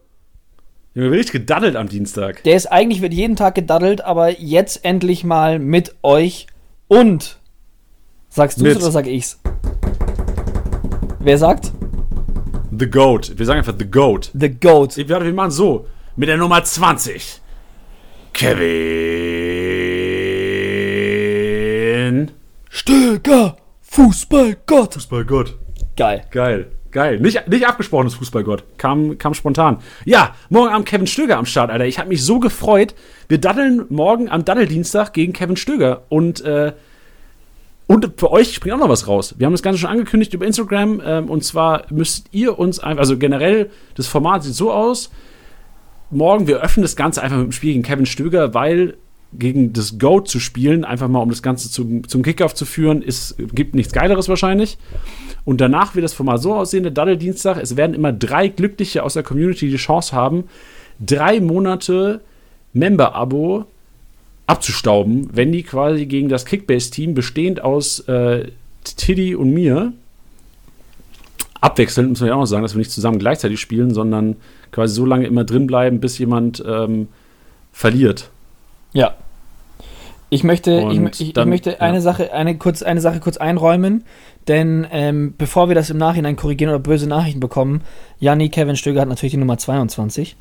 Wir 0.95 1.05
haben 1.05 1.13
richtig 1.13 1.31
gedaddelt 1.31 1.75
am 1.75 1.89
Dienstag. 1.89 2.43
Der 2.43 2.55
ist 2.55 2.67
eigentlich, 2.67 3.01
wird 3.01 3.15
jeden 3.15 3.35
Tag 3.35 3.55
gedaddelt, 3.55 4.01
aber 4.01 4.39
jetzt 4.39 4.85
endlich 4.85 5.23
mal 5.23 5.57
mit 5.57 5.95
euch 6.03 6.45
und. 6.87 7.39
Sagst 8.29 8.61
du 8.61 8.65
es 8.67 8.77
oder 8.77 8.91
sag 8.91 9.07
ich's? 9.07 9.39
Wer 11.19 11.39
sagt? 11.39 11.71
The 12.77 12.87
Goat. 12.87 13.39
Wir 13.39 13.45
sagen 13.47 13.57
einfach 13.57 13.73
The 13.77 13.89
Goat. 13.89 14.29
The 14.39 14.51
Goat. 14.51 14.95
Wir 14.95 15.33
machen 15.33 15.49
so. 15.49 15.87
Mit 16.15 16.29
der 16.29 16.37
Nummer 16.37 16.63
20. 16.63 17.41
Kevin. 18.33 18.61
Stöger. 22.69 23.57
Fußballgott. 23.81 24.93
Fußballgott. 24.93 25.57
Geil. 25.95 26.25
Geil. 26.29 26.67
Geil. 26.93 27.19
Nicht, 27.19 27.47
nicht 27.47 27.67
abgesprochenes 27.67 28.13
Fußballgott. 28.13 28.63
Kam, 28.77 29.17
kam 29.17 29.33
spontan. 29.33 29.79
Ja, 30.05 30.35
morgen 30.49 30.71
Abend 30.71 30.87
Kevin 30.87 31.07
Stöger 31.07 31.37
am 31.37 31.47
Start, 31.47 31.71
Alter. 31.71 31.85
Ich 31.85 31.97
habe 31.97 32.07
mich 32.07 32.23
so 32.23 32.39
gefreut. 32.39 32.93
Wir 33.27 33.39
daddeln 33.39 33.85
morgen 33.89 34.29
am 34.29 34.45
Daddeldienstag 34.45 35.11
gegen 35.11 35.33
Kevin 35.33 35.57
Stöger. 35.57 36.03
Und, 36.09 36.41
äh, 36.41 36.73
und 37.87 38.11
für 38.17 38.31
euch 38.31 38.53
springt 38.53 38.75
auch 38.75 38.79
noch 38.79 38.89
was 38.89 39.07
raus. 39.07 39.33
Wir 39.39 39.47
haben 39.47 39.53
das 39.53 39.63
Ganze 39.63 39.79
schon 39.79 39.89
angekündigt 39.89 40.35
über 40.35 40.45
Instagram. 40.45 41.01
Ähm, 41.03 41.29
und 41.31 41.43
zwar 41.43 41.85
müsst 41.89 42.27
ihr 42.31 42.59
uns 42.59 42.77
einfach, 42.77 43.01
also 43.01 43.17
generell, 43.17 43.71
das 43.95 44.05
Format 44.05 44.43
sieht 44.43 44.53
so 44.53 44.71
aus. 44.71 45.09
Morgen, 46.11 46.45
wir 46.45 46.61
öffnen 46.61 46.83
das 46.83 46.95
Ganze 46.95 47.23
einfach 47.23 47.37
mit 47.37 47.47
dem 47.47 47.51
Spiel 47.53 47.71
gegen 47.71 47.83
Kevin 47.83 48.05
Stöger, 48.05 48.53
weil 48.53 48.97
gegen 49.38 49.73
das 49.73 49.97
Goat 49.99 50.27
zu 50.27 50.39
spielen, 50.39 50.86
einfach 50.86 51.07
mal 51.07 51.19
um 51.19 51.29
das 51.29 51.43
Ganze 51.43 51.69
zum, 51.69 52.07
zum 52.07 52.23
Kickoff 52.23 52.53
zu 52.53 52.65
führen, 52.65 53.01
ist, 53.01 53.36
gibt 53.53 53.75
nichts 53.75 53.93
Geileres 53.93 54.29
wahrscheinlich. 54.29 54.77
Und 55.45 55.61
danach 55.61 55.95
wird 55.95 56.03
das 56.03 56.13
Format 56.13 56.41
so 56.41 56.53
aussehen, 56.53 56.84
der 56.84 56.91
Daddle-Dienstag, 56.91 57.57
es 57.57 57.75
werden 57.75 57.93
immer 57.93 58.13
drei 58.13 58.47
Glückliche 58.47 59.03
aus 59.03 59.13
der 59.13 59.23
Community 59.23 59.69
die 59.69 59.77
Chance 59.77 60.15
haben, 60.15 60.45
drei 60.99 61.39
Monate 61.39 62.21
Member-Abo 62.73 63.65
abzustauben, 64.47 65.29
wenn 65.34 65.51
die 65.51 65.63
quasi 65.63 66.05
gegen 66.05 66.29
das 66.29 66.45
Kickbase-Team 66.45 67.13
bestehend 67.13 67.61
aus 67.61 67.99
äh, 68.07 68.51
Tiddy 68.84 69.36
und 69.36 69.53
mir 69.53 69.93
abwechselnd, 71.61 72.09
muss 72.09 72.19
man 72.19 72.27
ja 72.27 72.36
auch 72.36 72.39
noch 72.39 72.45
sagen, 72.45 72.63
dass 72.63 72.73
wir 72.73 72.79
nicht 72.79 72.91
zusammen 72.91 73.19
gleichzeitig 73.19 73.59
spielen, 73.61 73.93
sondern 73.93 74.36
quasi 74.71 74.93
so 74.93 75.05
lange 75.05 75.27
immer 75.27 75.45
drin 75.45 75.65
bleiben, 75.65 76.01
bis 76.01 76.17
jemand 76.17 76.61
ähm, 76.67 77.07
verliert. 77.71 78.29
Ja. 78.91 79.15
Ich 80.34 80.43
möchte, 80.43 80.88
ich, 80.91 81.21
ich, 81.21 81.34
dann, 81.34 81.47
ich, 81.47 81.49
möchte 81.49 81.79
eine, 81.79 81.97
ja. 81.97 82.01
Sache, 82.01 82.34
eine, 82.34 82.57
kurz, 82.57 82.81
eine 82.81 83.01
Sache 83.01 83.19
kurz 83.19 83.38
einräumen, 83.38 84.03
denn 84.47 84.88
ähm, 84.91 85.36
bevor 85.38 85.67
wir 85.67 85.75
das 85.75 85.91
im 85.91 85.97
Nachhinein 85.97 86.36
korrigieren 86.36 86.73
oder 86.73 86.79
böse 86.79 87.07
Nachrichten 87.07 87.39
bekommen, 87.39 87.81
Janni 88.19 88.49
Kevin 88.49 88.75
Stöger 88.75 89.01
hat 89.01 89.09
natürlich 89.09 89.34
die 89.34 89.38
Nummer 89.38 89.59
22. 89.59 90.36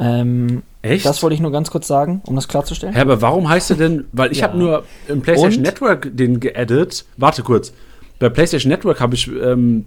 Ähm, 0.00 0.64
Echt? 0.82 1.06
Das 1.06 1.22
wollte 1.22 1.34
ich 1.34 1.40
nur 1.40 1.52
ganz 1.52 1.70
kurz 1.70 1.86
sagen, 1.86 2.20
um 2.26 2.34
das 2.34 2.48
klarzustellen. 2.48 2.96
Hä, 2.96 3.00
aber 3.00 3.22
warum 3.22 3.48
heißt 3.48 3.70
er 3.70 3.76
denn, 3.76 4.06
weil 4.10 4.32
ich 4.32 4.38
ja. 4.38 4.48
habe 4.48 4.58
nur 4.58 4.82
im 5.06 5.22
PlayStation 5.22 5.58
Und? 5.58 5.62
Network 5.62 6.10
den 6.12 6.40
geaddet. 6.40 7.04
Warte 7.16 7.44
kurz. 7.44 7.72
Bei 8.18 8.28
PlayStation 8.28 8.70
Network 8.70 9.00
habe 9.00 9.14
ich, 9.14 9.28
ähm, 9.28 9.84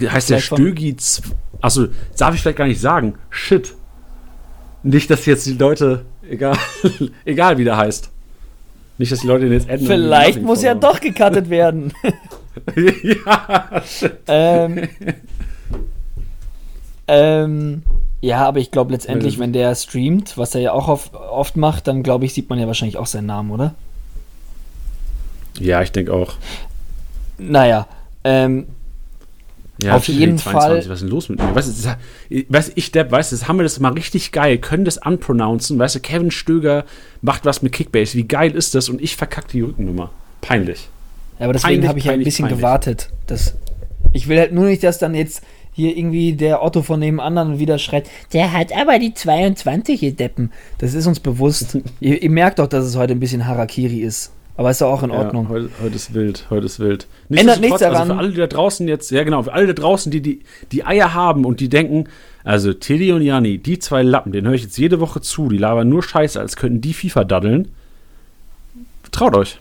heißt 0.00 0.30
der 0.30 0.38
Stögi. 0.38 0.96
Achso, 1.60 1.88
darf 2.16 2.34
ich 2.36 2.42
vielleicht 2.42 2.58
gar 2.58 2.68
nicht 2.68 2.80
sagen. 2.80 3.14
Shit. 3.28 3.74
Nicht, 4.84 5.10
dass 5.10 5.26
jetzt 5.26 5.46
die 5.46 5.54
Leute, 5.54 6.04
egal, 6.28 6.56
egal 7.24 7.58
wie 7.58 7.64
der 7.64 7.76
heißt. 7.76 8.11
Nicht, 8.98 9.10
dass 9.10 9.20
die 9.20 9.26
Leute 9.26 9.44
den 9.44 9.52
jetzt 9.54 9.68
adden. 9.68 9.86
Vielleicht 9.86 10.42
muss 10.42 10.62
ja 10.62 10.74
doch 10.74 11.00
gecuttet 11.00 11.50
werden. 11.50 11.92
ja. 12.76 13.82
ähm, 14.28 14.88
ähm, 17.08 17.82
ja, 18.20 18.46
aber 18.46 18.60
ich 18.60 18.70
glaube 18.70 18.92
letztendlich, 18.92 19.38
wenn 19.38 19.52
der 19.52 19.74
streamt, 19.74 20.38
was 20.38 20.54
er 20.54 20.60
ja 20.60 20.72
auch 20.72 20.88
oft, 20.88 21.14
oft 21.14 21.56
macht, 21.56 21.88
dann 21.88 22.02
glaube 22.02 22.24
ich, 22.24 22.34
sieht 22.34 22.48
man 22.48 22.58
ja 22.58 22.66
wahrscheinlich 22.66 22.96
auch 22.96 23.06
seinen 23.06 23.26
Namen, 23.26 23.50
oder? 23.50 23.74
Ja, 25.58 25.82
ich 25.82 25.92
denke 25.92 26.12
auch. 26.12 26.34
Naja, 27.38 27.86
ähm, 28.24 28.68
ja, 29.82 29.96
auf 29.96 30.08
jeden 30.08 30.38
22, 30.38 30.52
Fall. 30.52 30.76
Was 30.76 30.86
ist 30.86 31.00
denn 31.02 31.08
los 31.08 31.28
mit 31.28 31.38
mir? 31.38 31.54
Weißt 31.54 31.86
du, 31.86 32.44
weißt, 32.48 32.72
ich, 32.74 32.92
Depp, 32.92 33.10
weißt 33.10 33.32
du, 33.32 33.36
das 33.36 33.48
haben 33.48 33.58
wir 33.58 33.62
das 33.62 33.78
mal 33.80 33.92
richtig 33.92 34.32
geil, 34.32 34.58
können 34.58 34.84
das 34.84 34.98
unpronouncen. 34.98 35.78
Weißt 35.78 35.94
du, 35.94 36.00
Kevin 36.00 36.30
Stöger 36.30 36.84
macht 37.20 37.44
was 37.44 37.62
mit 37.62 37.72
Kickbase. 37.72 38.16
Wie 38.16 38.24
geil 38.24 38.52
ist 38.52 38.74
das? 38.74 38.88
Und 38.88 39.00
ich 39.00 39.16
verkacke 39.16 39.48
die 39.52 39.60
Rückennummer. 39.62 40.10
Peinlich. 40.40 40.88
Ja, 41.38 41.46
aber 41.46 41.54
deswegen 41.54 41.88
habe 41.88 41.98
ich 41.98 42.04
ja 42.04 42.12
ein 42.12 42.22
bisschen 42.22 42.44
peinlich. 42.44 42.58
gewartet. 42.58 43.10
Das, 43.26 43.54
ich 44.12 44.28
will 44.28 44.38
halt 44.38 44.52
nur 44.52 44.66
nicht, 44.66 44.82
dass 44.82 44.98
dann 44.98 45.14
jetzt 45.14 45.42
hier 45.72 45.96
irgendwie 45.96 46.34
der 46.34 46.62
Otto 46.62 46.82
von 46.82 47.00
dem 47.00 47.18
anderen 47.18 47.58
wieder 47.58 47.78
schreit, 47.78 48.08
der 48.32 48.52
hat 48.52 48.76
aber 48.76 48.98
die 48.98 49.14
22, 49.14 50.02
ihr 50.02 50.12
Deppen. 50.14 50.52
Das 50.78 50.94
ist 50.94 51.06
uns 51.06 51.18
bewusst. 51.18 51.78
ihr, 52.00 52.22
ihr 52.22 52.30
merkt 52.30 52.58
doch, 52.58 52.66
dass 52.66 52.84
es 52.84 52.96
heute 52.96 53.14
ein 53.14 53.20
bisschen 53.20 53.46
Harakiri 53.46 54.00
ist. 54.00 54.32
Aber 54.56 54.70
ist 54.70 54.80
ja 54.80 54.86
auch 54.86 55.02
in 55.02 55.10
Ordnung. 55.10 55.44
Ja, 55.44 55.50
heute, 55.50 55.70
heute, 55.82 55.96
ist 55.96 56.12
wild, 56.12 56.46
heute 56.50 56.66
ist 56.66 56.78
wild. 56.78 57.06
Ändert 57.30 57.60
nichts 57.60 57.80
daran. 57.80 58.02
Also 58.02 58.12
für 58.12 58.18
alle, 58.18 58.30
die 58.30 58.36
da 58.36 58.46
draußen 58.46 58.86
jetzt, 58.86 59.10
ja 59.10 59.24
genau, 59.24 59.42
für 59.42 59.52
alle 59.52 59.66
da 59.68 59.72
draußen, 59.72 60.12
die, 60.12 60.20
die 60.20 60.42
die 60.72 60.84
Eier 60.84 61.14
haben 61.14 61.44
und 61.46 61.60
die 61.60 61.70
denken, 61.70 62.04
also 62.44 62.72
Teddy 62.74 63.12
und 63.12 63.22
Jani, 63.22 63.58
die 63.58 63.78
zwei 63.78 64.02
Lappen, 64.02 64.32
den 64.32 64.46
höre 64.46 64.54
ich 64.54 64.62
jetzt 64.62 64.76
jede 64.76 65.00
Woche 65.00 65.20
zu, 65.20 65.48
die 65.48 65.56
labern 65.56 65.88
nur 65.88 66.02
Scheiße, 66.02 66.38
als 66.38 66.56
könnten 66.56 66.80
die 66.80 66.92
FIFA 66.92 67.24
daddeln. 67.24 67.68
Traut 69.10 69.34
euch. 69.36 69.58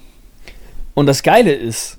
Und 0.93 1.05
das 1.05 1.23
Geile 1.23 1.53
ist, 1.53 1.97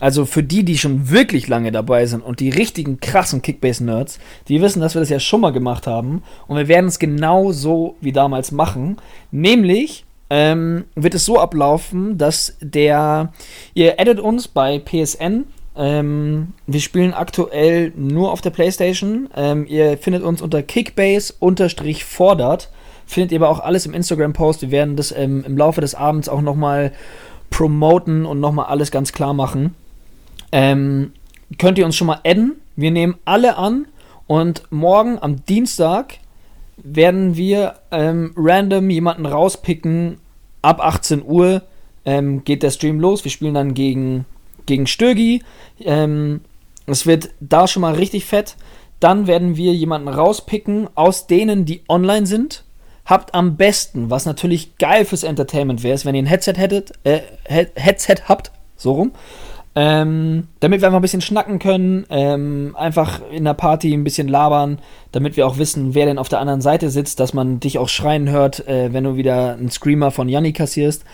also 0.00 0.26
für 0.26 0.42
die, 0.42 0.64
die 0.64 0.78
schon 0.78 1.10
wirklich 1.10 1.48
lange 1.48 1.72
dabei 1.72 2.06
sind 2.06 2.22
und 2.22 2.40
die 2.40 2.50
richtigen 2.50 3.00
krassen 3.00 3.42
Kickbase-Nerds, 3.42 4.18
die 4.48 4.60
wissen, 4.60 4.80
dass 4.80 4.94
wir 4.94 5.00
das 5.00 5.08
ja 5.08 5.18
schon 5.18 5.40
mal 5.40 5.50
gemacht 5.50 5.86
haben 5.86 6.22
und 6.46 6.56
wir 6.56 6.68
werden 6.68 6.86
es 6.86 6.98
genau 6.98 7.52
so 7.52 7.96
wie 8.00 8.12
damals 8.12 8.52
machen, 8.52 8.98
nämlich 9.30 10.04
ähm, 10.30 10.84
wird 10.94 11.14
es 11.14 11.24
so 11.24 11.40
ablaufen, 11.40 12.18
dass 12.18 12.56
der, 12.60 13.32
ihr 13.74 13.98
addet 13.98 14.20
uns 14.20 14.48
bei 14.48 14.78
PSN. 14.78 15.44
Ähm, 15.76 16.54
wir 16.66 16.80
spielen 16.80 17.14
aktuell 17.14 17.92
nur 17.96 18.32
auf 18.32 18.40
der 18.40 18.50
Playstation. 18.50 19.28
Ähm, 19.34 19.66
ihr 19.66 19.96
findet 19.96 20.22
uns 20.22 20.42
unter 20.42 20.62
Kickbase-fordert. 20.62 22.70
Findet 23.06 23.32
ihr 23.32 23.38
aber 23.38 23.48
auch 23.48 23.60
alles 23.60 23.86
im 23.86 23.94
Instagram-Post. 23.94 24.62
Wir 24.62 24.70
werden 24.70 24.96
das 24.96 25.12
ähm, 25.12 25.44
im 25.46 25.56
Laufe 25.56 25.80
des 25.80 25.94
Abends 25.94 26.28
auch 26.28 26.42
nochmal 26.42 26.92
promoten 27.48 28.26
und 28.26 28.40
nochmal 28.40 28.66
alles 28.66 28.90
ganz 28.90 29.12
klar 29.12 29.32
machen. 29.32 29.74
Ähm, 30.52 31.12
könnt 31.58 31.78
ihr 31.78 31.86
uns 31.86 31.96
schon 31.96 32.08
mal 32.08 32.20
adden. 32.24 32.60
Wir 32.76 32.90
nehmen 32.90 33.14
alle 33.24 33.56
an 33.56 33.86
und 34.26 34.64
morgen 34.70 35.18
am 35.20 35.42
Dienstag 35.46 36.18
werden 36.82 37.36
wir 37.36 37.74
ähm, 37.90 38.32
random 38.36 38.90
jemanden 38.90 39.26
rauspicken. 39.26 40.18
Ab 40.62 40.80
18 40.80 41.24
Uhr 41.24 41.62
ähm, 42.04 42.44
geht 42.44 42.62
der 42.62 42.70
Stream 42.70 43.00
los. 43.00 43.24
Wir 43.24 43.30
spielen 43.30 43.54
dann 43.54 43.74
gegen, 43.74 44.24
gegen 44.66 44.86
Stögi. 44.86 45.42
Ähm, 45.80 46.40
es 46.86 47.06
wird 47.06 47.30
da 47.40 47.68
schon 47.68 47.82
mal 47.82 47.94
richtig 47.94 48.24
fett. 48.24 48.56
Dann 49.00 49.26
werden 49.26 49.56
wir 49.56 49.74
jemanden 49.74 50.08
rauspicken 50.08 50.88
aus 50.94 51.26
denen, 51.26 51.64
die 51.64 51.82
online 51.88 52.26
sind. 52.26 52.64
Habt 53.04 53.34
am 53.34 53.56
besten, 53.56 54.10
was 54.10 54.26
natürlich 54.26 54.76
geil 54.76 55.04
fürs 55.04 55.22
Entertainment 55.22 55.82
wäre, 55.82 55.98
wenn 56.04 56.14
ihr 56.14 56.22
ein 56.22 56.26
Headset 56.26 56.54
hättet, 56.56 56.92
äh, 57.04 57.20
Headset 57.44 58.16
habt, 58.26 58.52
so 58.76 58.92
rum, 58.92 59.12
Ähm, 59.74 60.48
damit 60.60 60.80
wir 60.80 60.88
einfach 60.88 60.98
ein 60.98 61.02
bisschen 61.02 61.20
schnacken 61.20 61.58
können, 61.58 62.04
ähm, 62.10 62.74
einfach 62.76 63.20
in 63.30 63.44
der 63.44 63.54
Party 63.54 63.92
ein 63.92 64.02
bisschen 64.02 64.26
labern, 64.26 64.78
damit 65.12 65.36
wir 65.36 65.46
auch 65.46 65.58
wissen, 65.58 65.94
wer 65.94 66.06
denn 66.06 66.18
auf 66.18 66.28
der 66.28 66.40
anderen 66.40 66.60
Seite 66.60 66.90
sitzt, 66.90 67.20
dass 67.20 67.32
man 67.32 67.60
dich 67.60 67.78
auch 67.78 67.88
schreien 67.88 68.28
hört, 68.28 68.66
äh, 68.66 68.92
wenn 68.92 69.04
du 69.04 69.16
wieder 69.16 69.52
einen 69.52 69.70
Screamer 69.70 70.10
von 70.10 70.28
Janni 70.28 70.52
kassierst. 70.52 71.04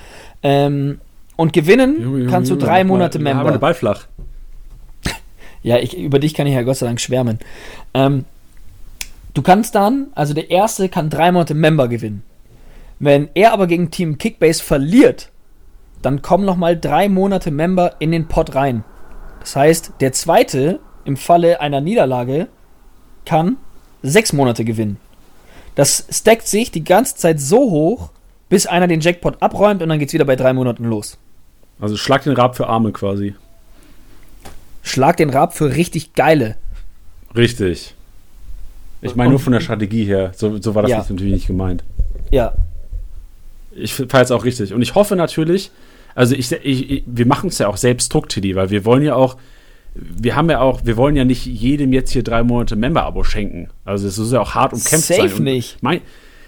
Ähm, 0.43 1.01
und 1.37 1.53
gewinnen 1.53 2.01
Junge, 2.01 2.19
Junge, 2.21 2.31
kannst 2.31 2.51
du 2.51 2.57
drei 2.57 2.85
Monate 2.85 3.19
mal 3.19 3.35
Member. 3.35 3.53
den 3.53 3.61
Ball 3.61 3.75
flach. 3.75 4.07
Ja, 5.63 5.79
ich, 5.79 5.97
über 5.97 6.19
dich 6.19 6.35
kann 6.35 6.47
ich 6.47 6.53
ja 6.53 6.63
Gott 6.63 6.77
sei 6.77 6.85
Dank 6.85 7.01
schwärmen. 7.01 7.39
Ähm, 7.95 8.27
du 9.33 9.41
kannst 9.41 9.75
dann, 9.75 10.09
also 10.15 10.35
der 10.35 10.51
Erste 10.51 10.91
kann 10.91 11.09
drei 11.09 11.33
Monate 11.33 11.55
Member 11.55 11.89
gewinnen. 11.89 12.23
Wenn 12.99 13.29
er 13.35 13.53
aber 13.55 13.67
gegen 13.67 13.91
Team 13.91 14.19
Kickbase 14.19 14.63
verliert, 14.63 15.31
dann 16.05 16.23
kommen 16.23 16.45
nochmal 16.45 16.79
drei 16.79 17.09
Monate 17.09 17.51
Member 17.51 17.97
in 17.99 18.13
den 18.13 18.29
Pot 18.29 18.55
rein. 18.55 18.85
Das 19.41 19.57
heißt, 19.57 19.93
der 20.01 20.13
Zweite 20.13 20.81
im 21.05 21.17
Falle 21.17 21.61
einer 21.61 21.81
Niederlage 21.81 22.49
kann 23.27 23.57
sechs 24.03 24.33
Monate 24.33 24.65
gewinnen. 24.65 24.99
Das 25.75 26.07
stackt 26.11 26.47
sich 26.47 26.71
die 26.71 26.85
ganze 26.85 27.17
Zeit 27.17 27.41
so 27.41 27.59
hoch, 27.71 28.11
bis 28.49 28.67
einer 28.67 28.87
den 28.87 29.01
Jackpot 29.01 29.43
abräumt 29.43 29.83
und 29.83 29.89
dann 29.89 29.99
geht's 29.99 30.13
wieder 30.13 30.25
bei 30.25 30.37
drei 30.37 30.53
Monaten 30.53 30.85
los. 30.85 31.19
Also 31.81 31.97
schlag 31.97 32.23
den 32.23 32.35
Rab 32.35 32.57
für 32.57 32.69
Arme 32.69 32.93
quasi. 32.93 33.35
Schlag 34.83 35.17
den 35.17 35.31
Rab 35.31 35.55
für 35.55 35.75
richtig 35.75 36.15
geile. 36.15 36.57
Richtig. 37.35 37.95
Ich 39.01 39.17
meine 39.17 39.31
nur 39.31 39.41
von 39.41 39.53
der 39.53 39.61
Strategie 39.61 40.05
her. 40.05 40.33
So, 40.37 40.61
so 40.63 40.75
war 40.75 40.83
das 40.83 40.91
Ja. 40.91 40.99
jetzt 40.99 41.11
natürlich 41.11 41.33
nicht 41.35 41.47
gemeint. 41.47 41.83
Ja, 42.31 42.55
Ich 43.77 43.93
fahre 43.95 44.21
jetzt 44.23 44.31
auch 44.31 44.45
richtig. 44.45 44.73
Und 44.73 44.83
ich 44.83 44.95
hoffe 44.95 45.17
natürlich, 45.17 45.73
also 46.15 46.35
ich, 46.35 46.53
ich, 46.53 47.05
wir 47.07 47.27
machen 47.27 47.49
es 47.49 47.59
ja 47.59 47.69
auch 47.69 47.77
selbst 47.77 48.12
Druck, 48.12 48.29
Tilly, 48.29 48.55
weil 48.55 48.71
wir 48.71 48.85
wollen 48.85 49.03
ja 49.03 49.15
auch, 49.15 49.37
wir 49.95 50.37
haben 50.37 50.51
ja 50.51 50.61
auch, 50.61 50.85
wir 50.85 50.97
wollen 50.97 51.17
ja 51.17 51.25
nicht 51.25 51.47
jedem 51.47 51.93
jetzt 51.93 52.11
hier 52.11 52.23
drei 52.23 52.43
Monate 52.43 52.77
Member-Abo 52.77 53.25
schenken. 53.25 53.69
Also 53.85 54.07
es 54.07 54.19
ist 54.19 54.33
ja 54.33 54.41
auch 54.41 54.55
hart 54.55 54.73
umkämpft 54.73 55.07
Safe 55.07 55.29
sein. 55.29 55.39
Und 55.39 55.45
nicht. 55.45 55.79
Mein, 55.83 56.01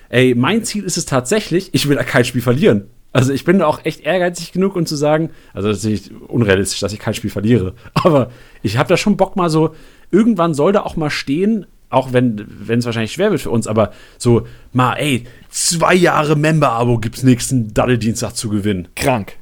ey, 0.09 0.35
mein 0.35 0.65
Ziel 0.65 0.85
ist 0.85 0.97
es 0.97 1.07
tatsächlich, 1.07 1.71
ich 1.73 1.89
will 1.89 1.97
da 1.97 2.05
kein 2.05 2.25
Spiel 2.25 2.43
verlieren. 2.43 2.89
Also 3.13 3.33
ich 3.33 3.45
bin 3.45 3.59
da 3.59 3.67
auch 3.67 3.85
echt 3.85 4.01
ehrgeizig 4.01 4.53
genug, 4.53 4.77
um 4.77 4.85
zu 4.85 4.95
sagen, 4.95 5.31
also 5.55 5.69
das 5.69 5.79
ist 5.79 5.85
nicht 5.85 6.11
unrealistisch, 6.29 6.81
dass 6.81 6.93
ich 6.93 6.99
kein 6.99 7.15
Spiel 7.15 7.31
verliere. 7.31 7.75
Aber 7.95 8.31
ich 8.63 8.77
habe 8.77 8.89
da 8.89 8.97
schon 8.97 9.17
Bock 9.17 9.37
mal 9.37 9.49
so, 9.49 9.75
irgendwann 10.11 10.55
soll 10.55 10.73
da 10.73 10.83
auch 10.83 10.97
mal 10.97 11.11
stehen, 11.11 11.67
auch 11.89 12.13
wenn 12.13 12.45
wenn 12.47 12.81
es 12.81 12.85
wahrscheinlich 12.85 13.13
schwer 13.13 13.31
wird 13.31 13.41
für 13.41 13.51
uns, 13.51 13.69
aber 13.69 13.93
so 14.19 14.47
mal, 14.73 14.95
ey, 14.95 15.25
zwei 15.51 15.95
Jahre 15.95 16.35
Member-Abo 16.35 16.99
gibt's 16.99 17.23
nächsten 17.23 17.73
Daddeldienstag 17.73 18.35
zu 18.37 18.51
gewinnen. 18.51 18.89
krank. 18.97 19.37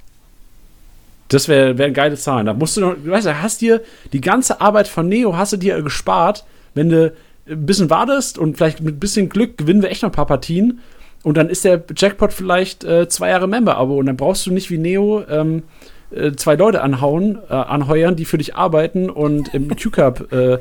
Das 1.35 1.49
wäre 1.49 1.76
wär 1.78 1.91
geile 1.91 2.14
Zahlen. 2.14 2.47
Da 2.47 2.55
musst 2.55 2.76
du 2.76 2.80
noch, 2.80 2.95
du 2.95 3.11
weißt 3.11 3.26
ja, 3.26 3.43
hast 3.43 3.61
dir 3.61 3.82
die 4.12 4.20
ganze 4.20 4.61
Arbeit 4.61 4.87
von 4.87 5.09
Neo 5.09 5.37
hast 5.37 5.53
du 5.53 5.57
dir 5.57 5.82
gespart, 5.82 6.45
wenn 6.74 6.91
du 6.91 7.12
ein 7.49 7.66
bisschen 7.66 7.91
wartest 7.91 8.39
und 8.39 8.57
vielleicht 8.57 8.80
mit 8.80 8.97
ein 8.97 9.01
bisschen 9.01 9.28
Glück 9.28 9.59
gewinnen 9.59 9.82
wir 9.82 9.91
echt 9.91 10.03
noch 10.03 10.11
ein 10.11 10.14
paar 10.14 10.26
Partien 10.26 10.78
und 11.24 11.37
dann 11.37 11.51
ist 11.51 11.64
der 11.64 11.82
Jackpot 11.97 12.32
vielleicht 12.32 12.85
äh, 12.85 13.09
zwei 13.09 13.30
Jahre 13.30 13.49
Member-Abo 13.49 13.97
und 13.97 14.07
dann 14.07 14.16
brauchst 14.16 14.47
du 14.47 14.53
nicht 14.53 14.70
wie 14.70 14.78
Neo 14.78 15.24
ähm, 15.28 15.64
äh, 16.12 16.32
zwei 16.32 16.55
Leute 16.55 16.82
anhauen, 16.82 17.39
äh, 17.51 17.53
anheuern, 17.53 18.14
die 18.14 18.26
für 18.26 18.39
dich 18.39 18.55
arbeiten 18.55 19.11
und 19.11 19.53
im 19.55 19.68
Q-Cup 19.76 20.32
äh, 20.32 20.59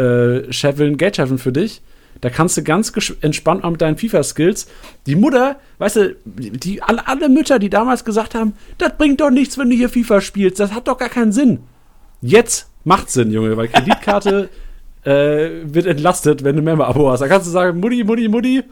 äh, 0.00 0.52
scheffeln, 0.52 0.96
Geld 0.96 1.14
scheffeln 1.14 1.38
für 1.38 1.52
dich. 1.52 1.80
Da 2.20 2.30
kannst 2.30 2.56
du 2.56 2.62
ganz 2.62 2.92
entspannt 3.20 3.64
auch 3.64 3.70
mit 3.70 3.80
deinen 3.80 3.96
FIFA-Skills. 3.96 4.66
Die 5.06 5.16
Mutter, 5.16 5.56
weißt 5.78 5.96
du, 5.96 6.16
die, 6.24 6.82
alle, 6.82 7.06
alle 7.06 7.28
Mütter, 7.28 7.58
die 7.58 7.70
damals 7.70 8.04
gesagt 8.04 8.34
haben, 8.34 8.54
das 8.78 8.96
bringt 8.96 9.20
doch 9.20 9.30
nichts, 9.30 9.58
wenn 9.58 9.70
du 9.70 9.76
hier 9.76 9.88
FIFA 9.88 10.20
spielst, 10.20 10.60
das 10.60 10.72
hat 10.72 10.88
doch 10.88 10.98
gar 10.98 11.08
keinen 11.08 11.32
Sinn. 11.32 11.60
Jetzt 12.20 12.68
macht 12.84 13.10
Sinn, 13.10 13.30
Junge, 13.30 13.56
weil 13.56 13.68
Kreditkarte 13.68 14.48
äh, 15.04 15.48
wird 15.62 15.86
entlastet, 15.86 16.42
wenn 16.42 16.56
du 16.56 16.62
Member-Abo 16.62 17.10
hast. 17.10 17.20
Da 17.20 17.28
kannst 17.28 17.46
du 17.46 17.52
sagen, 17.52 17.78
Mutti, 17.78 18.02
Mutti, 18.02 18.28
Mutti, 18.28 18.64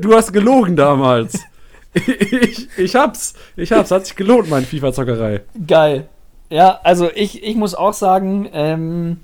du 0.00 0.14
hast 0.14 0.32
gelogen 0.32 0.76
damals. 0.76 1.38
ich, 1.94 2.68
ich 2.78 2.94
hab's, 2.94 3.34
ich 3.56 3.72
hab's, 3.72 3.90
hat 3.90 4.06
sich 4.06 4.16
gelohnt, 4.16 4.48
meine 4.48 4.64
FIFA-Zockerei. 4.64 5.42
Geil. 5.66 6.08
Ja, 6.48 6.80
also 6.82 7.10
ich, 7.14 7.42
ich 7.42 7.56
muss 7.56 7.74
auch 7.74 7.92
sagen, 7.92 8.48
ähm, 8.52 9.18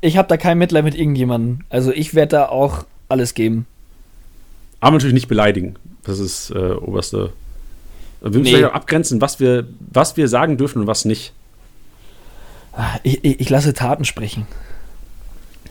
ich 0.00 0.16
habe 0.16 0.28
da 0.28 0.36
kein 0.36 0.58
Mitleid 0.58 0.84
mit 0.84 0.94
irgendjemandem. 0.94 1.60
Also 1.70 1.92
ich 1.92 2.14
werde 2.14 2.36
da 2.36 2.48
auch 2.48 2.84
alles 3.14 3.34
geben. 3.34 3.66
Aber 4.80 4.92
natürlich 4.92 5.14
nicht 5.14 5.28
beleidigen. 5.28 5.76
Das 6.04 6.18
ist 6.18 6.50
äh, 6.50 6.72
oberste. 6.72 7.32
Wir 8.20 8.30
müssen 8.30 8.42
Nee. 8.42 8.50
vielleicht 8.50 8.70
auch 8.70 8.74
abgrenzen, 8.74 9.20
was 9.20 9.40
wir, 9.40 9.66
was 9.92 10.16
wir 10.16 10.28
sagen 10.28 10.56
dürfen 10.58 10.80
und 10.82 10.86
was 10.86 11.04
nicht. 11.04 11.32
Ich, 13.02 13.24
ich, 13.24 13.40
ich 13.40 13.50
lasse 13.50 13.72
Taten 13.72 14.04
sprechen. 14.04 14.46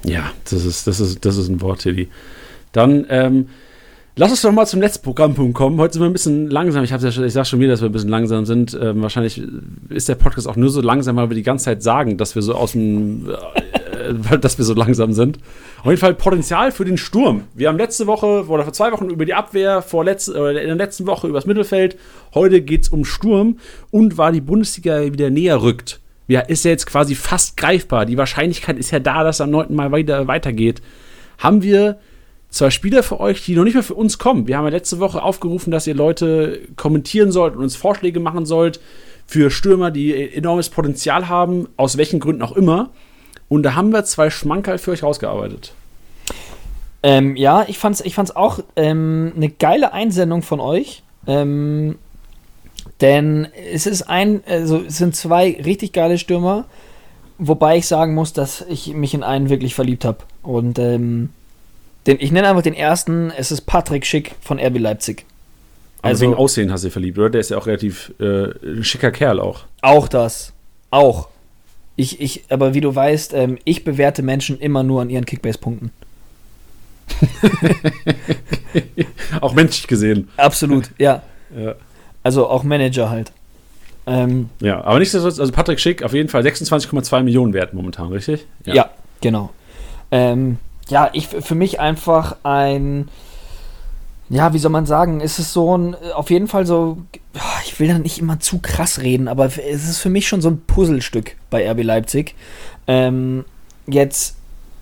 Ja, 0.05 0.31
das 0.49 0.65
ist, 0.65 0.87
das 0.87 0.99
ist, 0.99 1.25
das 1.25 1.37
ist 1.37 1.49
ein 1.49 1.61
Wort, 1.61 1.81
Tilly. 1.81 2.09
Dann, 2.71 3.05
ähm, 3.09 3.49
lass 4.15 4.31
uns 4.31 4.41
doch 4.41 4.51
mal 4.51 4.65
zum 4.65 4.81
letzten 4.81 5.03
Programmpunkt 5.03 5.53
kommen. 5.53 5.79
Heute 5.79 5.93
sind 5.93 6.01
wir 6.01 6.07
ein 6.09 6.13
bisschen 6.13 6.49
langsam. 6.49 6.83
Ich, 6.83 6.89
ja 6.89 7.11
schon, 7.11 7.23
ich 7.25 7.33
sag 7.33 7.45
schon 7.45 7.59
wieder, 7.59 7.71
dass 7.71 7.81
wir 7.81 7.89
ein 7.89 7.91
bisschen 7.91 8.09
langsam 8.09 8.45
sind. 8.45 8.77
Ähm, 8.81 9.01
wahrscheinlich 9.01 9.41
ist 9.89 10.09
der 10.09 10.15
Podcast 10.15 10.47
auch 10.47 10.55
nur 10.55 10.69
so 10.69 10.81
langsam, 10.81 11.15
weil 11.17 11.29
wir 11.29 11.35
die 11.35 11.43
ganze 11.43 11.65
Zeit 11.65 11.83
sagen, 11.83 12.17
dass 12.17 12.35
wir 12.35 12.41
so 12.41 12.55
aus 12.55 12.71
dem, 12.73 13.29
dass 14.41 14.57
wir 14.57 14.65
so 14.65 14.73
langsam 14.73 15.13
sind. 15.13 15.39
Auf 15.79 15.85
jeden 15.85 15.97
Fall 15.97 16.13
Potenzial 16.13 16.71
für 16.71 16.85
den 16.85 16.97
Sturm. 16.97 17.43
Wir 17.53 17.69
haben 17.69 17.77
letzte 17.77 18.07
Woche 18.07 18.45
oder 18.47 18.63
vor 18.63 18.73
zwei 18.73 18.91
Wochen 18.91 19.09
über 19.09 19.25
die 19.25 19.33
Abwehr, 19.33 19.81
vor 19.81 20.03
letz, 20.03 20.27
äh, 20.27 20.61
in 20.61 20.67
der 20.67 20.75
letzten 20.75 21.05
Woche 21.05 21.27
über 21.27 21.37
das 21.37 21.45
Mittelfeld. 21.45 21.97
Heute 22.33 22.61
geht's 22.61 22.89
um 22.89 23.05
Sturm 23.05 23.57
und 23.91 24.17
war 24.17 24.31
die 24.31 24.41
Bundesliga 24.41 25.11
wieder 25.11 25.29
näher 25.29 25.61
rückt. 25.61 25.99
Ja, 26.27 26.39
ist 26.39 26.65
ja 26.65 26.71
jetzt 26.71 26.85
quasi 26.85 27.15
fast 27.15 27.57
greifbar. 27.57 28.05
Die 28.05 28.17
Wahrscheinlichkeit 28.17 28.77
ist 28.77 28.91
ja 28.91 28.99
da, 28.99 29.23
dass 29.23 29.41
am 29.41 29.49
9. 29.49 29.75
Mal 29.75 29.91
wieder 29.91 30.27
weitergeht. 30.27 30.81
Haben 31.37 31.63
wir 31.63 31.99
zwei 32.49 32.69
Spieler 32.69 33.03
für 33.03 33.19
euch, 33.19 33.43
die 33.43 33.55
noch 33.55 33.63
nicht 33.63 33.73
mehr 33.73 33.83
für 33.83 33.95
uns 33.95 34.19
kommen. 34.19 34.47
Wir 34.47 34.57
haben 34.57 34.65
ja 34.65 34.71
letzte 34.71 34.99
Woche 34.99 35.21
aufgerufen, 35.21 35.71
dass 35.71 35.87
ihr 35.87 35.95
Leute 35.95 36.61
kommentieren 36.75 37.31
sollt 37.31 37.55
und 37.55 37.63
uns 37.63 37.75
Vorschläge 37.75 38.19
machen 38.19 38.45
sollt 38.45 38.79
für 39.25 39.49
Stürmer, 39.49 39.91
die 39.91 40.13
enormes 40.33 40.69
Potenzial 40.69 41.27
haben, 41.27 41.67
aus 41.75 41.97
welchen 41.97 42.19
Gründen 42.19 42.41
auch 42.41 42.55
immer. 42.55 42.91
Und 43.49 43.63
da 43.63 43.75
haben 43.75 43.91
wir 43.91 44.03
zwei 44.05 44.29
Schmankerl 44.29 44.77
für 44.77 44.91
euch 44.91 45.03
rausgearbeitet. 45.03 45.73
Ähm, 47.03 47.35
ja, 47.35 47.65
ich 47.67 47.77
fand's, 47.77 48.01
ich 48.01 48.15
fand's 48.15 48.35
auch 48.35 48.59
ähm, 48.75 49.33
eine 49.35 49.49
geile 49.49 49.93
Einsendung 49.93 50.41
von 50.41 50.59
euch. 50.59 51.03
Ähm, 51.27 51.97
denn 53.01 53.47
es 53.73 53.85
ist 53.85 54.03
ein, 54.03 54.41
also 54.47 54.81
es 54.87 54.97
sind 54.97 55.15
zwei 55.15 55.59
richtig 55.63 55.93
geile 55.93 56.17
Stürmer, 56.17 56.65
wobei 57.37 57.77
ich 57.77 57.87
sagen 57.87 58.13
muss, 58.13 58.33
dass 58.33 58.61
ich 58.69 58.93
mich 58.93 59.13
in 59.13 59.23
einen 59.23 59.49
wirklich 59.49 59.75
verliebt 59.75 60.05
habe. 60.05 60.19
Und 60.41 60.79
ähm, 60.79 61.29
den, 62.07 62.17
ich 62.19 62.31
nenne 62.31 62.47
einfach 62.49 62.61
den 62.63 62.73
ersten, 62.73 63.31
es 63.37 63.51
ist 63.51 63.61
Patrick 63.61 64.05
Schick 64.05 64.35
von 64.41 64.59
RB 64.59 64.77
Leipzig. 64.79 65.25
Also 66.01 66.13
Also- 66.13 66.21
wegen 66.31 66.33
Aussehen 66.35 66.71
hast 66.71 66.83
du 66.83 66.87
dich 66.87 66.93
verliebt, 66.93 67.17
oder? 67.17 67.29
Der 67.29 67.41
ist 67.41 67.49
ja 67.49 67.57
auch 67.57 67.67
relativ 67.67 68.13
äh, 68.19 68.45
ein 68.65 68.83
schicker 68.83 69.11
Kerl 69.11 69.39
auch. 69.39 69.61
Auch 69.81 70.07
das. 70.07 70.53
Auch. 70.89 71.27
Ich, 71.95 72.19
ich, 72.19 72.43
aber 72.49 72.73
wie 72.73 72.81
du 72.81 72.93
weißt, 72.93 73.33
ähm, 73.33 73.57
ich 73.65 73.83
bewerte 73.83 74.23
Menschen 74.23 74.59
immer 74.59 74.83
nur 74.83 75.01
an 75.01 75.09
ihren 75.09 75.25
Kickbase-Punkten. 75.25 75.91
auch 79.41 79.53
menschlich 79.53 79.87
gesehen. 79.87 80.29
Absolut, 80.37 80.89
ja. 80.97 81.21
Ja. 81.55 81.75
Also 82.23 82.47
auch 82.47 82.63
Manager 82.63 83.11
halt. 83.11 83.31
Ähm, 84.07 84.49
ja, 84.59 84.83
aber 84.83 84.97
nichtsdestotrotz, 84.97 85.39
also 85.39 85.51
Patrick 85.51 85.79
Schick 85.79 86.01
auf 86.01 86.13
jeden 86.13 86.27
Fall 86.27 86.41
26,2 86.41 87.21
Millionen 87.21 87.53
wert 87.53 87.75
momentan, 87.75 88.07
richtig? 88.07 88.47
ja. 88.65 88.89
genau. 89.21 89.51
Ähm, 90.09 90.57
ja, 90.89 91.11
ich 91.13 91.27
für 91.27 91.53
mich 91.53 91.79
einfach 91.79 92.37
ein, 92.41 93.07
ja, 94.33 94.51
wie 94.53 94.57
soll 94.57 94.71
man 94.71 94.87
sagen, 94.87 95.21
ist 95.21 95.37
es 95.37 95.53
so 95.53 95.77
ein, 95.77 95.95
auf 96.15 96.31
jeden 96.31 96.47
Fall 96.47 96.65
so, 96.65 96.97
ich 97.65 97.79
will 97.79 97.87
da 97.87 97.99
nicht 97.99 98.17
immer 98.17 98.39
zu 98.39 98.59
krass 98.59 98.99
reden, 99.01 99.27
aber 99.27 99.45
es 99.45 99.57
ist 99.87 99.99
für 99.99 100.09
mich 100.09 100.27
schon 100.27 100.41
so 100.41 100.49
ein 100.49 100.61
Puzzlestück 100.65 101.35
bei 101.51 101.69
RB 101.69 101.83
Leipzig. 101.83 102.33
Ähm, 102.87 103.45
jetzt 103.85 104.35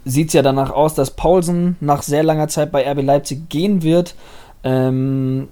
sieht 0.06 0.30
es 0.30 0.34
ja 0.34 0.42
danach 0.42 0.72
aus, 0.72 0.96
dass 0.96 1.12
Paulsen 1.12 1.76
nach 1.82 2.02
sehr 2.02 2.24
langer 2.24 2.48
Zeit 2.48 2.72
bei 2.72 2.90
RB 2.90 3.04
Leipzig 3.04 3.50
gehen 3.50 3.84
wird. 3.84 4.16
Ähm, 4.64 5.50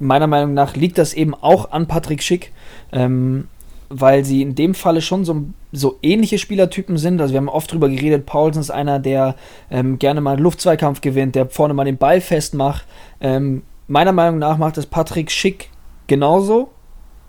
meiner 0.00 0.26
Meinung 0.26 0.54
nach 0.54 0.74
liegt 0.74 0.98
das 0.98 1.14
eben 1.14 1.34
auch 1.34 1.70
an 1.70 1.86
Patrick 1.86 2.24
Schick, 2.24 2.52
ähm, 2.90 3.46
weil 3.88 4.24
sie 4.24 4.42
in 4.42 4.54
dem 4.54 4.74
Falle 4.74 5.00
schon 5.00 5.24
so, 5.24 5.44
so 5.72 5.98
ähnliche 6.02 6.38
Spielertypen 6.38 6.98
sind. 6.98 7.20
Also 7.20 7.32
wir 7.32 7.38
haben 7.38 7.48
oft 7.48 7.72
drüber 7.72 7.88
geredet, 7.88 8.26
Paulsen 8.26 8.60
ist 8.60 8.70
einer, 8.70 8.98
der 8.98 9.36
ähm, 9.70 9.98
gerne 9.98 10.20
mal 10.20 10.32
einen 10.32 10.42
Luftzweikampf 10.42 11.00
gewinnt, 11.00 11.34
der 11.34 11.48
vorne 11.48 11.74
mal 11.74 11.84
den 11.84 11.98
Ball 11.98 12.20
festmacht. 12.20 12.86
Ähm, 13.20 13.62
meiner 13.86 14.12
Meinung 14.12 14.38
nach 14.38 14.58
macht 14.58 14.76
das 14.76 14.86
Patrick 14.86 15.30
Schick 15.30 15.70
genauso. 16.06 16.70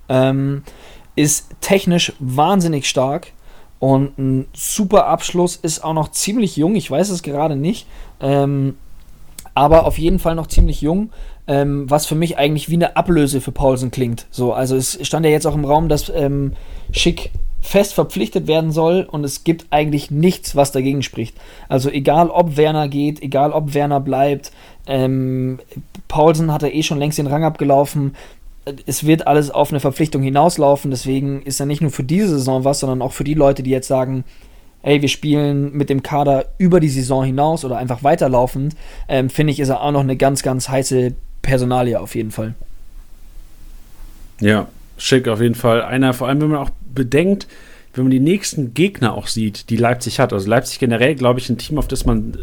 Ähm, 0.09 0.63
ist 1.15 1.49
technisch 1.61 2.13
wahnsinnig 2.19 2.87
stark 2.87 3.33
und 3.79 4.17
ein 4.17 4.47
super 4.53 5.07
Abschluss, 5.07 5.55
ist 5.55 5.83
auch 5.83 5.93
noch 5.93 6.11
ziemlich 6.11 6.57
jung, 6.57 6.75
ich 6.75 6.89
weiß 6.89 7.09
es 7.09 7.23
gerade 7.23 7.55
nicht, 7.55 7.87
ähm, 8.19 8.77
aber 9.53 9.85
auf 9.85 9.97
jeden 9.97 10.19
Fall 10.19 10.35
noch 10.35 10.47
ziemlich 10.47 10.81
jung, 10.81 11.11
ähm, 11.49 11.89
was 11.89 12.05
für 12.05 12.13
mich 12.13 12.37
eigentlich 12.37 12.69
wie 12.69 12.75
eine 12.75 12.95
Ablöse 12.95 13.41
für 13.41 13.51
Paulsen 13.51 13.89
klingt. 13.89 14.27
So, 14.29 14.53
also 14.53 14.75
es 14.75 14.99
stand 15.01 15.25
ja 15.25 15.31
jetzt 15.31 15.47
auch 15.47 15.55
im 15.55 15.65
Raum, 15.65 15.89
dass 15.89 16.09
ähm, 16.15 16.53
Schick 16.91 17.31
fest 17.59 17.95
verpflichtet 17.95 18.45
werden 18.45 18.71
soll 18.71 19.07
und 19.09 19.23
es 19.23 19.43
gibt 19.43 19.65
eigentlich 19.71 20.11
nichts, 20.11 20.55
was 20.55 20.71
dagegen 20.71 21.01
spricht. 21.01 21.35
Also 21.67 21.89
egal, 21.89 22.29
ob 22.29 22.55
Werner 22.55 22.87
geht, 22.87 23.23
egal, 23.23 23.51
ob 23.51 23.73
Werner 23.73 23.99
bleibt, 23.99 24.51
ähm, 24.85 25.59
Paulsen 26.07 26.53
hat 26.53 26.61
er 26.61 26.73
eh 26.73 26.83
schon 26.83 26.99
längst 26.99 27.17
den 27.17 27.27
Rang 27.27 27.43
abgelaufen. 27.43 28.15
Es 28.85 29.07
wird 29.07 29.25
alles 29.25 29.49
auf 29.49 29.71
eine 29.71 29.79
Verpflichtung 29.79 30.21
hinauslaufen, 30.21 30.91
deswegen 30.91 31.41
ist 31.41 31.59
er 31.59 31.65
nicht 31.65 31.81
nur 31.81 31.91
für 31.91 32.03
diese 32.03 32.29
Saison 32.29 32.63
was, 32.63 32.79
sondern 32.79 33.01
auch 33.01 33.13
für 33.13 33.23
die 33.23 33.33
Leute, 33.33 33.63
die 33.63 33.71
jetzt 33.71 33.87
sagen, 33.87 34.23
ey, 34.83 35.01
wir 35.01 35.09
spielen 35.09 35.73
mit 35.73 35.89
dem 35.89 36.03
Kader 36.03 36.45
über 36.59 36.79
die 36.79 36.89
Saison 36.89 37.23
hinaus 37.23 37.65
oder 37.65 37.77
einfach 37.77 38.03
weiterlaufend, 38.03 38.75
ähm, 39.07 39.31
finde 39.31 39.51
ich, 39.51 39.59
ist 39.59 39.69
er 39.69 39.81
auch 39.81 39.91
noch 39.91 40.01
eine 40.01 40.15
ganz, 40.15 40.43
ganz 40.43 40.69
heiße 40.69 41.15
Personalie 41.49 41.99
auf 41.99 42.13
jeden 42.13 42.29
Fall. 42.29 42.53
Ja, 44.39 44.67
schick 44.99 45.27
auf 45.27 45.41
jeden 45.41 45.55
Fall. 45.55 45.81
Einer, 45.81 46.13
vor 46.13 46.27
allem, 46.27 46.41
wenn 46.41 46.49
man 46.49 46.59
auch 46.59 46.69
bedenkt, 46.93 47.47
wenn 47.95 48.03
man 48.03 48.11
die 48.11 48.19
nächsten 48.19 48.75
Gegner 48.75 49.15
auch 49.15 49.25
sieht, 49.25 49.71
die 49.71 49.75
Leipzig 49.75 50.19
hat. 50.19 50.31
Also 50.31 50.47
Leipzig 50.47 50.77
generell, 50.77 51.15
glaube 51.15 51.39
ich, 51.39 51.49
ein 51.49 51.57
Team, 51.57 51.79
auf 51.79 51.87
das 51.87 52.05
man 52.05 52.37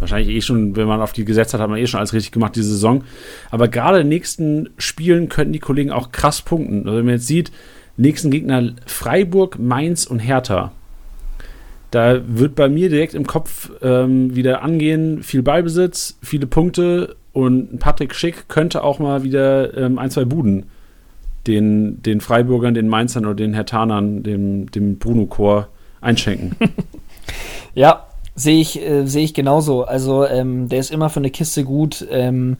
wahrscheinlich 0.00 0.34
eh 0.34 0.40
schon, 0.40 0.74
wenn 0.74 0.88
man 0.88 1.00
auf 1.00 1.12
die 1.12 1.24
gesetzt 1.24 1.54
hat, 1.54 1.60
hat 1.60 1.70
man 1.70 1.78
eh 1.78 1.86
schon 1.86 1.98
alles 1.98 2.12
richtig 2.12 2.32
gemacht 2.32 2.56
diese 2.56 2.70
Saison. 2.70 3.04
Aber 3.52 3.68
gerade 3.68 3.98
in 3.98 4.06
den 4.06 4.08
nächsten 4.08 4.70
Spielen 4.76 5.28
könnten 5.28 5.52
die 5.52 5.60
Kollegen 5.60 5.92
auch 5.92 6.10
krass 6.10 6.42
punkten. 6.42 6.80
Also 6.84 6.98
wenn 6.98 7.04
man 7.04 7.14
jetzt 7.14 7.28
sieht, 7.28 7.52
nächsten 7.96 8.32
Gegner 8.32 8.72
Freiburg, 8.86 9.56
Mainz 9.60 10.04
und 10.04 10.18
Hertha. 10.18 10.72
Da 11.92 12.20
wird 12.26 12.56
bei 12.56 12.68
mir 12.68 12.90
direkt 12.90 13.14
im 13.14 13.26
Kopf 13.26 13.70
ähm, 13.82 14.34
wieder 14.34 14.62
angehen, 14.62 15.22
viel 15.22 15.42
Ballbesitz, 15.42 16.18
viele 16.22 16.48
Punkte 16.48 17.14
und 17.38 17.78
Patrick 17.78 18.16
Schick 18.16 18.48
könnte 18.48 18.82
auch 18.82 18.98
mal 18.98 19.22
wieder 19.22 19.76
ähm, 19.76 19.96
ein, 20.00 20.10
zwei 20.10 20.24
Buden 20.24 20.66
den, 21.46 22.02
den 22.02 22.20
Freiburgern, 22.20 22.74
den 22.74 22.88
Mainzern 22.88 23.26
oder 23.26 23.36
den 23.36 23.54
Hertanern, 23.54 24.24
dem, 24.24 24.68
dem 24.72 24.98
Bruno-Chor 24.98 25.68
einschenken. 26.00 26.56
ja, 27.74 28.06
sehe 28.34 28.60
ich, 28.60 28.84
äh, 28.84 29.06
seh 29.06 29.22
ich 29.22 29.34
genauso. 29.34 29.84
Also 29.84 30.26
ähm, 30.26 30.68
der 30.68 30.80
ist 30.80 30.90
immer 30.90 31.10
für 31.10 31.20
eine 31.20 31.30
Kiste 31.30 31.62
gut. 31.62 32.04
Ähm, 32.10 32.56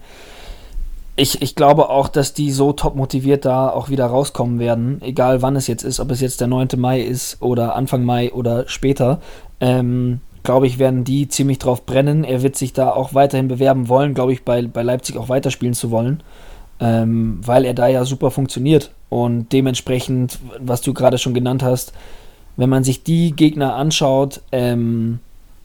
ich, 1.16 1.43
ich 1.43 1.57
glaube 1.57 1.91
auch, 1.91 2.07
dass 2.09 2.33
die 2.33 2.53
so 2.53 2.72
top 2.72 2.95
motiviert 2.95 3.45
da 3.45 3.68
auch 3.70 3.89
wieder 3.89 4.07
rauskommen 4.07 4.61
werden, 4.61 5.03
egal 5.03 5.43
wann 5.43 5.57
es 5.57 5.66
jetzt 5.66 5.83
ist, 5.83 5.99
ob 5.99 6.12
es 6.12 6.20
jetzt 6.20 6.41
der 6.41 6.47
9. 6.47 6.68
Mai 6.76 7.01
ist 7.01 7.43
oder 7.43 7.74
Anfang 7.74 8.05
Mai 8.05 8.33
oder 8.33 8.68
später. 8.68 9.20
Ähm, 9.59 10.20
glaube 10.43 10.66
ich, 10.66 10.78
werden 10.78 11.05
die 11.05 11.28
ziemlich 11.28 11.59
drauf 11.59 11.86
brennen. 11.86 12.24
Er 12.24 12.43
wird 12.43 12.57
sich 12.57 12.72
da 12.72 12.91
auch 12.91 13.14
weiterhin 13.14 13.49
bewerben 13.49 13.89
wollen, 13.89 14.14
glaube 14.14 14.32
ich, 14.32 14.45
bei, 14.45 14.62
bei 14.62 14.82
Leipzig 14.82 15.16
auch 15.16 15.28
weiterspielen 15.28 15.74
zu 15.74 15.91
wollen, 15.91 16.22
ähm, 16.80 17.41
weil 17.45 17.64
er 17.64 17.74
da 17.74 17.86
ja 17.89 18.05
super 18.05 18.30
funktioniert. 18.30 18.91
Und 19.09 19.53
dementsprechend, 19.53 20.39
was 20.59 20.80
du 20.80 20.95
gerade 20.95 21.18
schon 21.18 21.34
genannt 21.34 21.62
hast, 21.62 21.93
wenn 22.57 22.68
man 22.68 22.84
sich 22.84 23.03
die 23.03 23.32
Gegner 23.32 23.74
anschaut, 23.74 24.41
ähm, 24.53 25.20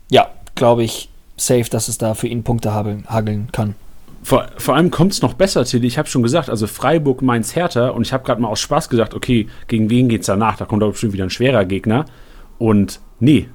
ja, 0.10 0.28
glaube 0.56 0.84
ich, 0.84 1.10
safe, 1.38 1.70
dass 1.70 1.88
es 1.88 1.98
da 1.98 2.14
für 2.14 2.28
ihn 2.28 2.44
Punkte 2.44 2.74
hageln 2.74 3.50
kann. 3.52 3.76
Vor, 4.24 4.48
vor 4.58 4.76
allem 4.76 4.90
kommt 4.90 5.12
es 5.12 5.22
noch 5.22 5.34
besser, 5.34 5.66
Tilly. 5.66 5.88
Ich 5.88 5.98
habe 5.98 6.08
schon 6.08 6.24
gesagt, 6.24 6.50
also 6.50 6.66
Freiburg, 6.66 7.22
Mainz, 7.22 7.56
Hertha. 7.56 7.90
Und 7.90 8.04
ich 8.04 8.14
habe 8.14 8.24
gerade 8.24 8.42
mal 8.42 8.48
aus 8.48 8.62
Spaß 8.62 8.88
gesagt, 8.90 9.14
okay, 9.14 9.48
gegen 9.68 9.90
wen 9.90 10.08
geht 10.08 10.22
es 10.22 10.28
danach? 10.28 10.56
Da 10.56 10.66
kommt 10.66 10.82
doch 10.82 10.92
bestimmt 10.92 11.14
wieder 11.14 11.26
ein 11.26 11.30
schwerer 11.30 11.66
Gegner. 11.66 12.06
Und 12.58 13.02
nee, 13.20 13.50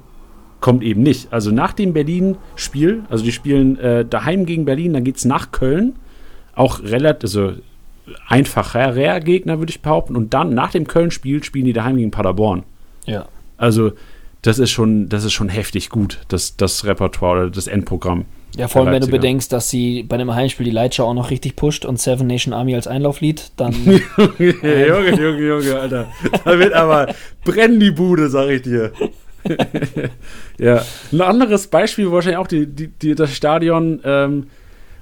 kommt 0.60 0.82
eben 0.82 1.02
nicht. 1.02 1.32
Also 1.32 1.50
nach 1.50 1.72
dem 1.72 1.92
Berlin-Spiel, 1.92 3.04
also 3.08 3.24
die 3.24 3.32
spielen 3.32 3.78
äh, 3.78 4.04
daheim 4.04 4.46
gegen 4.46 4.64
Berlin, 4.64 4.92
dann 4.92 5.04
geht 5.04 5.16
es 5.16 5.24
nach 5.24 5.52
Köln. 5.52 5.96
Auch 6.54 6.82
relativ, 6.82 7.22
also 7.22 7.52
einfacher 8.26 9.20
Gegner, 9.20 9.58
würde 9.58 9.70
ich 9.70 9.80
behaupten. 9.80 10.16
Und 10.16 10.34
dann 10.34 10.54
nach 10.54 10.70
dem 10.70 10.86
Köln-Spiel 10.86 11.44
spielen 11.44 11.66
die 11.66 11.72
daheim 11.72 11.96
gegen 11.96 12.10
Paderborn. 12.10 12.64
Ja. 13.06 13.26
Also 13.56 13.92
das 14.42 14.58
ist 14.58 14.70
schon, 14.70 15.08
das 15.08 15.24
ist 15.24 15.32
schon 15.32 15.48
heftig 15.48 15.90
gut, 15.90 16.20
das, 16.28 16.56
das 16.56 16.84
Repertoire 16.84 17.42
oder 17.42 17.50
das 17.50 17.66
Endprogramm. 17.66 18.24
Ja, 18.56 18.66
vor 18.66 18.82
allem, 18.82 18.92
wenn 18.92 19.02
du 19.02 19.08
bedenkst, 19.08 19.52
dass 19.52 19.68
sie 19.68 20.02
bei 20.04 20.14
einem 20.14 20.34
Heimspiel 20.34 20.64
die 20.64 20.72
Lightshow 20.72 21.04
auch 21.04 21.14
noch 21.14 21.30
richtig 21.30 21.54
pusht 21.54 21.84
und 21.84 22.00
Seven 22.00 22.26
Nation 22.26 22.54
Army 22.54 22.74
als 22.74 22.86
Einlauflied, 22.86 23.52
dann. 23.56 23.74
Junge, 24.38 25.10
Junge, 25.10 25.46
Junge, 25.46 25.78
Alter. 25.78 26.06
Da 26.44 26.58
wird 26.58 26.72
aber 26.72 27.14
brennen 27.44 27.78
die 27.78 27.90
Bude, 27.90 28.30
sag 28.30 28.48
ich 28.48 28.62
dir. 28.62 28.92
ja, 30.58 30.82
ein 31.12 31.20
anderes 31.20 31.66
Beispiel, 31.68 32.10
wahrscheinlich 32.10 32.38
auch 32.38 32.46
die, 32.46 32.66
die, 32.66 32.88
die 32.88 33.14
das 33.14 33.34
Stadion, 33.34 34.00
ähm, 34.04 34.46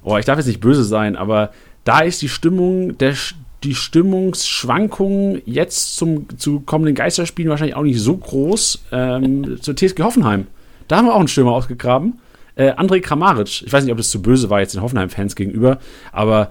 oh, 0.03 0.17
ich 0.17 0.25
darf 0.25 0.39
jetzt 0.39 0.47
nicht 0.47 0.61
böse 0.61 0.85
sein, 0.85 1.17
aber 1.17 1.51
da 1.85 2.01
ist 2.01 2.23
die 2.23 2.29
Stimmung, 2.29 2.99
der, 2.99 3.15
die 3.63 3.75
Stimmungsschwankungen 3.75 5.43
jetzt 5.45 5.97
zum, 5.97 6.27
zu 6.39 6.61
kommenden 6.61 6.95
Geisterspielen 6.95 7.51
wahrscheinlich 7.51 7.77
auch 7.77 7.83
nicht 7.83 8.01
so 8.01 8.17
groß. 8.17 8.85
Ähm, 8.93 9.59
zur 9.61 9.77
TSG 9.77 10.03
Hoffenheim. 10.03 10.47
Da 10.89 10.97
haben 10.97 11.07
wir 11.07 11.15
auch 11.15 11.21
einen 11.21 11.29
Stürmer 11.29 11.53
ausgegraben. 11.53 12.21
Äh, 12.55 12.73
André 12.73 13.01
Kramaric. 13.01 13.63
Ich 13.67 13.73
weiß 13.73 13.85
nicht, 13.85 13.93
ob 13.93 13.99
das 13.99 14.11
zu 14.11 14.23
böse 14.23 14.51
war 14.51 14.61
jetzt 14.61 14.75
den 14.75 14.83
Hoffenheim-Fans 14.83 15.37
gegenüber, 15.37 15.79
aber 16.13 16.51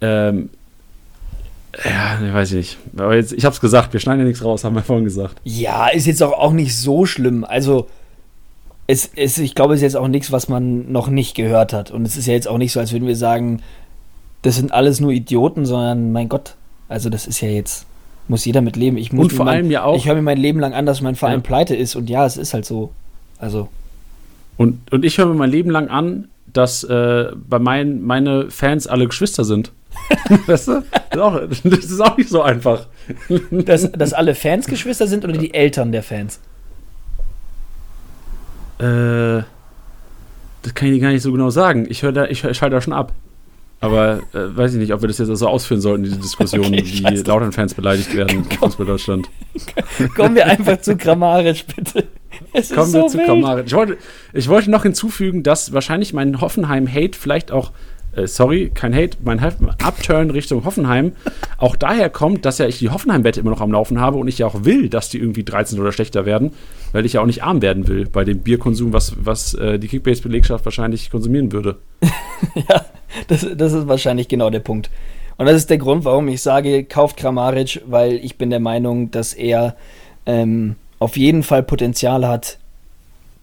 ähm, 0.00 0.50
ja, 1.84 2.18
ich 2.24 2.34
weiß 2.34 2.52
nicht. 2.52 2.78
Aber 2.96 3.16
jetzt, 3.16 3.32
ich 3.32 3.44
hab's 3.44 3.60
gesagt, 3.60 3.92
wir 3.92 4.00
schneiden 4.00 4.20
ja 4.20 4.26
nichts 4.26 4.44
raus, 4.44 4.64
haben 4.64 4.74
wir 4.74 4.82
vorhin 4.82 5.04
gesagt. 5.04 5.40
Ja, 5.44 5.88
ist 5.88 6.06
jetzt 6.06 6.22
auch, 6.22 6.32
auch 6.32 6.52
nicht 6.52 6.76
so 6.76 7.06
schlimm. 7.06 7.44
Also, 7.44 7.88
es, 8.86 9.10
es, 9.16 9.38
ich 9.38 9.54
glaube, 9.54 9.74
es 9.74 9.78
ist 9.78 9.82
jetzt 9.82 9.96
auch 9.96 10.08
nichts, 10.08 10.30
was 10.30 10.48
man 10.48 10.92
noch 10.92 11.08
nicht 11.08 11.34
gehört 11.34 11.72
hat. 11.72 11.90
Und 11.90 12.06
es 12.06 12.16
ist 12.16 12.26
ja 12.26 12.34
jetzt 12.34 12.48
auch 12.48 12.58
nicht 12.58 12.72
so, 12.72 12.80
als 12.80 12.92
würden 12.92 13.08
wir 13.08 13.16
sagen, 13.16 13.62
das 14.42 14.56
sind 14.56 14.72
alles 14.72 15.00
nur 15.00 15.10
Idioten, 15.10 15.64
sondern 15.64 16.12
mein 16.12 16.28
Gott, 16.28 16.54
also 16.88 17.08
das 17.08 17.26
ist 17.26 17.40
ja 17.40 17.48
jetzt, 17.48 17.86
muss 18.28 18.44
jeder 18.44 18.60
mit 18.60 18.76
leben. 18.76 18.98
Ich 18.98 19.12
muss 19.12 19.24
und 19.24 19.32
vor 19.32 19.46
allem 19.46 19.66
mein, 19.66 19.70
ja 19.70 19.84
auch. 19.84 19.96
Ich 19.96 20.06
höre 20.06 20.14
mir 20.16 20.22
mein 20.22 20.38
Leben 20.38 20.60
lang 20.60 20.74
an, 20.74 20.84
dass 20.84 21.00
mein 21.00 21.16
Verein 21.16 21.38
ja. 21.38 21.40
pleite 21.40 21.74
ist 21.74 21.96
und 21.96 22.10
ja, 22.10 22.26
es 22.26 22.36
ist 22.36 22.52
halt 22.52 22.66
so. 22.66 22.92
Also. 23.38 23.68
Und, 24.56 24.92
und 24.92 25.04
ich 25.04 25.18
höre 25.18 25.26
mir 25.26 25.34
mein 25.34 25.50
Leben 25.50 25.70
lang 25.70 25.88
an, 25.88 26.28
dass 26.54 26.84
äh, 26.84 27.32
bei 27.34 27.58
meinen 27.58 28.02
meine 28.02 28.50
Fans 28.50 28.86
alle 28.86 29.06
Geschwister 29.06 29.44
sind. 29.44 29.72
weißt 30.46 30.68
du? 30.68 30.82
Das 30.82 31.02
ist, 31.12 31.18
auch, 31.18 31.40
das 31.48 31.84
ist, 31.84 32.00
auch, 32.00 32.16
nicht 32.16 32.30
so 32.30 32.42
einfach. 32.42 32.86
dass, 33.50 33.92
dass 33.92 34.12
alle 34.12 34.34
Fans 34.34 34.66
Geschwister 34.66 35.06
sind 35.06 35.24
oder 35.24 35.34
die 35.34 35.52
Eltern 35.52 35.92
der 35.92 36.02
Fans? 36.02 36.40
Äh, 38.78 39.42
das 40.62 40.74
kann 40.74 40.88
ich 40.88 40.94
dir 40.94 41.00
gar 41.00 41.10
nicht 41.10 41.22
so 41.22 41.30
genau 41.30 41.50
sagen. 41.50 41.86
Ich, 41.88 42.00
da, 42.00 42.24
ich, 42.24 42.42
ich 42.42 42.56
schalte 42.56 42.74
da 42.74 42.80
schon 42.80 42.92
ab. 42.92 43.12
Aber 43.84 44.20
äh, 44.32 44.56
weiß 44.56 44.72
ich 44.72 44.78
nicht, 44.78 44.94
ob 44.94 45.02
wir 45.02 45.08
das 45.08 45.18
jetzt 45.18 45.28
so 45.28 45.46
ausführen 45.46 45.82
sollten, 45.82 46.04
diese 46.04 46.16
Diskussion, 46.16 46.64
okay, 46.64 46.82
wie 46.82 47.16
Lautern-Fans 47.16 47.74
beleidigt 47.74 48.16
werden 48.16 48.46
in 48.50 48.58
Fußball-Deutschland. 48.58 49.28
Kommen 50.16 50.36
wir 50.36 50.46
einfach 50.46 50.80
zu 50.80 50.96
grammarisch, 50.96 51.66
bitte. 51.66 52.04
Es 52.54 52.70
Kommen 52.70 52.94
wir 52.94 53.02
so 53.02 53.08
zu 53.08 53.18
grammarisch. 53.18 53.66
Ich 53.66 53.74
wollte, 53.74 53.98
ich 54.32 54.48
wollte 54.48 54.70
noch 54.70 54.84
hinzufügen, 54.84 55.42
dass 55.42 55.74
wahrscheinlich 55.74 56.14
mein 56.14 56.40
Hoffenheim-Hate 56.40 57.18
vielleicht 57.18 57.52
auch 57.52 57.72
äh, 58.16 58.26
sorry, 58.26 58.70
kein 58.72 58.94
Hate, 58.94 59.18
mein 59.22 59.38
Upturn 59.38 60.30
Richtung 60.30 60.64
Hoffenheim 60.64 61.12
auch 61.58 61.76
daher 61.76 62.08
kommt, 62.08 62.46
dass 62.46 62.56
ja 62.56 62.66
ich 62.66 62.78
die 62.78 62.88
Hoffenheim-Wette 62.88 63.40
immer 63.40 63.50
noch 63.50 63.60
am 63.60 63.70
Laufen 63.70 64.00
habe 64.00 64.16
und 64.16 64.28
ich 64.28 64.38
ja 64.38 64.46
auch 64.46 64.64
will, 64.64 64.88
dass 64.88 65.10
die 65.10 65.18
irgendwie 65.18 65.44
13 65.44 65.78
oder 65.78 65.92
schlechter 65.92 66.24
werden, 66.24 66.52
weil 66.92 67.04
ich 67.04 67.12
ja 67.12 67.20
auch 67.20 67.26
nicht 67.26 67.44
arm 67.44 67.60
werden 67.60 67.86
will 67.86 68.06
bei 68.10 68.24
dem 68.24 68.38
Bierkonsum, 68.38 68.94
was, 68.94 69.14
was 69.18 69.52
äh, 69.52 69.78
die 69.78 69.88
Kickbase-Belegschaft 69.88 70.64
wahrscheinlich 70.64 71.10
konsumieren 71.10 71.52
würde. 71.52 71.76
ja, 72.54 72.86
das, 73.28 73.46
das 73.56 73.72
ist 73.72 73.88
wahrscheinlich 73.88 74.28
genau 74.28 74.50
der 74.50 74.60
Punkt. 74.60 74.90
Und 75.36 75.46
das 75.46 75.56
ist 75.56 75.70
der 75.70 75.78
Grund, 75.78 76.04
warum 76.04 76.28
ich 76.28 76.42
sage, 76.42 76.84
kauft 76.84 77.16
Kramaric, 77.16 77.82
weil 77.86 78.14
ich 78.14 78.38
bin 78.38 78.50
der 78.50 78.60
Meinung, 78.60 79.10
dass 79.10 79.32
er 79.34 79.76
ähm, 80.26 80.76
auf 80.98 81.16
jeden 81.16 81.42
Fall 81.42 81.62
Potenzial 81.62 82.26
hat, 82.26 82.58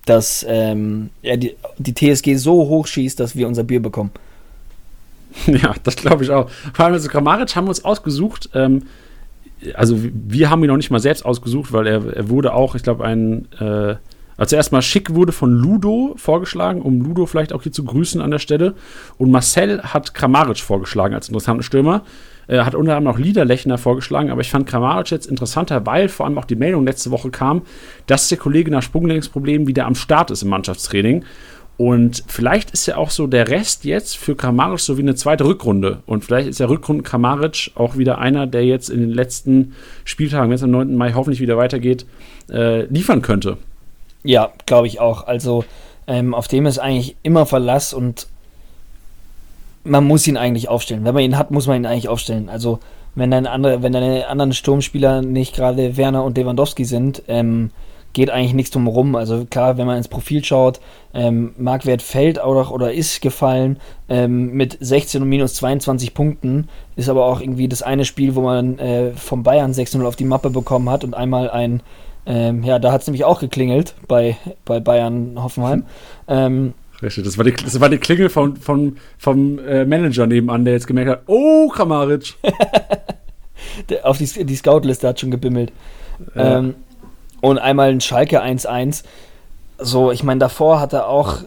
dass 0.06 0.46
ähm, 0.48 1.10
er 1.22 1.38
die, 1.38 1.56
die 1.78 1.94
TSG 1.94 2.36
so 2.36 2.54
hoch 2.54 2.88
schießt, 2.88 3.20
dass 3.20 3.36
wir 3.36 3.48
unser 3.48 3.64
Bier 3.64 3.82
bekommen. 3.82 4.12
Ja, 5.48 5.74
das 5.84 5.96
glaube 5.96 6.26
ich 6.26 6.30
auch. 6.30 6.50
Vor 6.74 6.84
allem, 6.84 6.94
also 6.94 7.08
Kramaric 7.08 7.56
haben 7.56 7.66
wir 7.66 7.70
uns 7.70 7.86
ausgesucht. 7.86 8.50
Ähm, 8.54 8.84
also 9.76 9.98
wir 10.02 10.50
haben 10.50 10.62
ihn 10.64 10.68
noch 10.68 10.78
nicht 10.78 10.92
mal 10.92 11.00
selbst 11.00 11.24
ausgesucht, 11.24 11.72
weil 11.72 11.88
er, 11.88 12.14
er 12.14 12.30
wurde 12.30 12.54
auch, 12.54 12.76
ich 12.76 12.84
glaube, 12.84 13.06
ein 13.06 13.48
äh, 13.60 13.96
also 14.42 14.56
erstmal 14.56 14.82
Schick 14.82 15.14
wurde 15.14 15.34
von 15.34 15.52
Ludo 15.52 16.16
vorgeschlagen, 16.18 16.82
um 16.82 17.00
Ludo 17.00 17.28
vielleicht 17.28 17.54
auch 17.54 17.62
hier 17.62 17.72
zu 17.72 17.84
grüßen 17.84 18.20
an 18.22 18.32
der 18.32 18.40
Stelle. 18.40 18.74
Und 19.20 19.30
Marcel 19.30 19.84
hat 19.84 20.16
Kramaric 20.16 20.58
vorgeschlagen 20.58 21.14
als 21.14 21.28
interessanten 21.28 21.62
Stürmer. 21.62 22.02
Er 22.48 22.66
hat 22.66 22.74
unter 22.74 22.98
anderem 22.98 23.16
auch 23.16 23.20
Liederlechner 23.20 23.78
vorgeschlagen, 23.78 24.32
aber 24.32 24.42
ich 24.42 24.50
fand 24.50 24.66
Kramaric 24.66 25.12
jetzt 25.12 25.28
interessanter, 25.28 25.86
weil 25.86 26.10
vor 26.10 26.26
allem 26.26 26.40
auch 26.40 26.46
die 26.46 26.56
Meldung 26.56 26.86
letzte 26.86 27.12
Woche 27.12 27.30
kam, 27.30 27.62
dass 28.08 28.30
der 28.30 28.40
Kollege 28.40 28.72
nach 28.72 28.82
Sprunglängsproblemen 28.82 29.68
wieder 29.68 29.86
am 29.86 29.94
Start 29.94 30.32
ist 30.32 30.42
im 30.42 30.50
Mannschaftstraining. 30.50 31.24
Und 31.78 32.24
vielleicht 32.26 32.72
ist 32.72 32.88
ja 32.88 32.98
auch 32.98 33.12
so 33.12 33.28
der 33.28 33.48
Rest 33.48 33.86
jetzt 33.86 34.18
für 34.18 34.36
Kramaric 34.36 34.80
so 34.80 34.98
wie 34.98 35.04
eine 35.04 35.14
zweite 35.14 35.46
Rückrunde. 35.46 36.02
Und 36.08 36.26
vielleicht 36.26 36.50
ist 36.50 36.60
der 36.60 36.70
Rückrunden 36.70 37.04
Kramaric 37.04 37.74
auch 37.76 37.96
wieder 37.96 38.18
einer, 38.18 38.48
der 38.48 38.66
jetzt 38.66 38.90
in 38.90 39.02
den 39.02 39.12
letzten 39.12 39.74
Spieltagen, 40.04 40.50
wenn 40.50 40.56
es 40.56 40.64
am 40.64 40.72
9. 40.72 40.96
Mai 40.96 41.14
hoffentlich 41.14 41.42
wieder 41.42 41.58
weitergeht, 41.58 42.08
äh, 42.50 42.86
liefern 42.86 43.22
könnte. 43.22 43.60
Ja, 44.24 44.52
glaube 44.66 44.88
ich 44.88 45.00
auch. 45.00 45.28
Also 45.28 45.64
ähm, 46.08 46.34
auf 46.34 46.48
dem 46.48 46.66
ist 46.66 46.80
eigentlich 46.80 47.16
immer 47.24 47.46
Verlass 47.46 47.94
und 47.94 48.28
man 49.84 50.06
muss 50.06 50.28
ihn 50.28 50.38
eigentlich 50.38 50.70
aufstellen. 50.70 51.04
Wenn 51.06 51.14
man 51.14 51.24
ihn 51.24 51.38
hat, 51.38 51.52
muss 51.52 51.68
man 51.68 51.78
ihn 51.78 51.86
eigentlich 51.86 52.10
aufstellen. 52.10 52.50
Also 52.50 52.80
wenn 53.16 53.32
deine, 53.32 53.50
andere, 53.50 53.84
wenn 53.84 53.94
deine 53.94 54.28
anderen 54.28 54.54
Sturmspieler 54.54 55.22
nicht 55.22 55.56
gerade 55.56 55.98
Werner 55.98 56.24
und 56.24 56.38
Lewandowski 56.38 56.86
sind, 56.86 57.24
ähm, 57.28 57.72
geht 58.14 58.30
eigentlich 58.30 58.54
nichts 58.54 58.72
drum 58.72 58.88
rum. 58.88 59.16
Also 59.16 59.46
klar, 59.46 59.78
wenn 59.78 59.88
man 59.88 59.98
ins 59.98 60.08
Profil 60.08 60.44
schaut, 60.44 60.80
ähm, 61.14 61.54
Marktwert 61.58 62.02
fällt 62.02 62.40
auch 62.40 62.72
oder 62.72 62.94
ist 62.94 63.22
gefallen 63.22 63.78
ähm, 64.10 64.54
mit 64.54 64.78
16 64.80 65.22
und 65.22 65.30
minus 65.30 65.56
22 65.56 66.14
Punkten. 66.14 66.70
Ist 66.96 67.10
aber 67.10 67.26
auch 67.26 67.42
irgendwie 67.42 67.68
das 67.68 67.82
eine 67.82 68.06
Spiel, 68.06 68.36
wo 68.36 68.42
man 68.42 68.80
äh, 68.80 69.12
vom 69.14 69.44
Bayern 69.44 69.72
6-0 69.72 70.06
auf 70.06 70.16
die 70.16 70.26
Mappe 70.26 70.50
bekommen 70.50 70.90
hat 70.90 71.04
und 71.04 71.14
einmal 71.14 71.50
ein, 71.50 71.82
ähm, 72.26 72.64
ja, 72.64 72.80
da 72.80 72.92
hat 72.92 73.02
es 73.02 73.08
nämlich 73.08 73.24
auch 73.24 73.40
geklingelt 73.40 73.96
bei, 74.08 74.38
bei 74.66 74.80
Bayern 74.80 75.42
Hoffenheim. 75.42 75.86
Ähm, 76.28 76.74
Richtig, 77.02 77.24
das 77.24 77.38
war 77.38 77.44
die, 77.44 77.54
das 77.54 77.80
war 77.80 77.90
die 77.90 77.98
Klingel 77.98 78.30
vom, 78.30 78.56
vom, 78.56 78.98
vom 79.18 79.58
äh, 79.60 79.86
Manager 79.86 80.28
nebenan, 80.28 80.66
der 80.66 80.76
jetzt 80.76 80.86
gemerkt 80.86 81.10
hat, 81.10 81.22
oh, 81.26 81.68
Kramaric. 81.70 82.36
der, 83.90 84.06
auf 84.06 84.20
die, 84.20 84.46
die 84.46 84.56
Scout-Liste 84.56 85.08
hat 85.08 85.20
schon 85.20 85.32
gebimmelt. 85.32 85.72
Ja. 86.36 86.60
Ähm, 86.60 86.76
und 87.42 87.58
einmal 87.58 87.90
ein 87.90 88.02
Schalke 88.02 88.44
1-1. 88.44 89.04
So, 89.80 90.12
ich 90.12 90.24
meine, 90.24 90.40
davor 90.40 90.80
hat 90.80 90.94
er 90.94 91.08
auch 91.08 91.40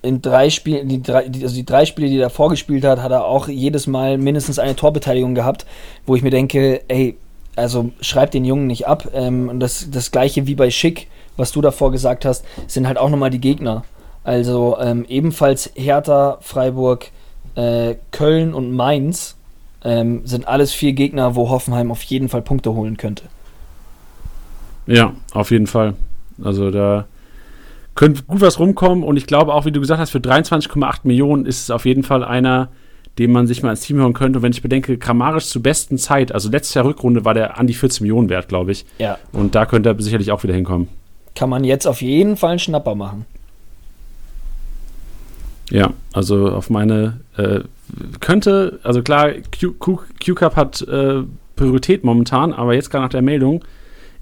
in 0.00 0.22
drei 0.22 0.48
Spielen, 0.48 0.88
die 0.88 1.02
drei, 1.02 1.26
also 1.26 1.54
die 1.54 1.66
drei 1.66 1.84
Spiele, 1.84 2.08
die 2.08 2.16
er 2.16 2.28
davor 2.28 2.48
gespielt 2.48 2.84
hat, 2.84 3.00
hat 3.00 3.12
er 3.12 3.24
auch 3.24 3.48
jedes 3.48 3.86
Mal 3.86 4.16
mindestens 4.18 4.58
eine 4.58 4.74
Torbeteiligung 4.74 5.34
gehabt, 5.34 5.66
wo 6.06 6.16
ich 6.16 6.22
mir 6.22 6.30
denke, 6.30 6.82
ey, 6.88 7.16
also 7.56 7.92
schreib 8.00 8.30
den 8.30 8.44
Jungen 8.44 8.66
nicht 8.66 8.86
ab. 8.86 9.08
Ähm, 9.12 9.48
und 9.48 9.60
das, 9.60 9.90
das 9.90 10.10
gleiche 10.10 10.46
wie 10.46 10.54
bei 10.54 10.70
Schick, 10.70 11.08
was 11.36 11.52
du 11.52 11.60
davor 11.60 11.92
gesagt 11.92 12.24
hast, 12.24 12.44
sind 12.66 12.86
halt 12.86 12.98
auch 12.98 13.10
nochmal 13.10 13.30
die 13.30 13.40
Gegner. 13.40 13.84
Also 14.24 14.76
ähm, 14.80 15.04
ebenfalls 15.08 15.70
Hertha, 15.74 16.38
Freiburg, 16.40 17.10
äh, 17.54 17.96
Köln 18.10 18.54
und 18.54 18.72
Mainz 18.72 19.36
ähm, 19.84 20.22
sind 20.24 20.46
alles 20.46 20.72
vier 20.72 20.92
Gegner, 20.92 21.34
wo 21.34 21.50
Hoffenheim 21.50 21.90
auf 21.90 22.02
jeden 22.04 22.28
Fall 22.28 22.42
Punkte 22.42 22.72
holen 22.72 22.96
könnte. 22.96 23.24
Ja, 24.86 25.12
auf 25.32 25.50
jeden 25.50 25.66
Fall. 25.66 25.94
Also 26.42 26.70
da 26.70 27.06
könnte 27.94 28.22
gut 28.22 28.40
was 28.40 28.58
rumkommen 28.58 29.04
und 29.04 29.16
ich 29.16 29.26
glaube 29.26 29.52
auch, 29.54 29.64
wie 29.64 29.72
du 29.72 29.80
gesagt 29.80 30.00
hast, 30.00 30.10
für 30.10 30.18
23,8 30.18 31.00
Millionen 31.02 31.46
ist 31.46 31.62
es 31.62 31.70
auf 31.70 31.84
jeden 31.84 32.04
Fall 32.04 32.24
einer, 32.24 32.68
den 33.18 33.32
man 33.32 33.46
sich 33.46 33.62
mal 33.62 33.70
ins 33.70 33.80
Team 33.80 33.98
hören 33.98 34.12
könnte. 34.12 34.38
Und 34.38 34.42
wenn 34.42 34.52
ich 34.52 34.62
bedenke, 34.62 34.96
Kramarisch 34.96 35.46
zur 35.46 35.62
besten 35.62 35.98
Zeit, 35.98 36.32
also 36.32 36.50
letztes 36.50 36.74
Jahr 36.74 36.84
Rückrunde 36.84 37.24
war 37.24 37.34
der 37.34 37.58
an 37.58 37.66
die 37.66 37.74
14 37.74 38.04
Millionen 38.04 38.28
wert, 38.28 38.48
glaube 38.48 38.72
ich. 38.72 38.86
Ja. 38.98 39.18
Und 39.32 39.54
da 39.54 39.66
könnte 39.66 39.90
er 39.90 40.00
sicherlich 40.00 40.32
auch 40.32 40.42
wieder 40.42 40.54
hinkommen. 40.54 40.88
Kann 41.34 41.50
man 41.50 41.64
jetzt 41.64 41.86
auf 41.86 42.02
jeden 42.02 42.36
Fall 42.36 42.50
einen 42.50 42.58
Schnapper 42.58 42.94
machen. 42.94 43.26
Ja, 45.70 45.92
also 46.12 46.50
auf 46.50 46.68
meine 46.68 47.20
äh, 47.36 47.60
könnte, 48.20 48.80
also 48.82 49.02
klar, 49.02 49.30
Q-Cup 49.78 50.56
hat 50.56 50.82
äh, 50.82 51.22
Priorität 51.56 52.04
momentan, 52.04 52.52
aber 52.52 52.74
jetzt 52.74 52.90
gerade 52.90 53.04
nach 53.04 53.10
der 53.10 53.22
Meldung 53.22 53.64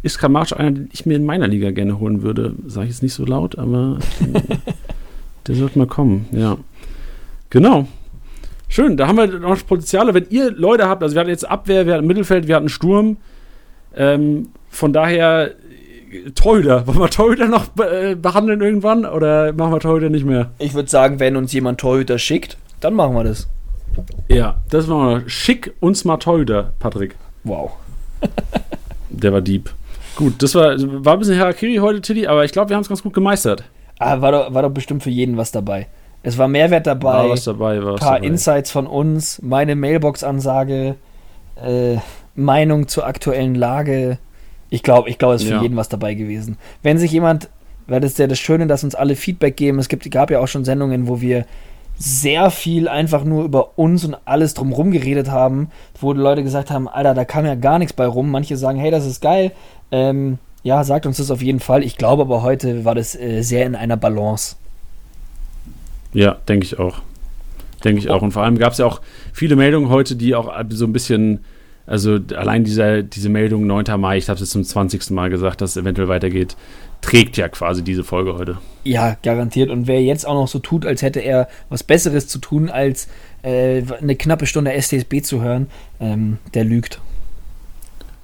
ist 0.03 0.18
Kramaric 0.18 0.59
einer, 0.59 0.70
den 0.70 0.88
ich 0.93 1.07
mir 1.07 1.16
in 1.16 1.24
meiner 1.24 1.49
Liga 1.49 1.70
gerne 1.72 1.99
holen 1.99 2.22
würde. 2.22 2.55
Sage 2.66 2.86
ich 2.86 2.93
jetzt 2.93 3.03
nicht 3.03 3.14
so 3.14 3.24
laut, 3.24 3.59
aber 3.59 3.99
der 5.47 5.55
sollte 5.55 5.78
mal 5.78 5.86
kommen, 5.86 6.26
ja. 6.32 6.57
Genau. 7.51 7.86
Schön, 8.73 8.97
da 8.97 9.09
haben 9.09 9.18
wir 9.18 9.27
noch 9.27 9.66
Potenziale. 9.66 10.14
Wenn 10.14 10.27
ihr 10.31 10.53
Leute 10.53 10.89
habt, 10.89 11.03
also 11.03 11.16
wir 11.16 11.21
hatten 11.21 11.29
jetzt 11.29 11.49
Abwehr, 11.49 11.87
wir 11.87 11.95
hatten 11.95 12.07
Mittelfeld, 12.07 12.47
wir 12.47 12.55
hatten 12.55 12.68
Sturm. 12.68 13.16
Ähm, 13.97 14.51
von 14.68 14.93
daher 14.93 15.51
Torhüter. 16.37 16.87
Wollen 16.87 17.01
wir 17.01 17.11
Torhüter 17.11 17.49
noch 17.49 17.66
be 17.66 18.11
äh, 18.11 18.14
behandeln 18.14 18.61
irgendwann 18.61 19.05
oder 19.05 19.53
machen 19.53 19.73
wir 19.73 19.81
Torhüter 19.81 20.09
nicht 20.09 20.25
mehr? 20.25 20.53
Ich 20.61 20.73
würde 20.73 20.89
sagen, 20.89 21.18
wenn 21.18 21.35
uns 21.35 21.53
jemand 21.53 21.81
Torhüter 21.81 22.16
schickt, 22.21 22.59
dann 22.79 22.95
machen 22.95 23.14
wir 23.14 23.25
das. 23.25 23.49
Ja, 24.29 24.61
das 24.71 24.87
machen 24.87 25.09
wir. 25.09 25.29
Schick 25.29 25.75
uns 25.81 26.05
mal 26.05 26.18
Torhüter, 26.18 26.73
Patrick. 26.79 27.16
Wow. 27.43 27.73
Der 29.11 29.33
war 29.33 29.41
deep. 29.41 29.71
Gut, 30.14 30.41
das 30.41 30.55
war, 30.55 30.77
war 30.79 31.14
ein 31.14 31.18
bisschen 31.18 31.41
Harakiri 31.41 31.79
heute, 31.79 32.01
Tilly, 32.03 32.29
aber 32.29 32.45
ich 32.45 32.53
glaube, 32.53 32.68
wir 32.68 32.77
haben 32.77 32.83
es 32.83 32.89
ganz 32.89 33.03
gut 33.03 33.14
gemeistert. 33.14 33.64
Ah, 33.99 34.21
war 34.21 34.31
doch, 34.31 34.55
war 34.55 34.62
doch 34.62 34.71
bestimmt 34.71 35.03
für 35.03 35.11
jeden 35.11 35.37
was 35.37 35.51
dabei. 35.51 35.89
Es 36.23 36.37
war 36.37 36.49
Mehrwert 36.49 36.87
dabei. 36.87 37.12
War 37.14 37.31
was 37.31 37.45
dabei, 37.45 37.83
war 37.83 37.95
Ein 37.95 37.99
paar 37.99 38.14
dabei. 38.16 38.27
Insights 38.27 38.71
von 38.71 38.87
uns, 38.87 39.41
meine 39.43 39.75
Mailbox-Ansage, 39.75 40.97
äh, 41.62 41.97
Meinung 42.35 42.89
zur 42.89 43.07
aktuellen 43.07 43.55
Lage. 43.55 44.18
Ich 44.68 44.83
glaube, 44.83 45.09
ich 45.09 45.18
glaube, 45.18 45.35
es 45.35 45.43
ist 45.43 45.49
für 45.49 45.55
Ja. 45.55 45.62
jeden 45.62 45.77
was 45.77 45.89
dabei 45.89 46.14
gewesen. 46.14 46.59
Wenn 46.83 46.99
sich 46.99 47.11
jemand, 47.11 47.49
weil 47.87 48.01
das 48.01 48.12
ist 48.12 48.18
ja 48.18 48.27
das 48.27 48.39
Schöne, 48.39 48.66
dass 48.66 48.85
uns 48.85 48.95
alle 48.95 49.16
Feedback 49.16 49.57
geben. 49.57 49.79
Es 49.79 49.89
gibt, 49.89 50.09
gab 50.11 50.31
ja 50.31 50.41
auch 50.41 50.47
schon 50.49 50.64
Sendungen, 50.64 51.09
wo 51.09 51.21
wir 51.21 51.45
sehr 51.97 52.51
viel 52.51 52.89
einfach 52.89 53.25
nur 53.25 53.45
über 53.45 53.79
uns 53.79 54.05
und 54.05 54.16
alles 54.25 54.55
drumherum 54.55 54.91
geredet 54.91 55.31
haben, 55.31 55.71
wo 56.01 56.14
die 56.14 56.21
Leute 56.21 56.43
gesagt 56.43 56.71
haben, 56.71 56.89
Alter, 56.89 57.14
da 57.14 57.25
kam 57.25 57.45
ja 57.45 57.55
gar 57.57 57.79
nichts 57.79 57.93
bei 57.93 58.07
rum. 58.07 58.31
Manche 58.31 58.57
sagen, 58.57 58.79
hey, 58.79 58.91
das 58.91 59.05
ist 59.07 59.21
geil. 59.21 59.53
Ähm, 59.91 60.39
ja, 60.62 60.85
sagt 60.85 61.05
uns 61.07 61.16
das 61.18 61.31
auf 61.31 61.43
jeden 61.43 61.61
Fall. 61.61 61.83
Ich 61.83 61.97
glaube 61.97 62.23
aber 62.23 62.43
heute 62.43 62.85
war 62.85 62.95
das 62.95 63.14
äh, 63.16 63.43
sehr 63.43 63.66
in 63.66 63.75
einer 63.75 63.97
Balance. 63.97 64.57
Ja, 66.13 66.37
denke 66.49 66.67
ich 66.67 66.79
auch. 66.79 67.03
Denke 67.85 68.01
ich 68.01 68.11
auch. 68.11 68.23
Und 68.23 68.33
vor 68.33 68.43
allem 68.43 68.59
gab 68.59 68.73
es 68.73 68.79
ja 68.79 68.87
auch 68.87 69.01
viele 69.33 69.57
Meldungen 69.57 69.89
heute, 69.89 70.17
die 70.17 70.35
auch 70.35 70.53
so 70.71 70.85
ein 70.85 70.93
bisschen, 70.93 71.45
also 71.87 72.19
allein 72.37 72.65
dieser, 72.65 73.03
diese 73.03 73.29
Meldung 73.29 73.67
9. 73.67 73.99
Mai, 73.99 74.19
ich 74.19 74.29
habe 74.29 74.35
es 74.35 74.41
jetzt 74.41 74.51
zum 74.51 74.65
20. 74.65 75.11
Mal 75.11 75.31
gesagt, 75.31 75.61
dass 75.61 75.71
es 75.71 75.77
eventuell 75.77 76.09
weitergeht, 76.09 76.57
trägt 77.01 77.37
ja 77.37 77.49
quasi 77.49 77.83
diese 77.83 78.05
Folge 78.05 78.35
heute. 78.35 78.59
Ja, 78.85 79.17
garantiert. 79.23 79.71
Und 79.71 79.87
wer 79.87 80.03
jetzt 80.03 80.27
auch 80.27 80.35
noch 80.35 80.49
so 80.49 80.59
tut, 80.59 80.85
als 80.85 81.03
hätte 81.03 81.21
er 81.21 81.49
was 81.71 81.83
Besseres 81.83 82.29
zu 82.29 82.39
tun, 82.39 82.69
als 82.69 83.09
äh, 83.43 83.83
eine 84.01 84.17
knappe 84.17 84.47
Stunde 84.47 84.73
STSB 84.81 85.23
zu 85.23 85.41
hören, 85.41 85.69
ähm, 86.01 86.39
der 86.53 86.65
lügt. 86.65 87.01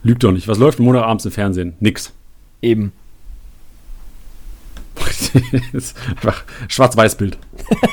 Lügt 0.03 0.23
doch 0.23 0.33
nicht. 0.33 0.47
Was 0.49 0.59
läuft 0.59 0.79
Montagabends 0.79 1.25
im 1.25 1.33
Fernsehen? 1.33 1.75
Nix. 1.81 2.13
Eben. 2.61 2.93
Schwarz-Weiß-Bild. 6.69 7.39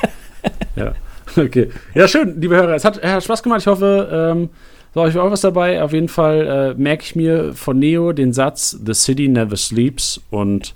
ja. 0.75 0.93
Okay. 1.35 1.69
Ja, 1.95 2.07
schön, 2.07 2.39
liebe 2.39 2.55
Hörer. 2.55 2.75
Es 2.75 2.85
hat, 2.85 3.03
äh, 3.03 3.07
hat 3.07 3.23
Spaß 3.23 3.41
gemacht. 3.43 3.61
Ich 3.61 3.67
hoffe, 3.67 4.09
ähm, 4.11 4.49
so, 4.93 5.01
euch 5.01 5.15
war 5.15 5.23
auch 5.23 5.31
was 5.31 5.41
dabei. 5.41 5.81
Auf 5.81 5.93
jeden 5.93 6.09
Fall 6.09 6.75
äh, 6.77 6.79
merke 6.79 7.03
ich 7.03 7.15
mir 7.15 7.53
von 7.53 7.79
Neo 7.79 8.13
den 8.13 8.33
Satz: 8.33 8.77
The 8.85 8.93
city 8.93 9.27
never 9.27 9.57
sleeps. 9.57 10.21
Und 10.29 10.73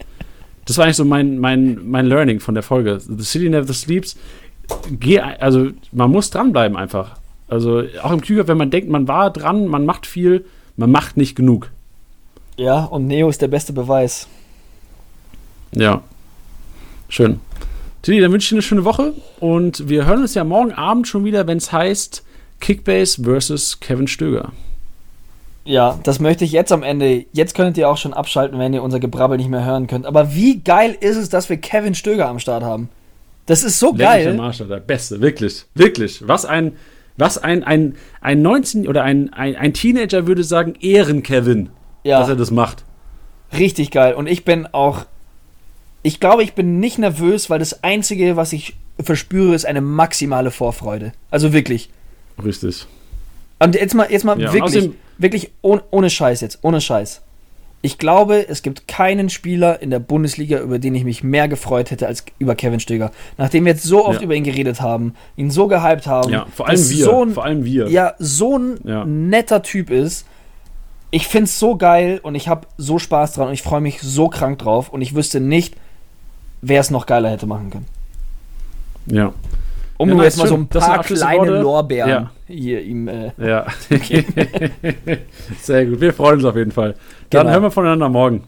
das 0.65 0.78
war 0.78 0.86
eigentlich 0.86 0.97
so 0.97 1.05
mein, 1.05 1.38
mein, 1.38 1.80
mein 1.88 2.07
Learning 2.07 2.39
von 2.39 2.55
der 2.55 2.63
Folge. 2.63 2.99
The 2.99 3.23
city 3.23 3.49
never 3.49 3.71
sleeps. 3.73 4.17
Geh, 4.91 5.19
also, 5.19 5.69
man 5.91 6.11
muss 6.11 6.30
dranbleiben 6.30 6.75
einfach. 6.75 7.17
Also, 7.47 7.84
auch 8.01 8.11
im 8.11 8.21
Küger, 8.21 8.47
wenn 8.47 8.57
man 8.57 8.71
denkt, 8.71 8.89
man 8.89 9.07
war 9.07 9.32
dran, 9.32 9.67
man 9.67 9.86
macht 9.86 10.05
viel, 10.05 10.45
man 10.75 10.91
macht 10.91 11.15
nicht 11.15 11.36
genug. 11.36 11.69
Ja, 12.57 12.84
und 12.86 13.07
Neo 13.07 13.30
ist 13.30 13.41
der 13.41 13.47
beste 13.47 13.71
Beweis. 13.71 14.28
Ja. 15.73 16.01
Schön. 17.10 17.39
Tilly, 18.01 18.22
dann 18.22 18.32
wünsche 18.32 18.45
ich 18.45 18.49
dir 18.49 18.55
eine 18.55 18.62
schöne 18.62 18.86
Woche 18.86 19.14
und 19.39 19.89
wir 19.89 20.05
hören 20.05 20.22
uns 20.22 20.34
ja 20.34 20.43
morgen 20.43 20.72
Abend 20.72 21.08
schon 21.08 21.26
wieder, 21.26 21.47
wenn 21.47 21.58
es 21.58 21.72
heißt 21.72 22.24
Kickbase 22.60 23.24
versus 23.24 23.80
Kevin 23.80 24.08
Stöger. 24.08 24.51
Ja, 25.66 25.99
das 26.03 26.20
möchte 26.20 26.45
ich 26.45 26.53
jetzt 26.53 26.72
am 26.72 26.82
Ende. 26.82 27.26
Jetzt 27.34 27.53
könnt 27.53 27.78
ihr 27.78 27.89
auch 27.89 27.97
schon 27.97 28.14
abschalten, 28.14 28.58
wenn 28.58 28.74
ihr 28.74 28.82
unser 28.82 29.01
Gebrabbel 29.01 29.38
nicht 29.38 29.49
mehr 29.49 29.66
hören 29.66 29.88
könnt. 29.88 30.05
Aber 30.05 30.34
wie 30.34 30.60
geil 30.60 30.95
ist 30.97 31.18
es, 31.18 31.28
dass 31.28 31.49
wir 31.49 31.58
Kevin 31.58 31.93
Stöger 31.93 32.30
am 32.30 32.39
Start 32.39 32.64
haben? 32.64 32.88
Das 33.47 33.64
ist 33.64 33.80
so 33.80 33.93
geil. 33.93 34.30
am 34.30 34.39
Arsch, 34.39 34.60
der 34.60 34.80
Beste, 34.80 35.20
wirklich, 35.20 35.66
wirklich. 35.74 36.26
Was 36.26 36.45
ein, 36.45 36.74
was 37.18 37.38
ein, 37.38 37.64
ein, 37.64 37.95
ein 38.22 38.45
19- 38.45 38.88
oder 38.88 39.03
ein, 39.03 39.34
ein, 39.34 39.55
ein 39.58 39.74
Teenager 39.74 40.26
würde 40.26 40.43
sagen, 40.45 40.76
Ehren-Kevin, 40.80 41.66
dass 42.05 42.28
er 42.28 42.30
Ja, 42.30 42.36
das 42.36 42.51
macht. 42.51 42.86
richtig 43.58 43.91
geil. 43.91 44.14
Und 44.14 44.28
ich 44.28 44.45
bin 44.45 44.68
auch. 44.68 45.05
Ich 46.08 46.22
glaube, 46.22 46.41
ich 46.41 46.53
bin 46.53 46.80
nicht 46.80 46.97
nervös, 46.99 47.49
weil 47.49 47.60
das 47.60 47.84
Einzige, 47.84 48.38
was 48.38 48.53
ich 48.53 48.78
verspüre, 48.97 49.53
ist 49.53 49.66
eine 49.66 49.82
maximale 49.82 50.51
Vorfreude. 50.51 51.12
Also 51.32 51.51
wirklich. 51.51 51.89
Richtig. 52.41 52.86
Und 53.60 53.76
jetzt 53.76 53.93
mal, 53.93 54.08
jetzt 54.10 54.24
mal 54.24 54.39
Ja, 54.39 54.53
wirklich, 54.53 54.91
wirklich 55.18 55.51
ohne, 55.62 55.84
ohne 55.91 56.10
Scheiß 56.10 56.39
jetzt, 56.39 56.60
ohne 56.62 56.80
Scheiß. 56.80 57.22
Ich 57.82 57.97
glaube, 57.97 58.47
es 58.47 58.62
gibt 58.62 58.88
keinen 58.88 59.30
Spieler 59.30 59.82
in 59.82 59.89
der 59.89 59.99
Bundesliga, 59.99 60.60
über 60.62 60.80
den 60.80 60.95
ich 60.95 61.03
mich 61.03 61.24
mehr 61.26 61.49
gefreut 61.49 61.91
hätte 61.91 62.08
als 62.08 62.24
über 62.39 62.55
Kevin 62.55 62.80
Stöger. 62.80 63.12
Nachdem 63.38 63.66
wir 63.66 63.74
jetzt 63.74 63.84
so 63.84 64.05
oft 64.05 64.22
Ja. 64.22 64.24
über 64.26 64.34
ihn 64.36 64.45
geredet 64.45 64.80
haben, 64.80 65.14
ihn 65.36 65.51
so 65.51 65.68
gehypt 65.68 66.08
haben, 66.08 66.32
Ja, 66.32 66.47
vor 66.55 66.70
allem 66.70 66.78
wir. 66.89 67.03
so 67.05 67.22
ein, 67.26 67.32
vor 67.34 67.43
allem 67.43 67.66
wir. 67.66 67.89
ja, 67.89 68.14
so 68.18 68.58
ein 68.58 68.80
Ja. 68.86 69.03
netter 69.03 69.62
Typ 69.62 69.89
ist. 69.89 70.26
Ich 71.12 71.28
finde 71.28 71.45
es 71.45 71.60
so 71.60 71.76
geil 71.76 72.22
und 72.24 72.36
ich 72.36 72.47
habe 72.47 72.66
so 72.78 72.97
Spaß 72.97 73.34
dran 73.34 73.47
und 73.49 73.53
ich 73.53 73.62
freue 73.62 73.82
mich 73.82 73.99
so 74.01 74.30
krank 74.30 74.60
drauf 74.60 74.88
und 74.88 75.01
ich 75.01 75.14
wüsste 75.14 75.41
nicht, 75.41 75.76
wer 76.62 76.80
es 76.82 76.89
noch 76.91 77.05
geiler 77.05 77.30
hätte 77.30 77.45
machen 77.47 77.70
können. 77.70 77.86
ja. 79.08 79.32
Um 79.99 80.10
Ja, 80.10 80.14
nur 80.16 80.24
jetzt 80.26 80.38
mal 80.38 80.47
so 80.47 80.53
ein 80.53 80.68
paar 80.68 81.01
kleine 81.03 81.60
Lorbeeren 81.60 82.08
Ja. 82.10 82.30
hier 82.47 82.82
ihm. 82.84 83.08
Äh, 83.08 83.32
Ja. 83.39 83.66
Sehr 85.62 85.88
gut. 85.88 85.99
Wir 86.01 86.14
freuen 86.14 86.36
uns 86.36 86.45
auf 86.45 86.55
jeden 86.55 86.72
Fall. 86.72 86.93
Dann 87.32 87.41
Genau. 87.41 87.51
hören 87.53 87.64
wir 87.64 87.72
voneinander 87.72 88.08
morgen. 88.08 88.43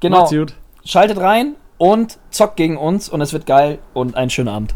genau. 0.00 0.20
Macht's 0.20 0.30
gut. 0.32 0.54
Schaltet 0.82 1.18
rein 1.18 1.56
und 1.76 2.16
zockt 2.30 2.56
gegen 2.56 2.78
uns 2.78 3.10
und 3.10 3.20
es 3.20 3.34
wird 3.34 3.44
geil 3.44 3.80
und 3.92 4.16
einen 4.16 4.30
schönen 4.30 4.48
Abend. 4.48 4.74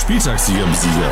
Spieltagssieger-Besieger. 0.00 1.10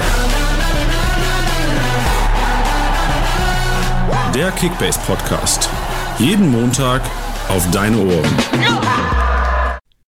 Der 4.35 4.51
Kickbase 4.53 4.99
Podcast. 5.07 5.69
Jeden 6.19 6.51
Montag 6.53 7.03
auf 7.49 7.69
deine 7.73 7.99
Ohren. 7.99 9.24